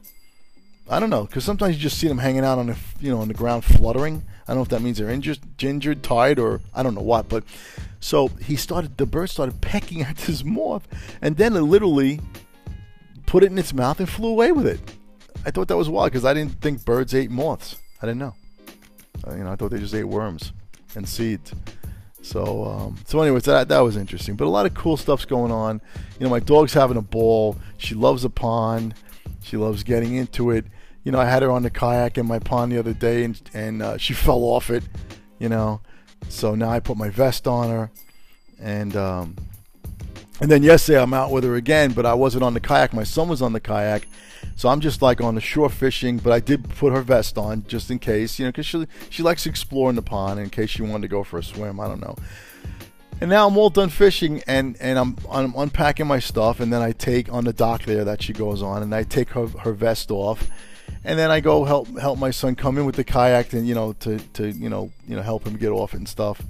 I 0.89 0.99
don't 0.99 1.09
know. 1.09 1.25
Because 1.25 1.43
sometimes 1.43 1.75
you 1.75 1.81
just 1.81 1.99
see 1.99 2.07
them 2.07 2.17
hanging 2.17 2.43
out 2.43 2.57
on 2.57 2.67
the 2.67 2.77
you 2.99 3.11
know 3.11 3.19
on 3.19 3.27
the 3.27 3.33
ground 3.33 3.63
fluttering. 3.63 4.23
I 4.47 4.53
don't 4.53 4.57
know 4.57 4.63
if 4.63 4.69
that 4.69 4.81
means 4.81 4.97
they're 4.97 5.09
injured 5.09 5.39
injured 5.59 6.03
tied 6.03 6.39
or 6.39 6.61
I 6.73 6.83
don't 6.83 6.95
know 6.95 7.01
what 7.01 7.29
but 7.29 7.43
so 7.99 8.27
he 8.27 8.55
started, 8.55 8.97
the 8.97 9.05
bird 9.05 9.29
started 9.29 9.61
pecking 9.61 10.01
at 10.01 10.17
this 10.17 10.43
moth, 10.43 10.87
and 11.21 11.37
then 11.37 11.55
it 11.55 11.61
literally 11.61 12.19
put 13.25 13.43
it 13.43 13.51
in 13.51 13.57
its 13.57 13.73
mouth 13.73 13.99
and 13.99 14.09
flew 14.09 14.29
away 14.29 14.51
with 14.51 14.65
it. 14.65 14.79
I 15.45 15.51
thought 15.51 15.67
that 15.67 15.77
was 15.77 15.89
wild 15.89 16.11
because 16.11 16.25
I 16.25 16.33
didn't 16.33 16.61
think 16.61 16.83
birds 16.85 17.13
ate 17.15 17.31
moths. 17.31 17.77
I 18.01 18.05
didn't 18.05 18.19
know. 18.19 18.35
Uh, 19.27 19.35
you 19.35 19.43
know, 19.43 19.51
I 19.51 19.55
thought 19.55 19.71
they 19.71 19.79
just 19.79 19.93
ate 19.93 20.05
worms 20.05 20.53
and 20.95 21.07
seeds. 21.07 21.53
So, 22.21 22.65
um, 22.65 22.95
so 23.05 23.21
anyways, 23.21 23.43
that 23.43 23.69
that 23.69 23.79
was 23.79 23.95
interesting. 23.95 24.35
But 24.35 24.45
a 24.45 24.49
lot 24.49 24.65
of 24.65 24.73
cool 24.73 24.97
stuff's 24.97 25.25
going 25.25 25.51
on. 25.51 25.81
You 26.19 26.25
know, 26.25 26.29
my 26.29 26.39
dog's 26.39 26.73
having 26.73 26.97
a 26.97 27.01
ball. 27.01 27.57
She 27.77 27.95
loves 27.95 28.23
a 28.25 28.29
pond. 28.29 28.93
She 29.41 29.57
loves 29.57 29.83
getting 29.83 30.15
into 30.15 30.51
it. 30.51 30.65
You 31.03 31.11
know, 31.11 31.19
I 31.19 31.25
had 31.25 31.41
her 31.43 31.49
on 31.49 31.63
the 31.63 31.69
kayak 31.69 32.17
in 32.17 32.27
my 32.27 32.39
pond 32.39 32.71
the 32.71 32.79
other 32.79 32.93
day, 32.93 33.23
and 33.23 33.39
and 33.53 33.81
uh, 33.81 33.97
she 33.97 34.13
fell 34.25 34.43
off 34.43 34.69
it. 34.69 34.83
You 35.39 35.47
know, 35.49 35.81
so 36.27 36.55
now 36.55 36.69
I 36.69 36.79
put 36.81 36.97
my 36.97 37.09
vest 37.09 37.47
on 37.47 37.69
her, 37.69 37.91
and 38.59 38.95
um, 38.97 39.35
and 40.41 40.51
then 40.51 40.63
yesterday 40.63 41.01
I'm 41.01 41.13
out 41.13 41.31
with 41.31 41.43
her 41.45 41.55
again, 41.55 41.93
but 41.93 42.05
I 42.05 42.13
wasn't 42.13 42.43
on 42.43 42.53
the 42.53 42.59
kayak. 42.59 42.93
My 42.93 43.03
son 43.03 43.29
was 43.29 43.41
on 43.41 43.53
the 43.53 43.59
kayak, 43.59 44.07
so 44.59 44.67
I'm 44.67 44.81
just 44.81 45.01
like 45.01 45.21
on 45.21 45.35
the 45.35 45.41
shore 45.41 45.69
fishing. 45.69 46.17
But 46.17 46.33
I 46.33 46.41
did 46.41 46.67
put 46.67 46.91
her 46.91 47.01
vest 47.01 47.37
on 47.37 47.63
just 47.65 47.89
in 47.89 47.97
case, 47.97 48.37
you 48.37 48.43
know, 48.43 48.51
because 48.51 48.65
she 48.65 48.85
she 49.09 49.23
likes 49.23 49.45
exploring 49.45 49.95
the 49.95 50.01
pond 50.01 50.37
in 50.37 50.49
case 50.49 50.69
she 50.69 50.81
wanted 50.81 51.03
to 51.03 51.07
go 51.07 51.23
for 51.23 51.39
a 51.39 51.43
swim. 51.43 51.79
I 51.79 51.87
don't 51.87 52.01
know. 52.01 52.17
And 53.21 53.29
now 53.29 53.47
I'm 53.47 53.55
all 53.55 53.69
done 53.69 53.87
fishing, 53.87 54.43
and 54.47 54.75
and 54.81 54.99
I'm, 54.99 55.15
I'm 55.31 55.53
unpacking 55.55 56.07
my 56.07 56.19
stuff, 56.19 56.59
and 56.59 56.73
then 56.73 56.81
I 56.81 56.91
take 56.91 57.31
on 57.31 57.45
the 57.45 57.53
dock 57.53 57.83
there 57.83 58.03
that 58.03 58.21
she 58.21 58.33
goes 58.33 58.61
on, 58.61 58.83
and 58.83 58.93
I 58.93 59.03
take 59.03 59.29
her 59.29 59.47
her 59.47 59.71
vest 59.71 60.11
off, 60.11 60.49
and 61.05 61.17
then 61.17 61.31
I 61.31 61.39
go 61.39 61.63
help 61.63 61.97
help 61.97 62.19
my 62.19 62.31
son 62.31 62.55
come 62.55 62.77
in 62.77 62.85
with 62.85 62.97
the 62.97 63.05
kayak 63.05 63.53
and 63.53 63.65
you 63.65 63.75
know 63.75 63.93
to 64.01 64.19
to 64.33 64.51
you 64.51 64.67
know 64.67 64.91
you 65.07 65.15
know 65.15 65.21
help 65.21 65.47
him 65.47 65.55
get 65.55 65.69
off 65.69 65.93
and 65.93 66.05
stuff. 66.05 66.41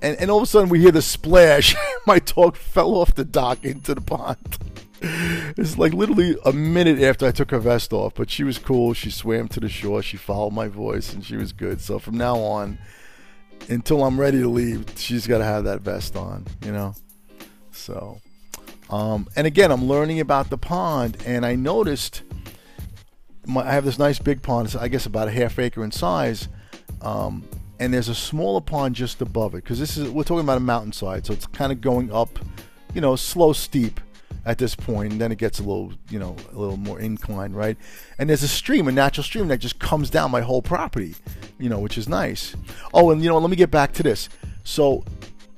And 0.00 0.16
and 0.20 0.30
all 0.30 0.36
of 0.36 0.44
a 0.44 0.46
sudden 0.46 0.68
we 0.68 0.78
hear 0.78 0.92
the 0.92 1.02
splash. 1.02 1.74
my 2.06 2.20
dog 2.20 2.56
fell 2.56 2.94
off 2.94 3.16
the 3.16 3.24
dock 3.24 3.64
into 3.64 3.96
the 3.96 4.00
pond. 4.00 4.58
It's 5.00 5.78
like 5.78 5.92
literally 5.92 6.36
a 6.44 6.52
minute 6.52 7.00
after 7.00 7.26
I 7.26 7.30
took 7.30 7.50
her 7.50 7.58
vest 7.58 7.92
off, 7.92 8.14
but 8.14 8.30
she 8.30 8.44
was 8.44 8.58
cool. 8.58 8.94
She 8.94 9.10
swam 9.10 9.48
to 9.48 9.60
the 9.60 9.68
shore. 9.68 10.02
She 10.02 10.16
followed 10.16 10.52
my 10.52 10.68
voice, 10.68 11.12
and 11.12 11.24
she 11.24 11.36
was 11.36 11.52
good. 11.52 11.80
So 11.80 11.98
from 11.98 12.16
now 12.16 12.36
on, 12.38 12.78
until 13.68 14.04
I'm 14.04 14.18
ready 14.18 14.40
to 14.40 14.48
leave, 14.48 14.86
she's 14.96 15.26
got 15.26 15.38
to 15.38 15.44
have 15.44 15.64
that 15.64 15.82
vest 15.82 16.16
on, 16.16 16.46
you 16.64 16.72
know. 16.72 16.94
So, 17.72 18.20
um, 18.90 19.28
and 19.36 19.46
again, 19.46 19.70
I'm 19.70 19.84
learning 19.84 20.20
about 20.20 20.50
the 20.50 20.58
pond, 20.58 21.16
and 21.26 21.46
I 21.46 21.54
noticed 21.54 22.22
my, 23.46 23.66
I 23.66 23.72
have 23.72 23.84
this 23.84 23.98
nice 23.98 24.18
big 24.18 24.42
pond. 24.42 24.66
It's, 24.66 24.76
I 24.76 24.88
guess 24.88 25.06
about 25.06 25.28
a 25.28 25.32
half 25.32 25.58
acre 25.58 25.84
in 25.84 25.90
size. 25.90 26.48
Um, 27.02 27.44
and 27.80 27.94
there's 27.94 28.08
a 28.08 28.14
smaller 28.14 28.60
pond 28.60 28.96
just 28.96 29.22
above 29.22 29.54
it 29.54 29.62
because 29.62 29.78
this 29.78 29.96
is 29.96 30.10
we're 30.10 30.24
talking 30.24 30.44
about 30.44 30.56
a 30.56 30.60
mountainside, 30.60 31.24
so 31.24 31.32
it's 31.32 31.46
kind 31.46 31.70
of 31.70 31.80
going 31.80 32.12
up, 32.12 32.38
you 32.92 33.00
know, 33.00 33.14
slow 33.14 33.52
steep 33.52 34.00
at 34.48 34.56
this 34.56 34.74
point, 34.74 35.12
and 35.12 35.20
then 35.20 35.30
it 35.30 35.36
gets 35.36 35.58
a 35.58 35.62
little, 35.62 35.92
you 36.08 36.18
know, 36.18 36.34
a 36.54 36.58
little 36.58 36.78
more 36.78 36.98
inclined, 36.98 37.54
right? 37.54 37.76
And 38.16 38.30
there's 38.30 38.42
a 38.42 38.48
stream, 38.48 38.88
a 38.88 38.92
natural 38.92 39.22
stream 39.22 39.48
that 39.48 39.58
just 39.58 39.78
comes 39.78 40.08
down 40.08 40.30
my 40.30 40.40
whole 40.40 40.62
property, 40.62 41.14
you 41.58 41.68
know, 41.68 41.78
which 41.78 41.98
is 41.98 42.08
nice. 42.08 42.56
Oh, 42.94 43.10
and 43.10 43.22
you 43.22 43.28
know, 43.28 43.36
let 43.36 43.50
me 43.50 43.56
get 43.56 43.70
back 43.70 43.92
to 43.92 44.02
this. 44.02 44.30
So, 44.64 45.04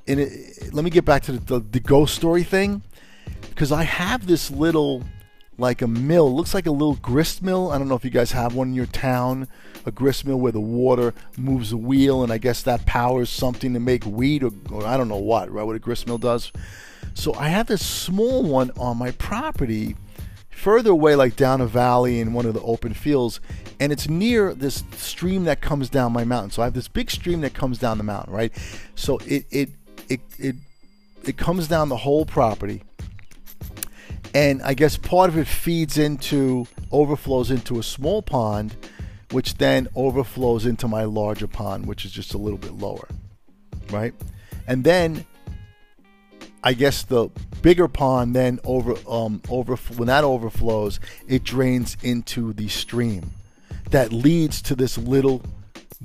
in 0.07 0.19
it, 0.19 0.73
let 0.73 0.83
me 0.83 0.89
get 0.89 1.05
back 1.05 1.23
to 1.23 1.31
the, 1.31 1.39
the, 1.39 1.59
the 1.59 1.79
ghost 1.79 2.15
story 2.15 2.43
thing 2.43 2.81
because 3.49 3.71
I 3.71 3.83
have 3.83 4.27
this 4.27 4.51
little 4.51 5.05
like 5.57 5.81
a 5.81 5.87
mill. 5.87 6.27
It 6.27 6.31
looks 6.31 6.53
like 6.53 6.65
a 6.65 6.71
little 6.71 6.95
grist 6.95 7.41
mill. 7.41 7.71
I 7.71 7.77
don't 7.77 7.87
know 7.87 7.95
if 7.95 8.03
you 8.03 8.11
guys 8.11 8.33
have 8.33 8.55
one 8.55 8.69
in 8.69 8.73
your 8.73 8.87
town, 8.87 9.47
a 9.85 9.91
grist 9.91 10.25
mill 10.25 10.37
where 10.41 10.51
the 10.51 10.59
water 10.59 11.13
moves 11.37 11.71
a 11.71 11.77
wheel, 11.77 12.23
and 12.23 12.31
I 12.33 12.39
guess 12.39 12.61
that 12.63 12.85
powers 12.85 13.29
something 13.29 13.73
to 13.73 13.79
make 13.79 14.03
wheat 14.03 14.43
or, 14.43 14.51
or 14.69 14.85
I 14.85 14.97
don't 14.97 15.07
know 15.07 15.15
what, 15.15 15.49
right? 15.49 15.63
What 15.63 15.77
a 15.77 15.79
grist 15.79 16.07
mill 16.07 16.17
does. 16.17 16.51
So 17.13 17.33
I 17.35 17.49
have 17.49 17.67
this 17.67 17.85
small 17.85 18.43
one 18.43 18.71
on 18.77 18.97
my 18.97 19.11
property, 19.11 19.95
further 20.49 20.91
away, 20.91 21.15
like 21.15 21.35
down 21.35 21.61
a 21.61 21.67
valley 21.67 22.19
in 22.19 22.33
one 22.33 22.45
of 22.45 22.53
the 22.53 22.61
open 22.61 22.93
fields, 22.93 23.39
and 23.79 23.91
it's 23.91 24.09
near 24.09 24.53
this 24.53 24.83
stream 24.95 25.43
that 25.45 25.61
comes 25.61 25.89
down 25.89 26.13
my 26.13 26.23
mountain. 26.23 26.51
So 26.51 26.61
I 26.61 26.65
have 26.65 26.73
this 26.73 26.87
big 26.87 27.11
stream 27.11 27.41
that 27.41 27.53
comes 27.53 27.77
down 27.77 27.97
the 27.97 28.03
mountain, 28.03 28.33
right? 28.33 28.51
So 28.95 29.17
it 29.25 29.45
it 29.51 29.69
it 30.09 30.21
it, 30.37 30.55
it 31.23 31.37
comes 31.37 31.67
down 31.67 31.89
the 31.89 31.97
whole 31.97 32.25
property 32.25 32.83
and 34.33 34.61
I 34.61 34.73
guess 34.73 34.97
part 34.97 35.29
of 35.29 35.37
it 35.37 35.47
feeds 35.47 35.97
into 35.97 36.67
overflows 36.91 37.51
into 37.51 37.79
a 37.79 37.83
small 37.83 38.21
pond, 38.21 38.75
which 39.31 39.57
then 39.57 39.87
overflows 39.95 40.65
into 40.65 40.87
my 40.87 41.03
larger 41.03 41.47
pond, 41.47 41.85
which 41.85 42.05
is 42.05 42.11
just 42.11 42.33
a 42.33 42.37
little 42.37 42.57
bit 42.57 42.73
lower, 42.73 43.07
right? 43.91 44.13
And 44.67 44.83
then 44.83 45.25
I 46.63 46.73
guess 46.73 47.03
the 47.03 47.29
bigger 47.61 47.87
pond 47.87 48.35
then 48.35 48.59
over 48.63 48.95
um 49.07 49.41
over 49.49 49.75
when 49.75 50.07
that 50.07 50.23
overflows, 50.23 50.99
it 51.27 51.43
drains 51.43 51.97
into 52.03 52.53
the 52.53 52.67
stream 52.67 53.31
that 53.89 54.13
leads 54.13 54.61
to 54.63 54.75
this 54.75 54.97
little 54.97 55.41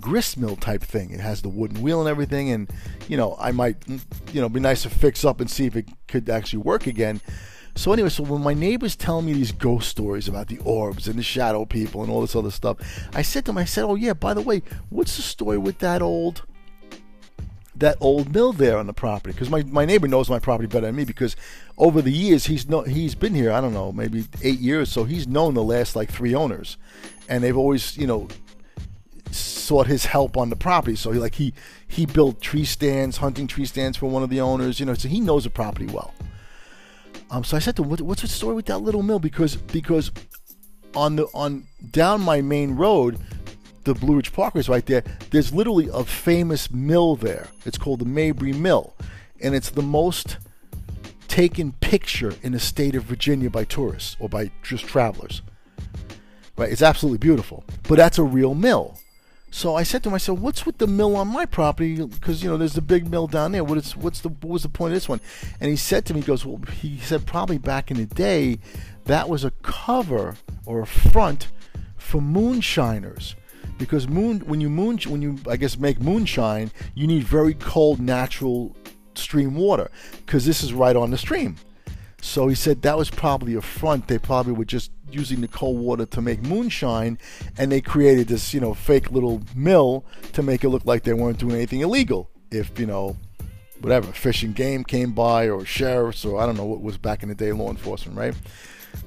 grist 0.01 0.37
mill 0.37 0.57
type 0.57 0.83
thing. 0.83 1.11
It 1.11 1.21
has 1.21 1.43
the 1.43 1.49
wooden 1.49 1.83
wheel 1.83 2.01
and 2.01 2.09
everything, 2.09 2.51
and 2.51 2.71
you 3.09 3.17
know 3.17 3.37
I 3.39 3.53
might 3.53 3.77
you 4.33 4.41
know 4.41 4.49
be 4.49 4.61
nice 4.61 4.83
to 4.83 4.91
fix 4.91 5.25
up 5.25 5.41
and 5.41 5.51
see 5.51 5.67
if 5.67 5.77
it 5.77 5.89
could 6.09 6.29
actually 6.29 6.61
work 6.61 6.87
again. 6.87 7.21
So 7.75 7.93
anyway, 7.93 8.09
so 8.09 8.25
when 8.25 8.43
my 8.43 8.55
neighbors 8.55 8.97
tell 8.97 9.21
me 9.21 9.35
these 9.35 9.53
ghost 9.53 9.91
stories 9.91 10.29
about 10.29 10.49
the 10.49 10.59
orbs 10.61 11.09
and 11.09 11.19
the 11.19 11.23
shadow 11.23 11.67
people 11.67 12.03
and 12.03 12.11
all 12.11 12.23
this 12.23 12.35
other 12.35 12.51
stuff, 12.51 12.79
I 13.15 13.21
said 13.21 13.45
to 13.45 13.51
them, 13.51 13.59
I 13.59 13.67
said, 13.67 13.85
"Oh 13.85 13.97
yeah, 13.97 14.15
by 14.15 14.33
the 14.33 14.41
way, 14.41 14.63
what's 14.89 15.17
the 15.17 15.23
story 15.23 15.59
with 15.59 15.79
that 15.81 16.01
old?" 16.01 16.43
That 17.79 17.97
old 18.01 18.33
mill 18.33 18.53
there 18.53 18.79
on 18.79 18.87
the 18.87 18.93
property 18.93 19.33
because 19.33 19.51
my, 19.51 19.63
my 19.65 19.85
neighbor 19.85 20.09
knows 20.09 20.31
my 20.31 20.39
property 20.39 20.67
better 20.67 20.87
than 20.87 20.97
me 20.97 21.05
because 21.05 21.37
over 21.77 22.01
the 22.01 22.13
years 22.13 22.47
he's 22.47 22.69
no, 22.69 22.83
he's 22.83 23.15
been 23.15 23.35
here 23.35 23.53
I 23.53 23.61
don't 23.61 23.75
know 23.75 23.93
maybe 23.93 24.27
eight 24.43 24.61
years 24.61 24.91
so 24.91 25.05
he's 25.05 25.27
known 25.27 25.55
the 25.55 25.63
last 25.63 25.97
like 25.97 26.11
three 26.11 26.35
owners. 26.35 26.77
And 27.29 27.43
they've 27.43 27.57
always 27.57 27.97
you 27.97 28.07
know 28.07 28.29
sought 29.31 29.87
his 29.87 30.07
help 30.07 30.37
on 30.37 30.51
the 30.51 30.57
property. 30.57 30.97
So 30.97 31.11
he 31.13 31.19
like 31.19 31.35
he 31.35 31.53
he 31.87 32.07
built 32.07 32.41
tree 32.41 32.65
stands 32.65 33.19
hunting 33.19 33.47
tree 33.47 33.67
stands 33.67 33.99
for 33.99 34.07
one 34.07 34.23
of 34.23 34.31
the 34.31 34.41
owners 34.41 34.81
you 34.81 34.87
know 34.87 34.95
so 34.95 35.09
he 35.09 35.21
knows 35.21 35.45
the 35.45 35.51
property 35.51 35.87
well. 35.87 36.15
Um, 37.31 37.43
so 37.43 37.57
I 37.57 37.61
said 37.61 37.75
to 37.77 37.83
him, 37.83 37.89
what, 37.89 38.01
"What's 38.01 38.23
the 38.23 38.29
story 38.29 38.55
with 38.55 38.67
that 38.67 38.79
little 38.79 39.03
mill?" 39.03 39.19
Because 39.19 39.57
because 39.57 40.13
on 40.95 41.17
the 41.17 41.27
on 41.35 41.67
down 41.91 42.21
my 42.21 42.41
main 42.41 42.77
road, 42.77 43.19
the 43.87 43.95
Blue 43.95 44.17
Ridge 44.17 44.33
Parkway 44.33 44.61
is 44.61 44.69
right 44.69 44.85
there. 44.85 45.05
There's 45.31 45.55
literally 45.55 45.89
a 45.93 46.05
famous 46.05 46.71
mill 46.71 47.17
there. 47.17 47.49
It's 47.65 47.79
called 47.79 48.01
the 48.01 48.05
Mabry 48.05 48.53
Mill, 48.53 48.95
and 49.41 49.55
it's 49.55 49.71
the 49.71 49.83
most 49.83 50.39
taken 51.29 51.73
picture 51.81 52.35
in 52.43 52.53
the 52.53 52.61
state 52.61 52.95
of 52.95 53.05
Virginia 53.05 53.49
by 53.49 53.65
tourists 53.65 54.17
or 54.19 54.29
by 54.29 54.51
just 54.63 54.87
travelers. 54.87 55.41
Right? 56.57 56.73
It's 56.73 56.83
absolutely 56.83 57.19
beautiful, 57.19 57.65
but 57.89 57.97
that's 57.97 58.19
a 58.19 58.25
real 58.25 58.55
mill. 58.55 58.99
So 59.53 59.77
I 59.77 59.85
said 59.85 60.03
to 60.03 60.11
myself, 60.11 60.41
"What's 60.41 60.67
with 60.67 60.79
the 60.79 60.89
mill 60.89 61.15
on 61.15 61.29
my 61.29 61.47
property? 61.47 62.05
Because 62.05 62.43
you 62.43 62.51
know 62.51 62.57
there's 62.57 62.77
a 62.77 62.83
big 62.83 63.09
mill 63.09 63.29
down 63.29 63.53
there. 63.53 63.63
What 63.63 63.79
is 63.79 63.97
what's 63.97 64.21
the 64.21 64.31
what 64.31 64.51
was 64.51 64.63
the 64.65 64.69
point 64.69 64.93
of 64.93 64.97
this 64.97 65.09
one?" 65.09 65.21
And 65.61 65.71
he 65.71 65.77
said 65.77 66.05
to 66.07 66.15
me, 66.15 66.21
"He 66.21 66.27
goes, 66.27 66.45
well, 66.45 66.61
he 66.81 66.99
said 66.99 67.25
probably 67.25 67.59
back 67.59 67.91
in 67.91 67.97
the 67.97 68.07
day, 68.07 68.59
that 69.05 69.29
was 69.29 69.45
a 69.45 69.53
cover 69.63 70.37
or 70.67 70.81
a 70.81 70.87
front 70.87 71.49
for 71.97 72.21
moonshiners." 72.21 73.37
Because 73.79 74.09
moon, 74.09 74.41
when 74.41 74.61
you 74.61 74.71
moon, 74.71 74.99
when 75.07 75.23
you 75.23 75.39
I 75.49 75.57
guess 75.57 75.79
make 75.79 76.01
moonshine, 76.01 76.71
you 76.95 77.07
need 77.07 77.25
very 77.25 77.55
cold 77.55 78.01
natural 78.01 78.75
stream 79.15 79.55
water 79.55 79.91
because 80.25 80.47
this 80.47 80.63
is 80.63 80.73
right 80.73 80.97
on 80.97 81.11
the 81.11 81.19
stream. 81.19 81.57
So 82.23 82.49
he 82.49 82.55
said 82.55 82.83
that 82.83 82.97
was 82.97 83.11
probably 83.11 83.55
a 83.55 83.61
front. 83.61 84.09
They 84.09 84.19
probably 84.19 84.53
were 84.53 84.65
just 84.65 84.91
using 85.11 85.41
the 85.41 85.49
cold 85.49 85.79
water 85.79 86.07
to 86.07 86.21
make 86.21 86.43
moonshine, 86.43 87.19
and 87.59 87.71
they 87.71 87.81
created 87.81 88.29
this, 88.29 88.53
you 88.53 88.61
know, 88.61 88.75
fake 88.75 89.13
little 89.13 89.43
mill 89.55 90.05
to 90.33 90.43
make 90.43 90.65
it 90.65 90.71
look 90.71 90.85
like 90.85 91.05
they 91.05 91.13
weren't 91.13 91.39
doing 91.39 91.55
anything 91.55 91.81
illegal. 91.81 92.31
If 92.51 92.79
you 92.79 92.87
know, 92.87 93.17
whatever, 93.81 94.11
fishing 94.13 94.53
game 94.53 94.85
came 94.85 95.13
by, 95.13 95.49
or 95.49 95.65
sheriffs, 95.65 96.25
or 96.25 96.41
I 96.41 96.47
don't 96.47 96.57
know 96.57 96.65
what 96.65 96.81
was 96.81 96.99
back 96.99 97.23
in 97.23 97.29
the 97.29 97.35
day, 97.35 97.53
law 97.53 97.71
enforcement, 97.71 98.19
right? 98.19 98.35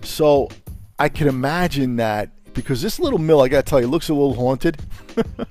So 0.03 0.49
I 0.97 1.09
can 1.09 1.27
imagine 1.27 1.97
that 1.97 2.31
because 2.53 2.81
this 2.81 2.99
little 2.99 3.19
mill, 3.19 3.41
I 3.41 3.47
gotta 3.47 3.63
tell 3.63 3.81
you, 3.81 3.87
looks 3.87 4.09
a 4.09 4.13
little 4.13 4.33
haunted. 4.33 4.77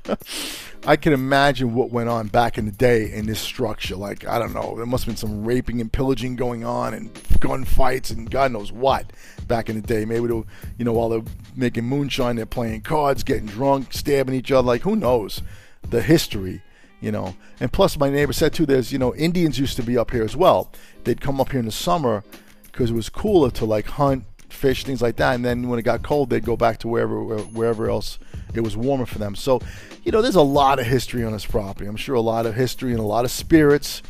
I 0.86 0.96
can 0.96 1.12
imagine 1.12 1.74
what 1.74 1.90
went 1.90 2.08
on 2.08 2.28
back 2.28 2.56
in 2.56 2.64
the 2.64 2.72
day 2.72 3.12
in 3.12 3.26
this 3.26 3.40
structure. 3.40 3.96
Like, 3.96 4.26
I 4.26 4.38
don't 4.38 4.54
know, 4.54 4.76
there 4.76 4.86
must 4.86 5.04
have 5.04 5.14
been 5.14 5.16
some 5.16 5.44
raping 5.44 5.80
and 5.80 5.92
pillaging 5.92 6.36
going 6.36 6.64
on 6.64 6.94
and 6.94 7.12
gunfights 7.40 8.10
and 8.10 8.30
God 8.30 8.52
knows 8.52 8.72
what 8.72 9.12
back 9.46 9.68
in 9.68 9.76
the 9.76 9.86
day. 9.86 10.04
Maybe, 10.04 10.28
they, 10.28 10.42
you 10.78 10.84
know, 10.84 10.92
while 10.92 11.08
they're 11.08 11.22
making 11.56 11.84
moonshine, 11.84 12.36
they're 12.36 12.46
playing 12.46 12.82
cards, 12.82 13.22
getting 13.24 13.46
drunk, 13.46 13.92
stabbing 13.92 14.34
each 14.34 14.52
other. 14.52 14.66
Like, 14.66 14.82
who 14.82 14.96
knows 14.96 15.42
the 15.82 16.00
history, 16.00 16.62
you 17.00 17.10
know? 17.12 17.34
And 17.60 17.72
plus, 17.72 17.98
my 17.98 18.08
neighbor 18.08 18.32
said 18.32 18.52
too, 18.52 18.66
there's, 18.66 18.92
you 18.92 18.98
know, 18.98 19.14
Indians 19.14 19.58
used 19.58 19.76
to 19.76 19.82
be 19.82 19.98
up 19.98 20.12
here 20.12 20.24
as 20.24 20.36
well. 20.36 20.72
They'd 21.04 21.20
come 21.20 21.40
up 21.40 21.50
here 21.50 21.60
in 21.60 21.66
the 21.66 21.72
summer 21.72 22.22
because 22.64 22.90
it 22.90 22.94
was 22.94 23.08
cooler 23.08 23.50
to 23.50 23.64
like 23.64 23.86
hunt, 23.86 24.24
fish, 24.48 24.84
things 24.84 25.02
like 25.02 25.16
that. 25.16 25.34
And 25.34 25.44
then 25.44 25.68
when 25.68 25.78
it 25.78 25.82
got 25.82 26.02
cold, 26.02 26.30
they'd 26.30 26.44
go 26.44 26.56
back 26.56 26.78
to 26.78 26.88
wherever 26.88 27.22
wherever 27.22 27.90
else 27.90 28.18
it 28.54 28.60
was 28.60 28.76
warmer 28.76 29.06
for 29.06 29.18
them. 29.18 29.34
So, 29.34 29.60
you 30.04 30.12
know, 30.12 30.22
there's 30.22 30.34
a 30.34 30.42
lot 30.42 30.78
of 30.78 30.86
history 30.86 31.24
on 31.24 31.32
this 31.32 31.46
property. 31.46 31.86
I'm 31.86 31.96
sure 31.96 32.14
a 32.14 32.20
lot 32.20 32.46
of 32.46 32.54
history 32.54 32.92
and 32.92 33.00
a 33.00 33.04
lot 33.04 33.24
of 33.24 33.30
spirits. 33.30 34.02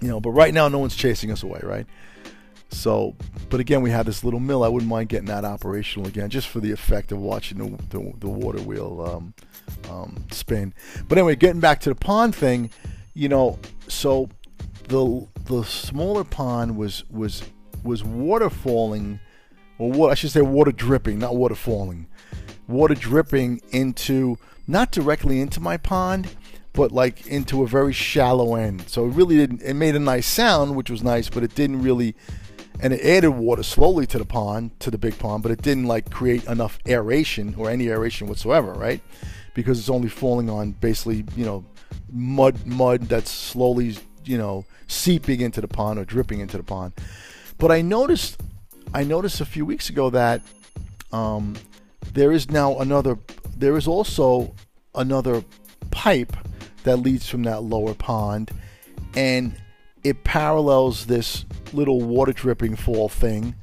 You 0.00 0.08
know, 0.08 0.20
but 0.20 0.30
right 0.30 0.52
now 0.52 0.68
no 0.68 0.78
one's 0.78 0.96
chasing 0.96 1.30
us 1.30 1.42
away, 1.42 1.60
right? 1.62 1.86
So, 2.74 3.14
but 3.48 3.60
again, 3.60 3.82
we 3.82 3.90
have 3.90 4.04
this 4.04 4.24
little 4.24 4.40
mill. 4.40 4.64
I 4.64 4.68
wouldn't 4.68 4.90
mind 4.90 5.08
getting 5.08 5.28
that 5.28 5.44
operational 5.44 6.08
again, 6.08 6.28
just 6.28 6.48
for 6.48 6.60
the 6.60 6.72
effect 6.72 7.12
of 7.12 7.18
watching 7.18 7.58
the 7.58 7.98
the, 7.98 8.12
the 8.18 8.28
water 8.28 8.60
wheel 8.60 9.00
um, 9.06 9.34
um, 9.90 10.24
spin. 10.30 10.74
But 11.08 11.18
anyway, 11.18 11.36
getting 11.36 11.60
back 11.60 11.80
to 11.80 11.88
the 11.88 11.94
pond 11.94 12.34
thing, 12.34 12.70
you 13.14 13.28
know, 13.28 13.58
so 13.88 14.28
the 14.88 15.26
the 15.44 15.62
smaller 15.62 16.24
pond 16.24 16.76
was 16.76 17.04
was 17.10 17.42
was 17.84 18.02
water 18.02 18.50
falling, 18.50 19.20
or 19.78 19.90
what 19.90 20.10
I 20.10 20.14
should 20.14 20.30
say, 20.30 20.42
water 20.42 20.72
dripping, 20.72 21.18
not 21.18 21.36
water 21.36 21.54
falling, 21.54 22.06
water 22.66 22.94
dripping 22.94 23.60
into 23.70 24.38
not 24.66 24.90
directly 24.90 25.40
into 25.40 25.60
my 25.60 25.76
pond, 25.76 26.28
but 26.72 26.92
like 26.92 27.26
into 27.26 27.62
a 27.62 27.66
very 27.66 27.92
shallow 27.92 28.54
end. 28.54 28.88
So 28.88 29.06
it 29.06 29.10
really 29.10 29.36
didn't. 29.36 29.62
It 29.62 29.74
made 29.74 29.94
a 29.94 30.00
nice 30.00 30.26
sound, 30.26 30.76
which 30.76 30.90
was 30.90 31.02
nice, 31.02 31.28
but 31.28 31.42
it 31.42 31.54
didn't 31.54 31.82
really. 31.82 32.14
And 32.80 32.92
it 32.92 33.00
added 33.02 33.30
water 33.30 33.62
slowly 33.62 34.04
to 34.06 34.18
the 34.18 34.24
pond, 34.24 34.78
to 34.80 34.90
the 34.90 34.98
big 34.98 35.16
pond, 35.18 35.44
but 35.44 35.52
it 35.52 35.62
didn't 35.62 35.86
like 35.86 36.10
create 36.10 36.44
enough 36.46 36.78
aeration 36.88 37.54
or 37.56 37.70
any 37.70 37.88
aeration 37.88 38.26
whatsoever, 38.26 38.72
right? 38.72 39.00
Because 39.54 39.78
it's 39.78 39.88
only 39.88 40.08
falling 40.08 40.50
on 40.50 40.72
basically, 40.72 41.24
you 41.36 41.44
know, 41.44 41.64
mud, 42.12 42.66
mud 42.66 43.02
that's 43.02 43.30
slowly, 43.30 43.96
you 44.24 44.36
know, 44.36 44.64
seeping 44.88 45.40
into 45.40 45.60
the 45.60 45.68
pond 45.68 46.00
or 46.00 46.04
dripping 46.04 46.40
into 46.40 46.56
the 46.56 46.64
pond. 46.64 46.94
But 47.58 47.70
I 47.70 47.80
noticed, 47.80 48.40
I 48.92 49.04
noticed 49.04 49.40
a 49.40 49.46
few 49.46 49.64
weeks 49.64 49.88
ago 49.88 50.10
that 50.10 50.42
um, 51.12 51.54
there 52.12 52.32
is 52.32 52.50
now 52.50 52.78
another. 52.78 53.18
There 53.56 53.76
is 53.76 53.86
also 53.86 54.54
another 54.94 55.44
pipe 55.90 56.36
that 56.84 56.96
leads 56.98 57.28
from 57.28 57.44
that 57.44 57.62
lower 57.62 57.94
pond, 57.94 58.50
and 59.16 59.56
it 60.02 60.22
parallels 60.24 61.06
this 61.06 61.44
little 61.72 62.00
water 62.00 62.32
dripping 62.32 62.76
fall 62.76 63.08
thing. 63.08 63.54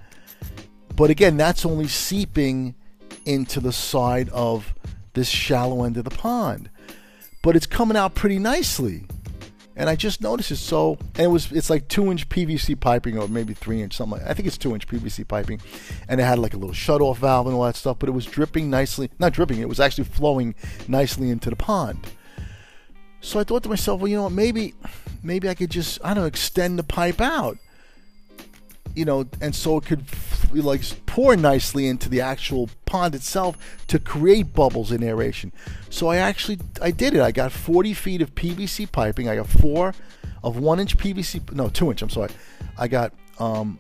But 0.96 1.10
again, 1.10 1.38
that's 1.38 1.66
only 1.66 1.88
seeping 1.88 2.76
into 3.26 3.60
the 3.60 3.72
side 3.72 4.30
of 4.30 4.74
this 5.14 5.30
shallow 5.30 5.84
end 5.84 5.98
of 5.98 6.04
the 6.04 6.10
pond. 6.10 6.70
But 7.44 7.56
it's 7.56 7.66
coming 7.66 7.98
out 7.98 8.16
pretty 8.16 8.40
nicely. 8.40 9.06
And 9.82 9.90
I 9.90 9.96
just 9.96 10.22
noticed 10.22 10.52
it. 10.52 10.58
So, 10.58 11.00
and 11.16 11.26
it 11.26 11.28
was, 11.28 11.52
it's 11.52 11.72
like 11.72 11.88
two 11.88 12.12
inch 12.12 12.30
PVC 12.30 12.80
piping 12.80 13.18
or 13.18 13.28
maybe 13.28 13.56
three 13.56 13.82
inch, 13.82 13.96
something 13.98 14.20
like 14.20 14.30
I 14.30 14.36
think 14.36 14.48
it's 14.48 14.56
two 14.60 14.76
inch 14.76 14.88
PVC 14.88 15.28
piping. 15.28 15.60
And 16.08 16.22
it 16.22 16.24
had 16.24 16.38
like 16.38 16.54
a 16.54 16.58
little 16.58 16.76
shut 16.76 17.02
off 17.02 17.18
valve 17.18 17.48
and 17.48 17.56
all 17.56 17.64
that 17.64 17.76
stuff, 17.76 17.98
but 17.98 18.08
it 18.08 18.12
was 18.12 18.28
dripping 18.28 18.70
nicely. 18.70 19.10
Not 19.18 19.34
dripping, 19.34 19.60
it 19.60 19.68
was 19.68 19.80
actually 19.80 20.04
flowing 20.04 20.54
nicely 20.88 21.32
into 21.32 21.50
the 21.50 21.56
pond. 21.56 22.06
So 23.22 23.40
I 23.40 23.44
thought 23.44 23.64
to 23.64 23.70
myself, 23.70 24.02
well, 24.02 24.08
you 24.08 24.18
know 24.18 24.24
what, 24.26 24.34
maybe, 24.34 24.76
maybe 25.24 25.50
I 25.50 25.56
could 25.56 25.72
just, 25.72 26.00
I 26.04 26.14
don't 26.14 26.26
know, 26.26 26.28
extend 26.28 26.78
the 26.78 26.84
pipe 26.84 27.20
out 27.20 27.58
you 28.96 29.06
know, 29.06 29.26
and 29.40 29.56
so 29.56 29.78
it 29.78 29.86
could 29.86 30.06
like 30.60 30.82
pour 31.06 31.36
nicely 31.36 31.88
into 31.88 32.10
the 32.10 32.20
actual 32.20 32.70
pond 32.86 33.16
itself 33.16 33.58
to 33.88 34.00
create 34.00 34.54
bubbles 34.54 34.92
in 34.92 35.04
aeration. 35.04 35.52
So 35.90 36.08
I 36.08 36.18
actually 36.18 36.60
I 36.82 36.92
did 36.92 37.14
it. 37.14 37.22
I 37.22 37.32
got 37.32 37.52
40 37.52 37.94
feet 37.94 38.22
of 38.22 38.36
PVC 38.36 38.92
piping. 38.92 39.30
I 39.30 39.36
got 39.36 39.48
four 39.48 39.94
of 40.44 40.58
one 40.58 40.80
inch 40.80 40.98
PVC, 40.98 41.52
no, 41.54 41.70
two 41.70 41.90
inch. 41.90 42.02
I'm 42.02 42.10
sorry. 42.10 42.32
I 42.78 42.88
got 42.88 43.14
um, 43.40 43.80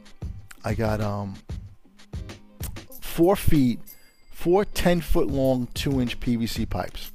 I 0.63 0.73
got 0.73 1.01
um, 1.01 1.35
four 3.01 3.35
feet, 3.35 3.79
four 4.31 4.63
10 4.63 5.01
foot 5.01 5.27
long, 5.27 5.67
two 5.73 5.99
inch 5.99 6.19
PVC 6.19 6.69
pipes. 6.69 7.11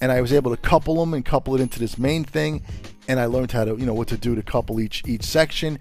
And 0.00 0.10
I 0.10 0.20
was 0.20 0.32
able 0.32 0.50
to 0.50 0.56
couple 0.56 0.96
them 0.96 1.14
and 1.14 1.24
couple 1.24 1.54
it 1.54 1.60
into 1.60 1.78
this 1.78 1.96
main 1.96 2.24
thing, 2.24 2.64
and 3.06 3.20
I 3.20 3.26
learned 3.26 3.52
how 3.52 3.64
to, 3.64 3.76
you 3.76 3.86
know, 3.86 3.94
what 3.94 4.08
to 4.08 4.16
do 4.16 4.34
to 4.34 4.42
couple 4.42 4.80
each 4.80 5.04
each 5.06 5.22
section 5.22 5.78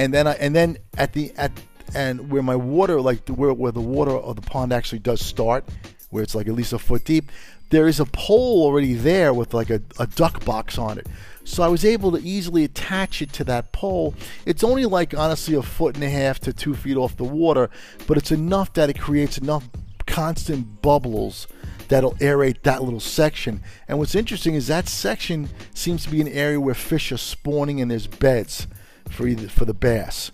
and 0.00 0.14
then 0.14 0.26
I 0.26 0.32
and 0.34 0.56
then 0.56 0.78
at 0.96 1.12
the 1.12 1.30
at 1.36 1.52
and 1.94 2.30
where 2.30 2.42
my 2.42 2.56
water 2.56 3.00
like 3.00 3.28
where 3.28 3.52
where 3.52 3.72
the 3.72 3.80
water 3.80 4.12
of 4.12 4.36
the 4.36 4.42
pond 4.42 4.72
actually 4.72 5.00
does 5.00 5.20
start, 5.20 5.64
where 6.10 6.22
it's 6.22 6.34
like 6.34 6.48
at 6.48 6.54
least 6.54 6.72
a 6.72 6.78
foot 6.78 7.04
deep, 7.04 7.30
there 7.70 7.86
is 7.86 8.00
a 8.00 8.04
pole 8.06 8.62
already 8.62 8.94
there 8.94 9.32
with 9.32 9.54
like 9.54 9.70
a, 9.70 9.80
a 9.98 10.06
duck 10.06 10.44
box 10.44 10.78
on 10.78 10.98
it. 10.98 11.06
So 11.44 11.62
I 11.62 11.68
was 11.68 11.84
able 11.84 12.12
to 12.12 12.22
easily 12.22 12.64
attach 12.64 13.22
it 13.22 13.32
to 13.34 13.44
that 13.44 13.72
pole. 13.72 14.14
It's 14.44 14.62
only 14.62 14.84
like 14.86 15.14
honestly 15.16 15.54
a 15.54 15.62
foot 15.62 15.94
and 15.94 16.04
a 16.04 16.10
half 16.10 16.38
to 16.40 16.52
two 16.52 16.74
feet 16.74 16.96
off 16.96 17.16
the 17.16 17.24
water, 17.24 17.70
but 18.06 18.16
it's 18.16 18.30
enough 18.30 18.72
that 18.74 18.90
it 18.90 19.00
creates 19.00 19.38
enough 19.38 19.68
constant 20.06 20.82
bubbles 20.82 21.46
that'll 21.88 22.14
aerate 22.14 22.62
that 22.62 22.82
little 22.82 23.00
section. 23.00 23.62
And 23.88 23.98
what's 23.98 24.14
interesting 24.14 24.54
is 24.54 24.68
that 24.68 24.88
section 24.88 25.48
seems 25.74 26.04
to 26.04 26.10
be 26.10 26.20
an 26.20 26.28
area 26.28 26.60
where 26.60 26.74
fish 26.74 27.10
are 27.10 27.16
spawning 27.16 27.80
and 27.80 27.90
there's 27.90 28.06
beds 28.06 28.66
for 29.08 29.26
either, 29.26 29.48
for 29.48 29.64
the 29.64 29.74
bass. 29.74 30.30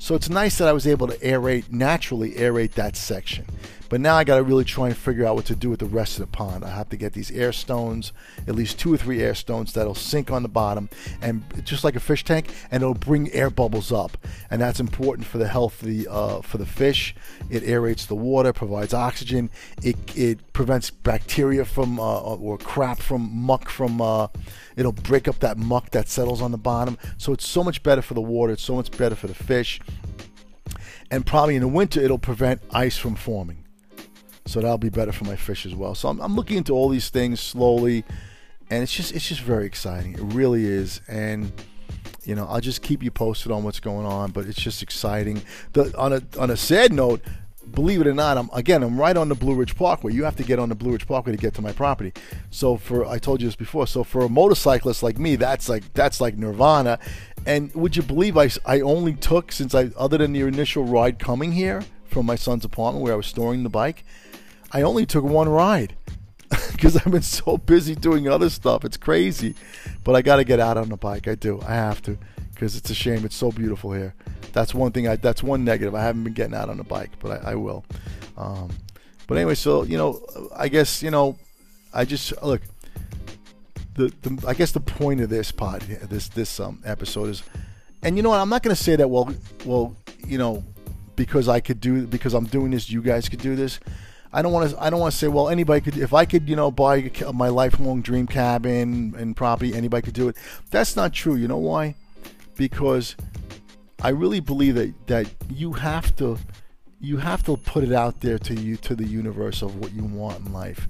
So 0.00 0.14
it's 0.14 0.30
nice 0.30 0.56
that 0.56 0.66
I 0.66 0.72
was 0.72 0.86
able 0.86 1.08
to 1.08 1.16
aerate 1.18 1.70
naturally 1.70 2.32
aerate 2.32 2.72
that 2.72 2.96
section. 2.96 3.44
But 3.90 4.00
now 4.00 4.14
I 4.14 4.22
got 4.22 4.36
to 4.36 4.44
really 4.44 4.64
try 4.64 4.86
and 4.86 4.96
figure 4.96 5.26
out 5.26 5.34
what 5.34 5.46
to 5.46 5.56
do 5.56 5.68
with 5.68 5.80
the 5.80 5.86
rest 5.86 6.14
of 6.14 6.20
the 6.20 6.28
pond. 6.28 6.64
I 6.64 6.70
have 6.70 6.88
to 6.90 6.96
get 6.96 7.12
these 7.12 7.32
air 7.32 7.52
stones, 7.52 8.12
at 8.46 8.54
least 8.54 8.78
two 8.78 8.94
or 8.94 8.96
three 8.96 9.20
air 9.20 9.34
stones 9.34 9.72
that'll 9.72 9.96
sink 9.96 10.30
on 10.30 10.44
the 10.44 10.48
bottom, 10.48 10.88
and 11.20 11.42
just 11.64 11.82
like 11.82 11.96
a 11.96 12.00
fish 12.00 12.24
tank, 12.24 12.54
and 12.70 12.84
it'll 12.84 12.94
bring 12.94 13.32
air 13.32 13.50
bubbles 13.50 13.90
up, 13.90 14.16
and 14.48 14.60
that's 14.60 14.78
important 14.78 15.26
for 15.26 15.38
the 15.38 15.48
health 15.48 15.82
of 15.82 15.88
the 15.88 16.06
uh, 16.08 16.40
for 16.40 16.58
the 16.58 16.66
fish. 16.66 17.16
It 17.50 17.64
aerates 17.64 18.06
the 18.06 18.14
water, 18.14 18.52
provides 18.52 18.94
oxygen. 18.94 19.50
It 19.82 19.96
it 20.16 20.52
prevents 20.52 20.90
bacteria 20.90 21.64
from 21.64 21.98
uh, 21.98 22.20
or 22.20 22.58
crap 22.58 23.00
from 23.00 23.28
muck 23.34 23.68
from. 23.68 24.00
Uh, 24.00 24.28
it'll 24.76 24.92
break 24.92 25.26
up 25.26 25.40
that 25.40 25.58
muck 25.58 25.90
that 25.90 26.08
settles 26.08 26.40
on 26.40 26.52
the 26.52 26.58
bottom. 26.58 26.96
So 27.18 27.32
it's 27.32 27.46
so 27.46 27.64
much 27.64 27.82
better 27.82 28.02
for 28.02 28.14
the 28.14 28.20
water. 28.20 28.52
It's 28.52 28.62
so 28.62 28.76
much 28.76 28.96
better 28.96 29.16
for 29.16 29.26
the 29.26 29.34
fish 29.34 29.80
and 31.10 31.26
probably 31.26 31.56
in 31.56 31.60
the 31.60 31.68
winter 31.68 32.00
it'll 32.00 32.18
prevent 32.18 32.62
ice 32.70 32.96
from 32.96 33.16
forming. 33.16 33.59
So 34.46 34.60
that'll 34.60 34.78
be 34.78 34.88
better 34.88 35.12
for 35.12 35.24
my 35.24 35.36
fish 35.36 35.66
as 35.66 35.74
well. 35.74 35.94
So 35.94 36.08
I'm, 36.08 36.20
I'm 36.20 36.34
looking 36.34 36.56
into 36.56 36.72
all 36.72 36.88
these 36.88 37.10
things 37.10 37.40
slowly, 37.40 38.04
and 38.70 38.82
it's 38.82 38.92
just 38.92 39.12
it's 39.14 39.28
just 39.28 39.42
very 39.42 39.66
exciting. 39.66 40.14
It 40.14 40.34
really 40.34 40.64
is, 40.64 41.00
and 41.08 41.52
you 42.24 42.34
know 42.34 42.46
I'll 42.46 42.60
just 42.60 42.82
keep 42.82 43.02
you 43.02 43.10
posted 43.10 43.52
on 43.52 43.62
what's 43.64 43.80
going 43.80 44.06
on. 44.06 44.30
But 44.32 44.46
it's 44.46 44.60
just 44.60 44.82
exciting. 44.82 45.42
The, 45.72 45.96
on 45.96 46.12
a 46.12 46.22
on 46.38 46.50
a 46.50 46.56
sad 46.56 46.92
note, 46.92 47.22
believe 47.72 48.00
it 48.00 48.06
or 48.06 48.14
not, 48.14 48.38
I'm 48.38 48.50
again 48.52 48.82
I'm 48.82 48.98
right 48.98 49.16
on 49.16 49.28
the 49.28 49.34
Blue 49.34 49.54
Ridge 49.54 49.76
Parkway. 49.76 50.12
You 50.12 50.24
have 50.24 50.36
to 50.36 50.42
get 50.42 50.58
on 50.58 50.68
the 50.68 50.74
Blue 50.74 50.92
Ridge 50.92 51.06
Parkway 51.06 51.32
to 51.32 51.38
get 51.38 51.54
to 51.54 51.62
my 51.62 51.72
property. 51.72 52.12
So 52.50 52.76
for 52.76 53.06
I 53.06 53.18
told 53.18 53.40
you 53.40 53.48
this 53.48 53.56
before. 53.56 53.86
So 53.86 54.04
for 54.04 54.22
a 54.22 54.28
motorcyclist 54.28 55.02
like 55.02 55.18
me, 55.18 55.36
that's 55.36 55.68
like 55.68 55.92
that's 55.92 56.20
like 56.20 56.36
nirvana. 56.36 56.98
And 57.46 57.74
would 57.74 57.96
you 57.96 58.02
believe 58.02 58.36
I, 58.36 58.50
I 58.66 58.80
only 58.80 59.14
took 59.14 59.52
since 59.52 59.74
I 59.74 59.90
other 59.96 60.18
than 60.18 60.32
the 60.32 60.42
initial 60.42 60.84
ride 60.84 61.18
coming 61.18 61.52
here 61.52 61.82
from 62.06 62.26
my 62.26 62.36
son's 62.36 62.64
apartment 62.64 63.04
where 63.04 63.12
I 63.12 63.16
was 63.16 63.26
storing 63.26 63.62
the 63.62 63.68
bike, 63.68 64.04
I 64.72 64.82
only 64.82 65.06
took 65.06 65.24
one 65.24 65.48
ride 65.48 65.96
because 66.72 66.96
I've 66.96 67.10
been 67.10 67.22
so 67.22 67.58
busy 67.58 67.94
doing 67.94 68.28
other 68.28 68.50
stuff. 68.50 68.84
It's 68.84 68.96
crazy, 68.96 69.54
but 70.04 70.14
I 70.14 70.22
got 70.22 70.36
to 70.36 70.44
get 70.44 70.60
out 70.60 70.76
on 70.76 70.88
the 70.88 70.96
bike. 70.96 71.28
I 71.28 71.34
do. 71.34 71.60
I 71.66 71.74
have 71.74 72.02
to 72.02 72.18
because 72.52 72.76
it's 72.76 72.90
a 72.90 72.94
shame. 72.94 73.24
It's 73.24 73.36
so 73.36 73.50
beautiful 73.50 73.92
here. 73.92 74.14
That's 74.52 74.74
one 74.74 74.92
thing. 74.92 75.08
I 75.08 75.16
that's 75.16 75.42
one 75.42 75.64
negative. 75.64 75.94
I 75.94 76.02
haven't 76.02 76.24
been 76.24 76.34
getting 76.34 76.54
out 76.54 76.68
on 76.68 76.76
the 76.76 76.84
bike, 76.84 77.10
but 77.20 77.44
I, 77.44 77.52
I 77.52 77.54
will. 77.54 77.84
Um, 78.36 78.70
but 79.26 79.38
anyway, 79.38 79.54
so 79.54 79.84
you 79.84 79.96
know, 79.96 80.24
I 80.54 80.68
guess 80.68 81.02
you 81.02 81.10
know, 81.10 81.38
I 81.94 82.04
just 82.04 82.40
look. 82.42 82.62
The, 83.94 84.12
the 84.22 84.44
I 84.46 84.54
guess 84.54 84.72
the 84.72 84.80
point 84.80 85.20
of 85.20 85.30
this 85.30 85.50
pod, 85.52 85.82
this 85.82 86.28
this 86.28 86.60
um 86.60 86.82
episode 86.84 87.30
is, 87.30 87.42
and 88.02 88.16
you 88.16 88.22
know 88.22 88.30
what? 88.30 88.40
I'm 88.40 88.48
not 88.48 88.62
going 88.62 88.74
to 88.74 88.82
say 88.82 88.96
that. 88.96 89.08
Well, 89.08 89.34
well, 89.64 89.96
you 90.26 90.38
know, 90.38 90.64
because 91.16 91.48
I 91.48 91.60
could 91.60 91.80
do 91.80 92.06
because 92.06 92.34
I'm 92.34 92.46
doing 92.46 92.70
this, 92.70 92.90
you 92.90 93.02
guys 93.02 93.28
could 93.28 93.40
do 93.40 93.56
this. 93.56 93.80
I 94.32 94.42
don't 94.42 94.52
want 94.52 94.70
to. 94.70 94.82
I 94.82 94.90
don't 94.90 95.00
want 95.00 95.12
to 95.12 95.18
say, 95.18 95.28
well, 95.28 95.48
anybody 95.48 95.80
could. 95.80 95.96
If 95.96 96.14
I 96.14 96.24
could, 96.24 96.48
you 96.48 96.56
know, 96.56 96.70
buy 96.70 97.10
my 97.34 97.48
lifelong 97.48 98.00
dream 98.00 98.26
cabin 98.26 99.14
and 99.18 99.36
property, 99.36 99.74
anybody 99.74 100.02
could 100.02 100.14
do 100.14 100.28
it. 100.28 100.36
That's 100.70 100.94
not 100.94 101.12
true. 101.12 101.34
You 101.34 101.48
know 101.48 101.58
why? 101.58 101.96
Because 102.56 103.16
I 104.02 104.10
really 104.10 104.40
believe 104.40 104.76
that 104.76 105.06
that 105.08 105.26
you 105.48 105.72
have 105.72 106.14
to, 106.16 106.38
you 107.00 107.16
have 107.16 107.42
to 107.44 107.56
put 107.56 107.82
it 107.82 107.92
out 107.92 108.20
there 108.20 108.38
to 108.38 108.54
you 108.54 108.76
to 108.78 108.94
the 108.94 109.06
universe 109.06 109.62
of 109.62 109.76
what 109.76 109.92
you 109.92 110.04
want 110.04 110.46
in 110.46 110.52
life, 110.52 110.88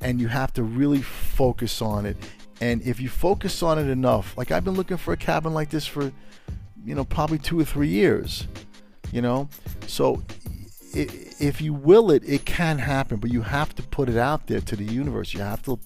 and 0.00 0.20
you 0.20 0.26
have 0.26 0.52
to 0.54 0.64
really 0.64 1.02
focus 1.02 1.80
on 1.80 2.06
it. 2.06 2.16
And 2.60 2.82
if 2.82 3.00
you 3.00 3.08
focus 3.08 3.62
on 3.62 3.78
it 3.78 3.88
enough, 3.88 4.36
like 4.36 4.50
I've 4.50 4.64
been 4.64 4.74
looking 4.74 4.96
for 4.96 5.12
a 5.12 5.16
cabin 5.16 5.54
like 5.54 5.70
this 5.70 5.86
for, 5.86 6.12
you 6.84 6.94
know, 6.94 7.04
probably 7.04 7.38
two 7.38 7.58
or 7.58 7.64
three 7.64 7.88
years, 7.88 8.46
you 9.12 9.22
know, 9.22 9.48
so 9.86 10.22
if 10.92 11.60
you 11.60 11.72
will 11.72 12.10
it, 12.10 12.22
it 12.26 12.44
can 12.44 12.78
happen, 12.78 13.18
but 13.18 13.32
you 13.32 13.42
have 13.42 13.74
to 13.76 13.82
put 13.82 14.08
it 14.08 14.16
out 14.16 14.46
there 14.46 14.60
to 14.60 14.76
the 14.76 14.84
universe. 14.84 15.32
You 15.32 15.40
have 15.40 15.62
to 15.62 15.78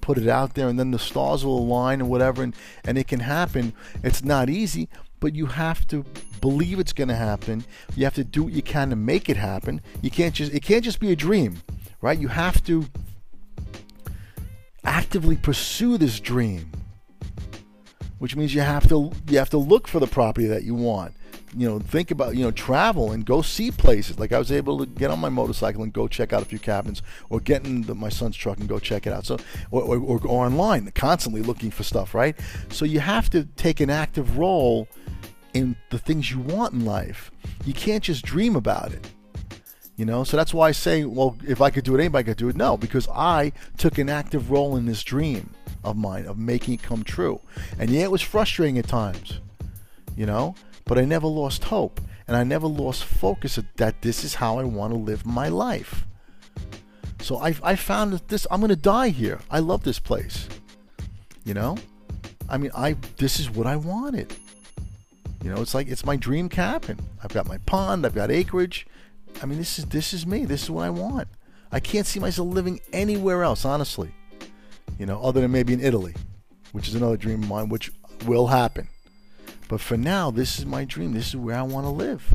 put 0.00 0.18
it 0.18 0.28
out 0.28 0.54
there, 0.54 0.68
and 0.68 0.78
then 0.78 0.90
the 0.90 0.98
stars 0.98 1.44
will 1.44 1.58
align 1.58 2.00
and 2.00 2.10
whatever, 2.10 2.42
and, 2.42 2.54
and 2.84 2.98
it 2.98 3.08
can 3.08 3.20
happen. 3.20 3.72
It's 4.02 4.22
not 4.22 4.50
easy, 4.50 4.88
but 5.18 5.34
you 5.34 5.46
have 5.46 5.86
to 5.88 6.04
believe 6.40 6.78
it's 6.78 6.92
going 6.92 7.08
to 7.08 7.16
happen. 7.16 7.64
You 7.96 8.04
have 8.04 8.14
to 8.14 8.24
do 8.24 8.44
what 8.44 8.52
you 8.52 8.62
can 8.62 8.90
to 8.90 8.96
make 8.96 9.28
it 9.28 9.36
happen. 9.36 9.80
You 10.02 10.10
can't 10.10 10.34
just 10.34 10.52
it 10.52 10.60
can't 10.60 10.84
just 10.84 11.00
be 11.00 11.12
a 11.12 11.16
dream, 11.16 11.62
right? 12.00 12.18
You 12.18 12.28
have 12.28 12.62
to 12.64 12.86
actively 14.84 15.36
pursue 15.36 15.98
this 15.98 16.20
dream, 16.20 16.70
which 18.18 18.36
means 18.36 18.54
you 18.54 18.62
have 18.62 18.88
to 18.88 19.12
you 19.28 19.38
have 19.38 19.50
to 19.50 19.58
look 19.58 19.88
for 19.88 20.00
the 20.00 20.06
property 20.06 20.46
that 20.48 20.64
you 20.64 20.74
want 20.74 21.14
you 21.56 21.68
know, 21.68 21.78
think 21.78 22.10
about, 22.10 22.36
you 22.36 22.44
know, 22.44 22.50
travel 22.50 23.12
and 23.12 23.24
go 23.24 23.42
see 23.42 23.70
places. 23.70 24.18
Like 24.18 24.32
I 24.32 24.38
was 24.38 24.52
able 24.52 24.78
to 24.78 24.86
get 24.86 25.10
on 25.10 25.18
my 25.18 25.28
motorcycle 25.28 25.82
and 25.82 25.92
go 25.92 26.06
check 26.06 26.32
out 26.32 26.42
a 26.42 26.44
few 26.44 26.58
cabins 26.58 27.02
or 27.28 27.40
get 27.40 27.66
in 27.66 27.82
the, 27.82 27.94
my 27.94 28.08
son's 28.08 28.36
truck 28.36 28.58
and 28.58 28.68
go 28.68 28.78
check 28.78 29.06
it 29.06 29.12
out. 29.12 29.26
So, 29.26 29.38
or, 29.70 29.82
or, 29.82 29.98
or 29.98 30.18
go 30.18 30.30
online, 30.30 30.90
constantly 30.94 31.42
looking 31.42 31.70
for 31.70 31.82
stuff, 31.82 32.14
right? 32.14 32.38
So 32.70 32.84
you 32.84 33.00
have 33.00 33.30
to 33.30 33.44
take 33.56 33.80
an 33.80 33.90
active 33.90 34.38
role 34.38 34.88
in 35.52 35.76
the 35.90 35.98
things 35.98 36.30
you 36.30 36.38
want 36.38 36.74
in 36.74 36.84
life. 36.84 37.30
You 37.64 37.74
can't 37.74 38.04
just 38.04 38.24
dream 38.24 38.54
about 38.54 38.92
it. 38.92 39.10
You 39.96 40.06
know, 40.06 40.24
so 40.24 40.36
that's 40.38 40.54
why 40.54 40.68
I 40.68 40.72
say, 40.72 41.04
well, 41.04 41.36
if 41.46 41.60
I 41.60 41.68
could 41.68 41.84
do 41.84 41.94
it, 41.94 41.98
anybody 42.00 42.24
could 42.24 42.38
do 42.38 42.48
it. 42.48 42.56
No, 42.56 42.78
because 42.78 43.06
I 43.08 43.52
took 43.76 43.98
an 43.98 44.08
active 44.08 44.50
role 44.50 44.76
in 44.76 44.86
this 44.86 45.02
dream 45.02 45.50
of 45.84 45.96
mine 45.96 46.24
of 46.24 46.38
making 46.38 46.74
it 46.74 46.82
come 46.82 47.02
true. 47.02 47.40
And 47.78 47.90
yeah, 47.90 48.04
it 48.04 48.10
was 48.10 48.22
frustrating 48.22 48.78
at 48.78 48.88
times. 48.88 49.40
You 50.16 50.24
know, 50.24 50.54
but 50.84 50.98
I 50.98 51.04
never 51.04 51.26
lost 51.26 51.64
hope 51.64 52.00
and 52.26 52.36
I 52.36 52.44
never 52.44 52.66
lost 52.66 53.04
focus 53.04 53.58
that 53.76 54.02
this 54.02 54.24
is 54.24 54.36
how 54.36 54.58
I 54.58 54.64
want 54.64 54.92
to 54.92 54.98
live 54.98 55.26
my 55.26 55.48
life. 55.48 56.06
So 57.20 57.38
I, 57.38 57.54
I 57.62 57.76
found 57.76 58.12
that 58.12 58.28
this, 58.28 58.46
I'm 58.50 58.60
going 58.60 58.70
to 58.70 58.76
die 58.76 59.08
here. 59.08 59.40
I 59.50 59.58
love 59.58 59.82
this 59.82 59.98
place. 59.98 60.48
You 61.44 61.54
know? 61.54 61.76
I 62.48 62.56
mean, 62.58 62.70
I, 62.74 62.96
this 63.16 63.38
is 63.40 63.50
what 63.50 63.66
I 63.66 63.76
wanted. 63.76 64.34
You 65.42 65.50
know, 65.50 65.60
it's 65.60 65.74
like, 65.74 65.88
it's 65.88 66.04
my 66.04 66.16
dream 66.16 66.48
cabin. 66.48 66.98
I've 67.22 67.32
got 67.32 67.46
my 67.46 67.58
pond, 67.58 68.04
I've 68.04 68.14
got 68.14 68.30
acreage. 68.30 68.86
I 69.42 69.46
mean, 69.46 69.58
this 69.58 69.78
is, 69.78 69.86
this 69.86 70.12
is 70.12 70.26
me. 70.26 70.44
This 70.44 70.64
is 70.64 70.70
what 70.70 70.84
I 70.84 70.90
want. 70.90 71.28
I 71.72 71.80
can't 71.80 72.06
see 72.06 72.20
myself 72.20 72.48
living 72.48 72.80
anywhere 72.92 73.42
else, 73.42 73.64
honestly. 73.64 74.12
You 74.98 75.06
know, 75.06 75.20
other 75.22 75.40
than 75.40 75.52
maybe 75.52 75.72
in 75.72 75.80
Italy, 75.80 76.14
which 76.72 76.88
is 76.88 76.94
another 76.94 77.16
dream 77.16 77.42
of 77.42 77.48
mine, 77.48 77.68
which 77.68 77.90
will 78.26 78.48
happen. 78.48 78.88
But 79.70 79.80
for 79.80 79.96
now, 79.96 80.32
this 80.32 80.58
is 80.58 80.66
my 80.66 80.84
dream. 80.84 81.12
This 81.12 81.28
is 81.28 81.36
where 81.36 81.56
I 81.56 81.62
want 81.62 81.86
to 81.86 81.90
live. 81.90 82.34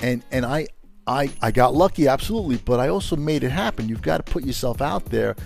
And 0.00 0.22
and 0.30 0.44
I 0.44 0.66
I 1.06 1.30
I 1.40 1.50
got 1.50 1.74
lucky, 1.74 2.06
absolutely, 2.06 2.58
but 2.58 2.78
I 2.78 2.88
also 2.88 3.16
made 3.16 3.44
it 3.44 3.48
happen. 3.48 3.88
You've 3.88 4.02
got 4.02 4.18
to 4.18 4.30
put 4.30 4.44
yourself 4.44 4.82
out 4.82 5.06
there 5.06 5.36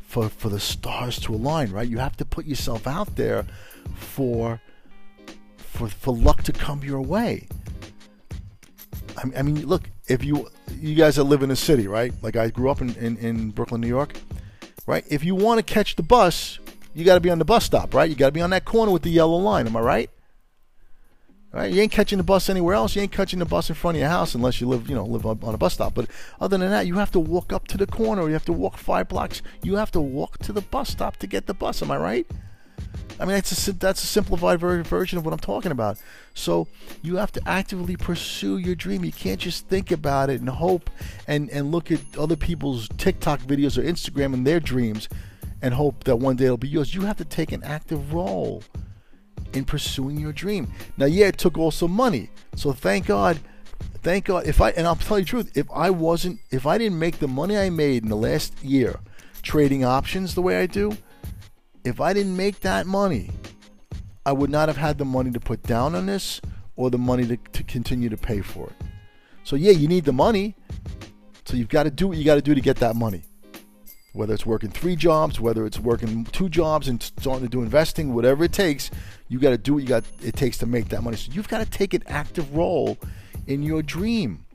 for 0.00 0.28
for 0.28 0.48
the 0.48 0.58
stars 0.58 1.20
to 1.20 1.34
align, 1.34 1.70
right? 1.70 1.88
You 1.88 1.98
have 1.98 2.16
to 2.16 2.24
put 2.24 2.46
yourself 2.46 2.88
out 2.88 3.14
there 3.14 3.46
for 3.94 4.60
for 5.56 5.88
for 5.88 6.12
luck 6.12 6.42
to 6.42 6.52
come 6.52 6.82
your 6.82 7.00
way. 7.00 7.46
I, 9.36 9.42
mean, 9.42 9.64
look, 9.64 9.88
if 10.08 10.24
you 10.24 10.48
you 10.80 10.96
guys 10.96 11.14
that 11.14 11.24
live 11.24 11.44
in 11.44 11.52
a 11.52 11.56
city, 11.56 11.86
right? 11.86 12.12
Like 12.22 12.34
I 12.34 12.48
grew 12.48 12.70
up 12.70 12.80
in, 12.80 12.92
in, 12.96 13.16
in 13.18 13.50
Brooklyn, 13.50 13.80
New 13.80 13.86
York, 13.86 14.14
right? 14.88 15.04
If 15.08 15.22
you 15.22 15.36
want 15.36 15.64
to 15.64 15.74
catch 15.74 15.94
the 15.94 16.02
bus, 16.02 16.58
you 16.92 17.04
got 17.04 17.14
to 17.14 17.20
be 17.20 17.30
on 17.30 17.38
the 17.38 17.44
bus 17.44 17.64
stop, 17.64 17.94
right? 17.94 18.10
You 18.10 18.16
got 18.16 18.26
to 18.26 18.32
be 18.32 18.42
on 18.42 18.50
that 18.50 18.64
corner 18.64 18.90
with 18.90 19.02
the 19.02 19.10
yellow 19.10 19.36
line. 19.36 19.68
Am 19.68 19.76
I 19.76 19.80
right? 19.80 20.10
Right? 21.54 21.72
You 21.72 21.82
ain't 21.82 21.92
catching 21.92 22.18
the 22.18 22.24
bus 22.24 22.48
anywhere 22.48 22.74
else. 22.74 22.96
You 22.96 23.02
ain't 23.02 23.12
catching 23.12 23.38
the 23.38 23.44
bus 23.44 23.68
in 23.68 23.76
front 23.76 23.96
of 23.96 24.00
your 24.00 24.08
house 24.08 24.34
unless 24.34 24.60
you 24.60 24.66
live, 24.66 24.88
you 24.88 24.94
know, 24.96 25.04
live 25.04 25.24
on 25.24 25.54
a 25.54 25.56
bus 25.56 25.74
stop. 25.74 25.94
But 25.94 26.10
other 26.40 26.58
than 26.58 26.68
that, 26.70 26.88
you 26.88 26.96
have 26.96 27.12
to 27.12 27.20
walk 27.20 27.52
up 27.52 27.68
to 27.68 27.78
the 27.78 27.86
corner. 27.86 28.26
You 28.26 28.32
have 28.32 28.44
to 28.46 28.52
walk 28.52 28.76
five 28.76 29.06
blocks. 29.06 29.40
You 29.62 29.76
have 29.76 29.92
to 29.92 30.00
walk 30.00 30.38
to 30.38 30.52
the 30.52 30.62
bus 30.62 30.88
stop 30.88 31.16
to 31.18 31.28
get 31.28 31.46
the 31.46 31.54
bus. 31.54 31.80
Am 31.80 31.92
I 31.92 31.96
right? 31.96 32.26
I 33.20 33.24
mean, 33.24 33.36
that's 33.36 33.68
a 33.68 33.72
that's 33.72 34.02
a 34.02 34.06
simplified 34.06 34.58
version 34.58 35.16
of 35.16 35.24
what 35.24 35.32
I'm 35.32 35.38
talking 35.38 35.70
about. 35.70 35.96
So 36.34 36.66
you 37.02 37.16
have 37.16 37.30
to 37.32 37.42
actively 37.46 37.94
pursue 37.96 38.58
your 38.58 38.74
dream. 38.74 39.04
You 39.04 39.12
can't 39.12 39.38
just 39.38 39.68
think 39.68 39.92
about 39.92 40.30
it 40.30 40.40
and 40.40 40.48
hope 40.48 40.90
and 41.28 41.48
and 41.50 41.70
look 41.70 41.92
at 41.92 42.00
other 42.18 42.34
people's 42.34 42.88
TikTok 42.96 43.38
videos 43.42 43.78
or 43.78 43.82
Instagram 43.82 44.34
and 44.34 44.44
their 44.44 44.58
dreams 44.58 45.08
and 45.62 45.72
hope 45.72 46.02
that 46.02 46.16
one 46.16 46.34
day 46.34 46.46
it'll 46.46 46.56
be 46.56 46.68
yours. 46.68 46.96
You 46.96 47.02
have 47.02 47.16
to 47.18 47.24
take 47.24 47.52
an 47.52 47.62
active 47.62 48.12
role 48.12 48.64
in 49.54 49.64
pursuing 49.64 50.18
your 50.18 50.32
dream. 50.32 50.72
Now, 50.96 51.06
yeah, 51.06 51.26
it 51.26 51.38
took 51.38 51.58
also 51.58 51.88
money. 51.88 52.30
So 52.56 52.72
thank 52.72 53.06
God, 53.06 53.38
thank 54.02 54.26
God. 54.26 54.46
If 54.46 54.60
I 54.60 54.70
and 54.70 54.86
I'll 54.86 54.96
tell 54.96 55.18
you 55.18 55.24
the 55.24 55.30
truth, 55.30 55.56
if 55.56 55.70
I 55.72 55.90
wasn't, 55.90 56.40
if 56.50 56.66
I 56.66 56.78
didn't 56.78 56.98
make 56.98 57.18
the 57.18 57.28
money 57.28 57.56
I 57.56 57.70
made 57.70 58.02
in 58.02 58.08
the 58.08 58.16
last 58.16 58.62
year 58.62 59.00
trading 59.42 59.84
options 59.84 60.34
the 60.34 60.42
way 60.42 60.58
I 60.58 60.66
do 60.66 60.96
if 61.84 62.00
I 62.00 62.14
didn't 62.14 62.36
make 62.36 62.60
that 62.60 62.86
money, 62.86 63.30
I 64.26 64.32
would 64.32 64.50
not 64.50 64.68
have 64.68 64.78
had 64.78 64.98
the 64.98 65.04
money 65.04 65.30
to 65.30 65.40
put 65.40 65.62
down 65.62 65.94
on 65.94 66.06
this 66.06 66.40
or 66.76 66.90
the 66.90 66.98
money 66.98 67.26
to, 67.26 67.36
to 67.36 67.62
continue 67.62 68.08
to 68.08 68.16
pay 68.16 68.40
for 68.40 68.68
it. 68.68 68.86
So, 69.44 69.54
yeah, 69.54 69.72
you 69.72 69.86
need 69.86 70.06
the 70.06 70.12
money. 70.12 70.56
So, 71.44 71.56
you've 71.56 71.68
got 71.68 71.82
to 71.82 71.90
do 71.90 72.08
what 72.08 72.16
you 72.16 72.24
got 72.24 72.36
to 72.36 72.42
do 72.42 72.54
to 72.54 72.60
get 72.60 72.76
that 72.76 72.96
money. 72.96 73.22
Whether 74.14 74.32
it's 74.32 74.46
working 74.46 74.70
three 74.70 74.96
jobs, 74.96 75.40
whether 75.40 75.66
it's 75.66 75.78
working 75.78 76.24
two 76.24 76.48
jobs 76.48 76.88
and 76.88 77.02
starting 77.02 77.46
to 77.46 77.50
do 77.50 77.62
investing, 77.62 78.14
whatever 78.14 78.44
it 78.44 78.52
takes, 78.52 78.90
you 79.28 79.38
got 79.38 79.50
to 79.50 79.58
do 79.58 79.74
what 79.74 79.82
you 79.82 79.88
got 79.88 80.04
it 80.22 80.36
takes 80.36 80.56
to 80.58 80.66
make 80.66 80.88
that 80.88 81.02
money. 81.02 81.16
So, 81.16 81.32
you've 81.32 81.48
got 81.48 81.58
to 81.58 81.70
take 81.70 81.94
an 81.94 82.02
active 82.06 82.54
role 82.54 82.96
in 83.46 83.62
your 83.62 83.82
dream. 83.82 84.46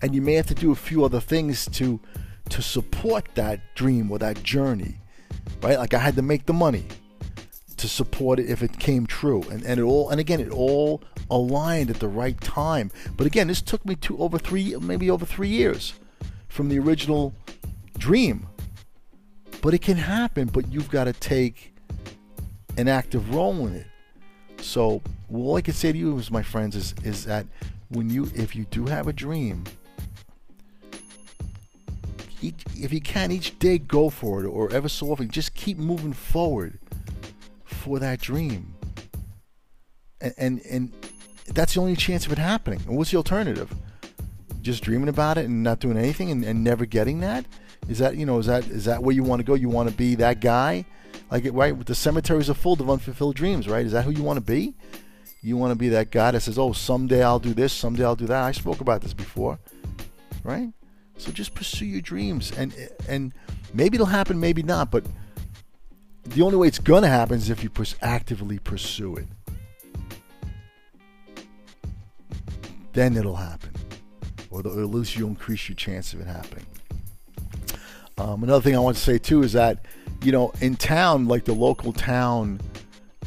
And 0.00 0.14
you 0.14 0.22
may 0.22 0.34
have 0.34 0.46
to 0.46 0.54
do 0.54 0.70
a 0.70 0.76
few 0.76 1.04
other 1.04 1.20
things 1.20 1.66
to 1.72 1.98
to 2.50 2.62
support 2.62 3.26
that 3.34 3.60
dream 3.74 4.10
or 4.10 4.18
that 4.18 4.42
journey 4.42 4.98
right? 5.62 5.78
Like 5.78 5.94
I 5.94 5.98
had 5.98 6.16
to 6.16 6.22
make 6.22 6.46
the 6.46 6.52
money 6.52 6.84
to 7.76 7.88
support 7.88 8.38
it 8.38 8.48
if 8.48 8.62
it 8.62 8.78
came 8.78 9.06
true, 9.06 9.42
and 9.50 9.64
and 9.64 9.80
it 9.80 9.82
all 9.82 10.10
and 10.10 10.20
again 10.20 10.40
it 10.40 10.50
all 10.50 11.02
aligned 11.30 11.90
at 11.90 12.00
the 12.00 12.08
right 12.08 12.38
time. 12.40 12.90
But 13.16 13.26
again, 13.26 13.48
this 13.48 13.62
took 13.62 13.84
me 13.86 13.94
to 13.96 14.18
over 14.18 14.38
three, 14.38 14.76
maybe 14.76 15.10
over 15.10 15.24
three 15.24 15.48
years 15.48 15.94
from 16.48 16.68
the 16.68 16.78
original 16.78 17.34
dream. 18.02 18.46
But 19.60 19.74
it 19.74 19.82
can 19.82 19.96
happen, 19.96 20.48
but 20.48 20.72
you've 20.72 20.90
got 20.90 21.04
to 21.04 21.12
take 21.12 21.74
an 22.76 22.88
active 22.88 23.34
role 23.34 23.66
in 23.66 23.74
it. 23.76 23.86
So 24.60 25.02
all 25.32 25.56
I 25.56 25.60
can 25.60 25.74
say 25.74 25.92
to 25.92 25.98
you 25.98 26.18
is, 26.18 26.30
my 26.30 26.42
friends, 26.42 26.74
is 26.76 26.94
is 27.04 27.24
that 27.26 27.46
when 27.88 28.10
you 28.10 28.30
if 28.34 28.56
you 28.56 28.64
do 28.70 28.86
have 28.86 29.06
a 29.06 29.12
dream 29.12 29.64
each, 32.42 32.64
if 32.76 32.92
you 32.92 33.00
can, 33.00 33.30
each 33.30 33.58
day 33.58 33.78
go 33.78 34.10
for 34.10 34.42
it, 34.44 34.46
or 34.46 34.70
ever 34.72 34.88
so 34.88 35.12
often, 35.12 35.30
just 35.30 35.54
keep 35.54 35.78
moving 35.78 36.12
forward 36.12 36.78
for 37.64 37.98
that 38.00 38.20
dream. 38.20 38.74
And, 40.20 40.34
and, 40.36 40.60
and 40.68 40.92
that's 41.48 41.74
the 41.74 41.80
only 41.80 41.96
chance 41.96 42.26
of 42.26 42.32
it 42.32 42.38
happening. 42.38 42.80
And 42.86 42.96
what's 42.96 43.10
the 43.10 43.16
alternative? 43.16 43.72
Just 44.60 44.82
dreaming 44.82 45.08
about 45.08 45.38
it 45.38 45.46
and 45.46 45.62
not 45.62 45.80
doing 45.80 45.96
anything 45.96 46.30
and, 46.30 46.44
and 46.44 46.62
never 46.62 46.84
getting 46.84 47.20
that? 47.20 47.46
Is 47.88 47.98
that 47.98 48.16
you 48.16 48.26
know 48.26 48.38
is 48.38 48.46
that 48.46 48.66
is 48.66 48.84
that 48.84 49.02
where 49.02 49.14
you 49.14 49.22
want 49.24 49.40
to 49.40 49.44
go? 49.44 49.54
You 49.54 49.68
want 49.68 49.88
to 49.88 49.94
be 49.94 50.14
that 50.16 50.40
guy, 50.40 50.84
like 51.30 51.44
it 51.44 51.52
right? 51.52 51.78
The 51.84 51.94
cemeteries 51.94 52.48
are 52.48 52.54
full 52.54 52.74
of 52.74 52.88
unfulfilled 52.88 53.34
dreams, 53.34 53.68
right? 53.68 53.84
Is 53.84 53.92
that 53.92 54.04
who 54.04 54.10
you 54.10 54.22
want 54.22 54.36
to 54.38 54.44
be? 54.44 54.74
You 55.42 55.56
want 55.56 55.72
to 55.72 55.76
be 55.76 55.88
that 55.90 56.10
guy 56.10 56.30
that 56.30 56.40
says, 56.40 56.58
"Oh, 56.58 56.72
someday 56.72 57.22
I'll 57.22 57.40
do 57.40 57.52
this, 57.52 57.72
someday 57.72 58.04
I'll 58.04 58.16
do 58.16 58.26
that." 58.26 58.42
I 58.42 58.52
spoke 58.52 58.80
about 58.80 59.00
this 59.00 59.12
before, 59.12 59.58
right? 60.44 60.68
So 61.16 61.32
just 61.32 61.54
pursue 61.54 61.86
your 61.86 62.00
dreams, 62.00 62.52
and 62.56 62.74
and 63.08 63.34
maybe 63.74 63.96
it'll 63.96 64.06
happen, 64.06 64.38
maybe 64.38 64.62
not. 64.62 64.90
But 64.92 65.04
the 66.24 66.42
only 66.42 66.56
way 66.56 66.68
it's 66.68 66.78
gonna 66.78 67.08
happen 67.08 67.36
is 67.36 67.50
if 67.50 67.64
you 67.64 67.70
actively 68.00 68.58
pursue 68.60 69.16
it. 69.16 69.26
Then 72.92 73.16
it'll 73.16 73.36
happen, 73.36 73.70
or, 74.50 74.62
the, 74.62 74.68
or, 74.68 74.82
at 74.82 74.90
least 74.90 75.16
you'll 75.16 75.30
increase 75.30 75.68
your 75.68 75.76
chance 75.76 76.12
of 76.12 76.20
it 76.20 76.26
happening. 76.26 76.66
Um, 78.18 78.42
another 78.42 78.62
thing 78.62 78.76
I 78.76 78.78
want 78.78 78.96
to 78.96 79.02
say 79.02 79.18
too 79.18 79.42
is 79.42 79.52
that 79.52 79.84
you 80.22 80.32
know 80.32 80.52
in 80.60 80.76
town, 80.76 81.26
like 81.26 81.44
the 81.44 81.54
local 81.54 81.92
town 81.92 82.60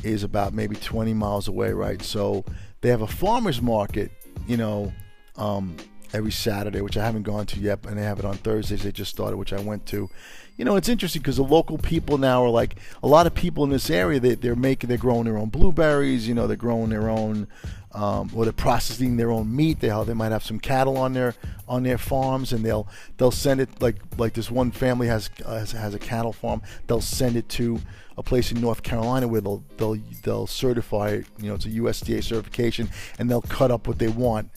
is 0.03 0.23
about 0.23 0.53
maybe 0.53 0.75
20 0.75 1.13
miles 1.13 1.47
away, 1.47 1.71
right? 1.71 2.01
So 2.01 2.45
they 2.81 2.89
have 2.89 3.01
a 3.01 3.07
farmers 3.07 3.61
market, 3.61 4.11
you 4.47 4.57
know. 4.57 4.93
Um, 5.37 5.75
every 6.13 6.31
Saturday, 6.31 6.79
which 6.79 6.95
I 6.95 7.03
haven't 7.03 7.23
gone 7.23 7.45
to 7.47 7.59
yet, 7.59 7.85
and 7.85 7.97
they 7.97 8.03
have 8.03 8.19
it 8.19 8.25
on 8.25 8.35
Thursdays. 8.37 8.83
They 8.83 8.91
just 8.93 9.11
started, 9.11 9.35
which 9.35 9.51
I 9.51 9.59
went 9.59 9.85
to. 9.87 10.09
You 10.57 10.63
know, 10.63 10.77
it's 10.77 10.87
interesting 10.87 11.21
because 11.21 11.35
the 11.35 11.43
local 11.43 11.77
people 11.77 12.17
now 12.17 12.41
are 12.43 12.49
like 12.49 12.77
a 13.03 13.07
lot 13.07 13.27
of 13.27 13.33
people 13.33 13.65
in 13.65 13.71
this 13.71 13.89
area. 13.89 14.19
They, 14.21 14.35
they're 14.35 14.55
making, 14.55 14.87
they're 14.87 14.97
growing 14.97 15.25
their 15.25 15.37
own 15.37 15.49
blueberries. 15.49 16.27
You 16.27 16.33
know, 16.33 16.47
they're 16.47 16.55
growing 16.55 16.89
their 16.89 17.09
own, 17.09 17.47
um, 17.91 18.31
or 18.33 18.45
they're 18.45 18.53
processing 18.53 19.17
their 19.17 19.31
own 19.31 19.53
meat. 19.53 19.81
They 19.81 19.89
they 20.05 20.13
might 20.13 20.31
have 20.31 20.45
some 20.45 20.59
cattle 20.59 20.97
on 20.97 21.11
their 21.11 21.35
on 21.67 21.83
their 21.83 21.97
farms, 21.97 22.53
and 22.53 22.63
they'll 22.63 22.87
they'll 23.17 23.31
send 23.31 23.59
it 23.59 23.69
like 23.81 23.97
like 24.17 24.33
this 24.33 24.49
one 24.49 24.71
family 24.71 25.07
has 25.07 25.29
uh, 25.43 25.59
has, 25.59 25.73
has 25.73 25.93
a 25.93 25.99
cattle 25.99 26.31
farm. 26.31 26.61
They'll 26.87 27.01
send 27.01 27.35
it 27.35 27.49
to 27.49 27.81
a 28.17 28.23
place 28.23 28.51
in 28.51 28.61
North 28.61 28.81
Carolina 28.81 29.27
where 29.27 29.41
they'll 29.41 29.63
they'll 29.75 29.97
they'll 30.23 30.47
certify 30.47 31.09
it. 31.09 31.25
You 31.37 31.49
know, 31.49 31.55
it's 31.55 31.65
a 31.65 31.69
USDA 31.69 32.23
certification, 32.23 32.89
and 33.19 33.29
they'll 33.29 33.41
cut 33.41 33.71
up 33.71 33.87
what 33.87 33.99
they 33.99 34.07
want 34.07 34.49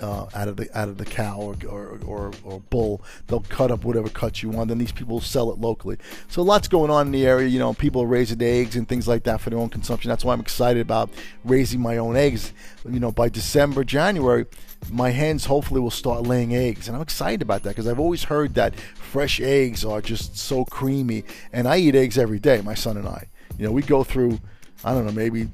uh, 0.00 0.26
out 0.34 0.48
of 0.48 0.56
the 0.56 0.78
out 0.78 0.88
of 0.88 0.98
the 0.98 1.04
cow 1.04 1.38
or, 1.38 1.56
or, 1.68 1.98
or, 2.06 2.32
or, 2.44 2.60
bull. 2.70 3.02
They'll 3.26 3.40
cut 3.40 3.70
up 3.70 3.84
whatever 3.84 4.08
cuts 4.08 4.42
you 4.42 4.50
want. 4.50 4.68
Then 4.68 4.78
these 4.78 4.92
people 4.92 5.20
sell 5.38 5.52
it 5.52 5.58
locally. 5.60 5.96
So 6.28 6.42
lots 6.42 6.66
going 6.66 6.90
on 6.90 7.06
in 7.06 7.12
the 7.12 7.24
area. 7.24 7.46
You 7.46 7.60
know, 7.60 7.72
people 7.72 8.02
are 8.02 8.06
raising 8.06 8.42
eggs 8.42 8.74
and 8.74 8.88
things 8.88 9.06
like 9.06 9.22
that 9.24 9.40
for 9.40 9.50
their 9.50 9.58
own 9.58 9.68
consumption. 9.68 10.08
That's 10.08 10.24
why 10.24 10.32
I'm 10.32 10.40
excited 10.40 10.80
about 10.80 11.10
raising 11.44 11.80
my 11.80 11.98
own 11.98 12.16
eggs. 12.16 12.52
You 12.88 12.98
know, 12.98 13.12
by 13.12 13.28
December, 13.28 13.84
January, 13.84 14.46
my 14.90 15.10
hens 15.10 15.44
hopefully 15.44 15.80
will 15.80 15.92
start 15.92 16.24
laying 16.24 16.56
eggs, 16.56 16.88
and 16.88 16.96
I'm 16.96 17.02
excited 17.02 17.42
about 17.42 17.62
that 17.62 17.70
because 17.70 17.86
I've 17.86 18.00
always 18.00 18.24
heard 18.24 18.54
that 18.54 18.74
fresh 18.74 19.40
eggs 19.40 19.84
are 19.84 20.00
just 20.00 20.36
so 20.36 20.64
creamy, 20.64 21.24
and 21.52 21.68
I 21.68 21.78
eat 21.78 21.94
eggs 21.94 22.18
every 22.18 22.40
day. 22.40 22.60
My 22.60 22.74
son 22.74 22.96
and 22.96 23.06
I. 23.06 23.28
You 23.58 23.66
know, 23.66 23.72
we 23.72 23.82
go 23.82 24.02
through. 24.02 24.40
I 24.84 24.92
don't 24.92 25.06
know, 25.06 25.12
maybe 25.12 25.48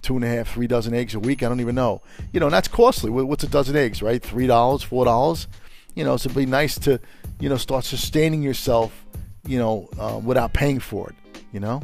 two 0.00 0.16
and 0.16 0.24
a 0.24 0.28
half, 0.28 0.52
three 0.52 0.66
dozen 0.66 0.94
eggs 0.94 1.14
a 1.14 1.20
week. 1.20 1.42
I 1.42 1.48
don't 1.48 1.60
even 1.60 1.74
know. 1.74 2.02
You 2.32 2.40
know, 2.40 2.46
and 2.46 2.54
that's 2.54 2.68
costly. 2.68 3.10
What's 3.10 3.44
a 3.44 3.48
dozen 3.48 3.76
eggs, 3.76 4.02
right? 4.02 4.22
Three 4.22 4.46
dollars, 4.46 4.82
four 4.82 5.04
dollars. 5.06 5.46
You 5.94 6.04
know, 6.04 6.16
so 6.16 6.28
it'd 6.28 6.36
be 6.36 6.46
nice 6.46 6.78
to, 6.80 7.00
you 7.40 7.48
know, 7.48 7.56
start 7.56 7.84
sustaining 7.84 8.42
yourself, 8.42 9.04
you 9.46 9.58
know, 9.58 9.88
uh, 9.98 10.20
without 10.22 10.52
paying 10.52 10.78
for 10.78 11.10
it. 11.10 11.16
You 11.52 11.60
know, 11.60 11.82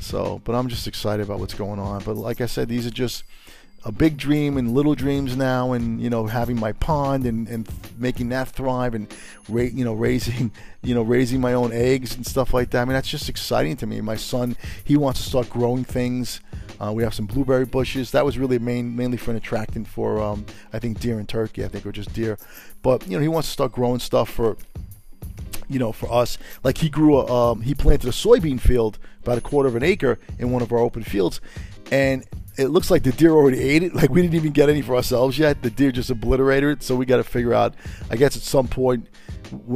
so. 0.00 0.40
But 0.44 0.54
I'm 0.54 0.68
just 0.68 0.88
excited 0.88 1.22
about 1.22 1.38
what's 1.38 1.54
going 1.54 1.78
on. 1.78 2.02
But 2.02 2.16
like 2.16 2.40
I 2.40 2.46
said, 2.46 2.68
these 2.68 2.86
are 2.86 2.90
just 2.90 3.24
a 3.86 3.92
big 3.92 4.16
dream 4.16 4.56
and 4.56 4.72
little 4.72 4.94
dreams 4.94 5.36
now 5.36 5.72
and 5.72 6.00
you 6.00 6.08
know 6.08 6.26
having 6.26 6.58
my 6.58 6.72
pond 6.72 7.26
and, 7.26 7.46
and 7.48 7.68
making 7.98 8.30
that 8.30 8.48
thrive 8.48 8.94
and 8.94 9.14
ra- 9.46 9.62
you 9.62 9.84
know 9.84 9.92
raising 9.92 10.50
you 10.82 10.94
know 10.94 11.02
raising 11.02 11.38
my 11.38 11.52
own 11.52 11.70
eggs 11.70 12.16
and 12.16 12.26
stuff 12.26 12.54
like 12.54 12.70
that 12.70 12.80
i 12.80 12.84
mean 12.86 12.94
that's 12.94 13.10
just 13.10 13.28
exciting 13.28 13.76
to 13.76 13.86
me 13.86 14.00
my 14.00 14.16
son 14.16 14.56
he 14.84 14.96
wants 14.96 15.22
to 15.22 15.28
start 15.28 15.50
growing 15.50 15.84
things 15.84 16.40
uh, 16.80 16.92
we 16.92 17.02
have 17.02 17.14
some 17.14 17.26
blueberry 17.26 17.64
bushes. 17.64 18.10
That 18.10 18.24
was 18.24 18.38
really 18.38 18.58
main, 18.58 18.96
mainly 18.96 19.16
for 19.16 19.30
an 19.30 19.36
attractant 19.36 19.86
for, 19.86 20.20
um, 20.20 20.44
I 20.72 20.78
think, 20.78 21.00
deer 21.00 21.18
and 21.18 21.28
turkey. 21.28 21.64
I 21.64 21.68
think, 21.68 21.86
or 21.86 21.92
just 21.92 22.12
deer. 22.12 22.38
But 22.82 23.06
you 23.06 23.16
know, 23.16 23.22
he 23.22 23.28
wants 23.28 23.48
to 23.48 23.52
start 23.52 23.72
growing 23.72 24.00
stuff 24.00 24.28
for, 24.28 24.56
you 25.68 25.78
know, 25.78 25.92
for 25.92 26.12
us. 26.12 26.38
Like 26.62 26.78
he 26.78 26.88
grew 26.88 27.18
a, 27.18 27.26
um, 27.32 27.62
he 27.62 27.74
planted 27.74 28.08
a 28.08 28.12
soybean 28.12 28.60
field 28.60 28.98
about 29.22 29.38
a 29.38 29.40
quarter 29.40 29.68
of 29.68 29.76
an 29.76 29.82
acre 29.82 30.18
in 30.38 30.50
one 30.50 30.62
of 30.62 30.72
our 30.72 30.78
open 30.78 31.02
fields, 31.02 31.40
and 31.90 32.24
it 32.56 32.68
looks 32.68 32.90
like 32.90 33.02
the 33.02 33.12
deer 33.12 33.32
already 33.32 33.60
ate 33.60 33.82
it. 33.82 33.94
Like 34.04 34.10
we 34.10 34.22
didn't 34.22 34.34
even 34.34 34.52
get 34.52 34.68
any 34.68 34.82
for 34.82 34.94
ourselves 34.94 35.38
yet. 35.38 35.62
The 35.62 35.70
deer 35.70 35.92
just 35.92 36.10
obliterated 36.10 36.70
it. 36.70 36.82
So 36.82 36.96
we 36.96 37.06
got 37.06 37.16
to 37.16 37.24
figure 37.24 37.54
out. 37.54 37.74
I 38.10 38.16
guess 38.16 38.36
at 38.36 38.42
some 38.42 38.68
point 38.68 39.08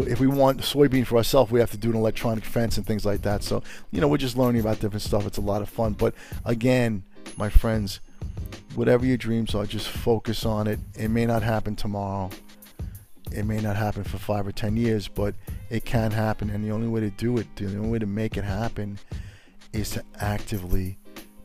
if 0.07 0.21
we 0.21 0.27
want 0.27 0.61
soybean 0.61 1.07
for 1.07 1.17
ourselves, 1.17 1.51
we 1.51 1.61
have 1.61 1.71
to 1.71 1.77
do 1.77 1.91
an 1.91 1.97
electronic 1.97 2.45
fence 2.45 2.77
and 2.77 2.87
things 2.87 3.05
like 3.05 3.23
that. 3.23 3.43
So, 3.43 3.63
you 3.91 4.01
know, 4.01 4.09
we're 4.09 4.19
just 4.19 4.37
learning 4.37 4.61
about 4.61 4.81
different 4.81 5.03
stuff. 5.03 5.27
It's 5.27 5.39
a 5.39 5.43
lot 5.43 5.63
of 5.63 5.69
fun. 5.69 5.93
But 5.93 6.15
again, 6.45 7.03
my 7.37 7.49
friends, 7.49 8.01
whatever 8.75 9.05
your 9.07 9.17
dreams 9.17 9.55
are, 9.55 9.67
just 9.67 9.89
focus 9.89 10.45
on 10.45 10.67
it. 10.67 10.79
It 10.95 11.09
may 11.09 11.27
not 11.27 11.43
happen 11.43 11.77
tomorrow. 11.77 12.31
It 13.33 13.45
may 13.45 13.61
not 13.61 13.76
happen 13.76 14.05
for 14.05 14.18
five 14.18 14.47
or 14.47 14.53
ten 14.53 14.76
years, 14.76 15.09
but 15.09 15.35
it 15.70 15.85
can 15.85 16.11
happen. 16.11 16.51
And 16.51 16.64
the 16.64 16.70
only 16.70 16.89
way 16.89 17.01
to 17.01 17.11
do 17.11 17.39
it, 17.39 17.47
the 17.57 17.66
only 17.66 17.89
way 17.89 17.99
to 17.99 18.07
make 18.07 18.37
it 18.37 18.45
happen, 18.45 18.99
is 19.72 19.91
to 19.91 20.05
actively 20.20 20.99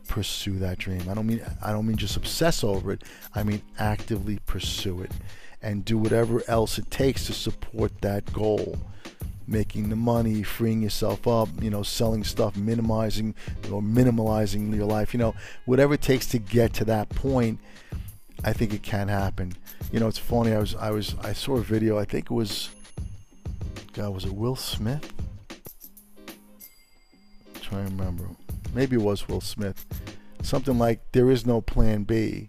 pursue 0.08 0.58
that 0.58 0.78
dream. 0.78 1.02
I 1.08 1.14
don't 1.14 1.26
mean 1.26 1.44
I 1.62 1.72
don't 1.72 1.86
mean 1.86 1.96
just 1.96 2.16
obsess 2.16 2.62
over 2.62 2.92
it. 2.92 3.02
I 3.34 3.42
mean 3.42 3.62
actively 3.78 4.38
pursue 4.46 5.02
it 5.02 5.12
and 5.62 5.84
do 5.84 5.98
whatever 5.98 6.42
else 6.46 6.78
it 6.78 6.90
takes 6.90 7.26
to 7.26 7.32
support 7.32 8.00
that 8.02 8.32
goal. 8.32 8.78
Making 9.46 9.90
the 9.90 9.96
money, 9.96 10.42
freeing 10.42 10.82
yourself 10.82 11.26
up, 11.28 11.48
you 11.60 11.68
know, 11.68 11.82
selling 11.82 12.24
stuff, 12.24 12.56
minimizing 12.56 13.34
or 13.70 13.82
minimalizing 13.82 14.74
your 14.74 14.86
life, 14.86 15.12
you 15.12 15.18
know, 15.18 15.34
whatever 15.66 15.94
it 15.94 16.00
takes 16.00 16.26
to 16.28 16.38
get 16.38 16.72
to 16.74 16.84
that 16.86 17.10
point, 17.10 17.58
I 18.44 18.52
think 18.52 18.74
it 18.74 18.82
can 18.82 19.08
happen. 19.08 19.54
You 19.90 20.00
know, 20.00 20.06
it's 20.06 20.18
funny. 20.18 20.52
I 20.52 20.58
was, 20.58 20.74
I 20.74 20.90
was, 20.90 21.14
I 21.22 21.32
saw 21.32 21.56
a 21.56 21.62
video. 21.62 21.98
I 21.98 22.04
think 22.04 22.26
it 22.26 22.34
was, 22.34 22.68
God, 23.94 24.12
was 24.14 24.26
it 24.26 24.34
Will 24.34 24.54
Smith? 24.56 25.12
I'm 27.54 27.60
trying 27.62 27.86
to 27.86 27.90
remember. 27.92 28.24
Maybe 28.74 28.96
it 28.96 29.02
was 29.02 29.26
Will 29.28 29.40
Smith. 29.40 29.86
Something 30.42 30.78
like 30.78 31.00
there 31.12 31.30
is 31.30 31.46
no 31.46 31.62
plan 31.62 32.04
B. 32.04 32.48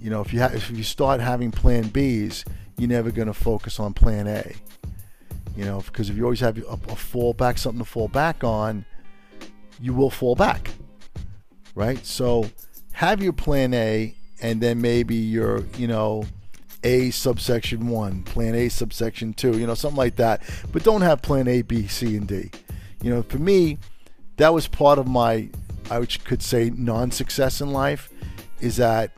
You 0.00 0.10
know, 0.10 0.20
if 0.20 0.32
you 0.32 0.40
ha- 0.40 0.50
if 0.52 0.68
you 0.70 0.82
start 0.82 1.20
having 1.20 1.52
plan 1.52 1.84
Bs, 1.84 2.44
you're 2.76 2.88
never 2.88 3.12
going 3.12 3.28
to 3.28 3.34
focus 3.34 3.78
on 3.78 3.94
plan 3.94 4.26
A. 4.26 4.52
You 5.56 5.64
know, 5.64 5.80
because 5.80 6.10
if 6.10 6.16
you 6.16 6.24
always 6.24 6.40
have 6.40 6.58
a, 6.58 6.62
a 6.62 6.76
fallback, 6.76 7.58
something 7.58 7.84
to 7.84 7.88
fall 7.88 8.08
back 8.08 8.42
on, 8.42 8.84
you 9.80 9.94
will 9.94 10.10
fall 10.10 10.34
back. 10.34 10.70
Right? 11.76 12.04
So 12.04 12.50
have 12.92 13.22
your 13.22 13.32
plan 13.32 13.74
A 13.74 14.14
and 14.44 14.60
then 14.60 14.78
maybe 14.78 15.14
your, 15.14 15.64
you 15.78 15.88
know, 15.88 16.26
A 16.84 17.10
subsection 17.12 17.88
1, 17.88 18.24
plan 18.24 18.54
A 18.54 18.68
subsection 18.68 19.32
2, 19.32 19.58
you 19.58 19.66
know, 19.66 19.72
something 19.72 19.96
like 19.96 20.16
that. 20.16 20.42
But 20.70 20.84
don't 20.84 21.00
have 21.00 21.22
plan 21.22 21.48
A, 21.48 21.62
B, 21.62 21.86
C, 21.86 22.14
and 22.14 22.28
D. 22.28 22.50
You 23.02 23.08
know, 23.08 23.22
for 23.22 23.38
me, 23.38 23.78
that 24.36 24.52
was 24.52 24.68
part 24.68 24.98
of 24.98 25.08
my, 25.08 25.48
I 25.90 26.04
could 26.04 26.42
say, 26.42 26.68
non 26.68 27.10
success 27.10 27.62
in 27.62 27.72
life 27.72 28.10
is 28.60 28.76
that, 28.76 29.12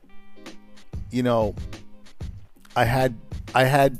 you 1.10 1.24
know, 1.24 1.56
I 2.76 2.84
had, 2.84 3.16
I 3.52 3.64
had, 3.64 3.98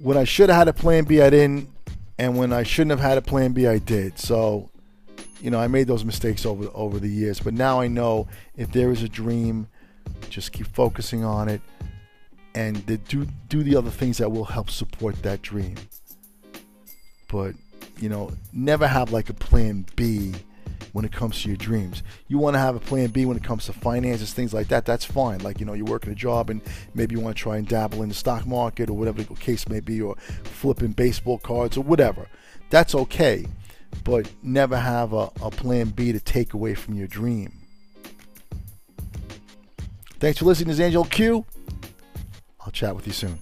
when 0.00 0.16
I 0.16 0.24
should 0.24 0.48
have 0.48 0.58
had 0.58 0.68
a 0.68 0.72
plan 0.72 1.04
B, 1.04 1.22
I 1.22 1.30
didn't. 1.30 1.70
And 2.18 2.36
when 2.36 2.52
I 2.52 2.64
shouldn't 2.64 2.90
have 2.90 3.08
had 3.08 3.18
a 3.18 3.22
plan 3.22 3.52
B, 3.52 3.68
I 3.68 3.78
did. 3.78 4.18
So, 4.18 4.68
you 5.40 5.52
know, 5.52 5.60
I 5.60 5.68
made 5.68 5.86
those 5.86 6.04
mistakes 6.04 6.44
over 6.44 6.68
over 6.74 6.98
the 6.98 7.08
years. 7.08 7.38
But 7.38 7.54
now 7.54 7.80
I 7.80 7.86
know 7.86 8.26
if 8.56 8.72
there 8.72 8.90
is 8.90 9.02
a 9.02 9.08
dream, 9.08 9.68
just 10.28 10.52
keep 10.52 10.66
focusing 10.68 11.24
on 11.24 11.48
it, 11.48 11.60
and 12.54 12.84
do 13.08 13.26
do 13.48 13.62
the 13.62 13.76
other 13.76 13.90
things 13.90 14.18
that 14.18 14.30
will 14.30 14.44
help 14.44 14.70
support 14.70 15.22
that 15.22 15.42
dream. 15.42 15.76
But 17.28 17.54
you 17.98 18.08
know, 18.08 18.30
never 18.52 18.86
have 18.86 19.12
like 19.12 19.30
a 19.30 19.34
plan 19.34 19.86
B 19.96 20.34
when 20.92 21.04
it 21.04 21.12
comes 21.12 21.42
to 21.42 21.48
your 21.48 21.56
dreams. 21.56 22.02
You 22.28 22.38
want 22.38 22.54
to 22.54 22.58
have 22.58 22.74
a 22.74 22.80
plan 22.80 23.08
B 23.08 23.26
when 23.26 23.36
it 23.36 23.44
comes 23.44 23.66
to 23.66 23.72
finances, 23.74 24.32
things 24.32 24.54
like 24.54 24.68
that. 24.68 24.86
That's 24.86 25.04
fine. 25.04 25.40
Like, 25.40 25.60
you 25.60 25.66
know, 25.66 25.74
you're 25.74 25.84
working 25.84 26.12
a 26.12 26.14
job 26.14 26.48
and 26.48 26.62
maybe 26.94 27.14
you 27.14 27.20
want 27.20 27.36
to 27.36 27.42
try 27.42 27.58
and 27.58 27.68
dabble 27.68 28.02
in 28.02 28.08
the 28.08 28.14
stock 28.14 28.46
market 28.46 28.88
or 28.88 28.94
whatever 28.94 29.22
the 29.22 29.34
case 29.34 29.68
may 29.68 29.80
be, 29.80 30.00
or 30.00 30.16
flipping 30.16 30.92
baseball 30.92 31.38
cards 31.38 31.76
or 31.76 31.82
whatever. 31.82 32.28
That's 32.70 32.94
okay. 32.94 33.46
But 34.04 34.30
never 34.42 34.78
have 34.78 35.12
a, 35.12 35.30
a 35.42 35.50
plan 35.50 35.90
B 35.90 36.12
to 36.12 36.20
take 36.20 36.54
away 36.54 36.74
from 36.74 36.94
your 36.94 37.08
dream. 37.08 37.55
Thanks 40.18 40.38
for 40.38 40.46
listening. 40.46 40.70
Is 40.70 40.80
Angel 40.80 41.04
Q. 41.04 41.44
I'll 42.60 42.72
chat 42.72 42.94
with 42.96 43.06
you 43.06 43.12
soon. 43.12 43.38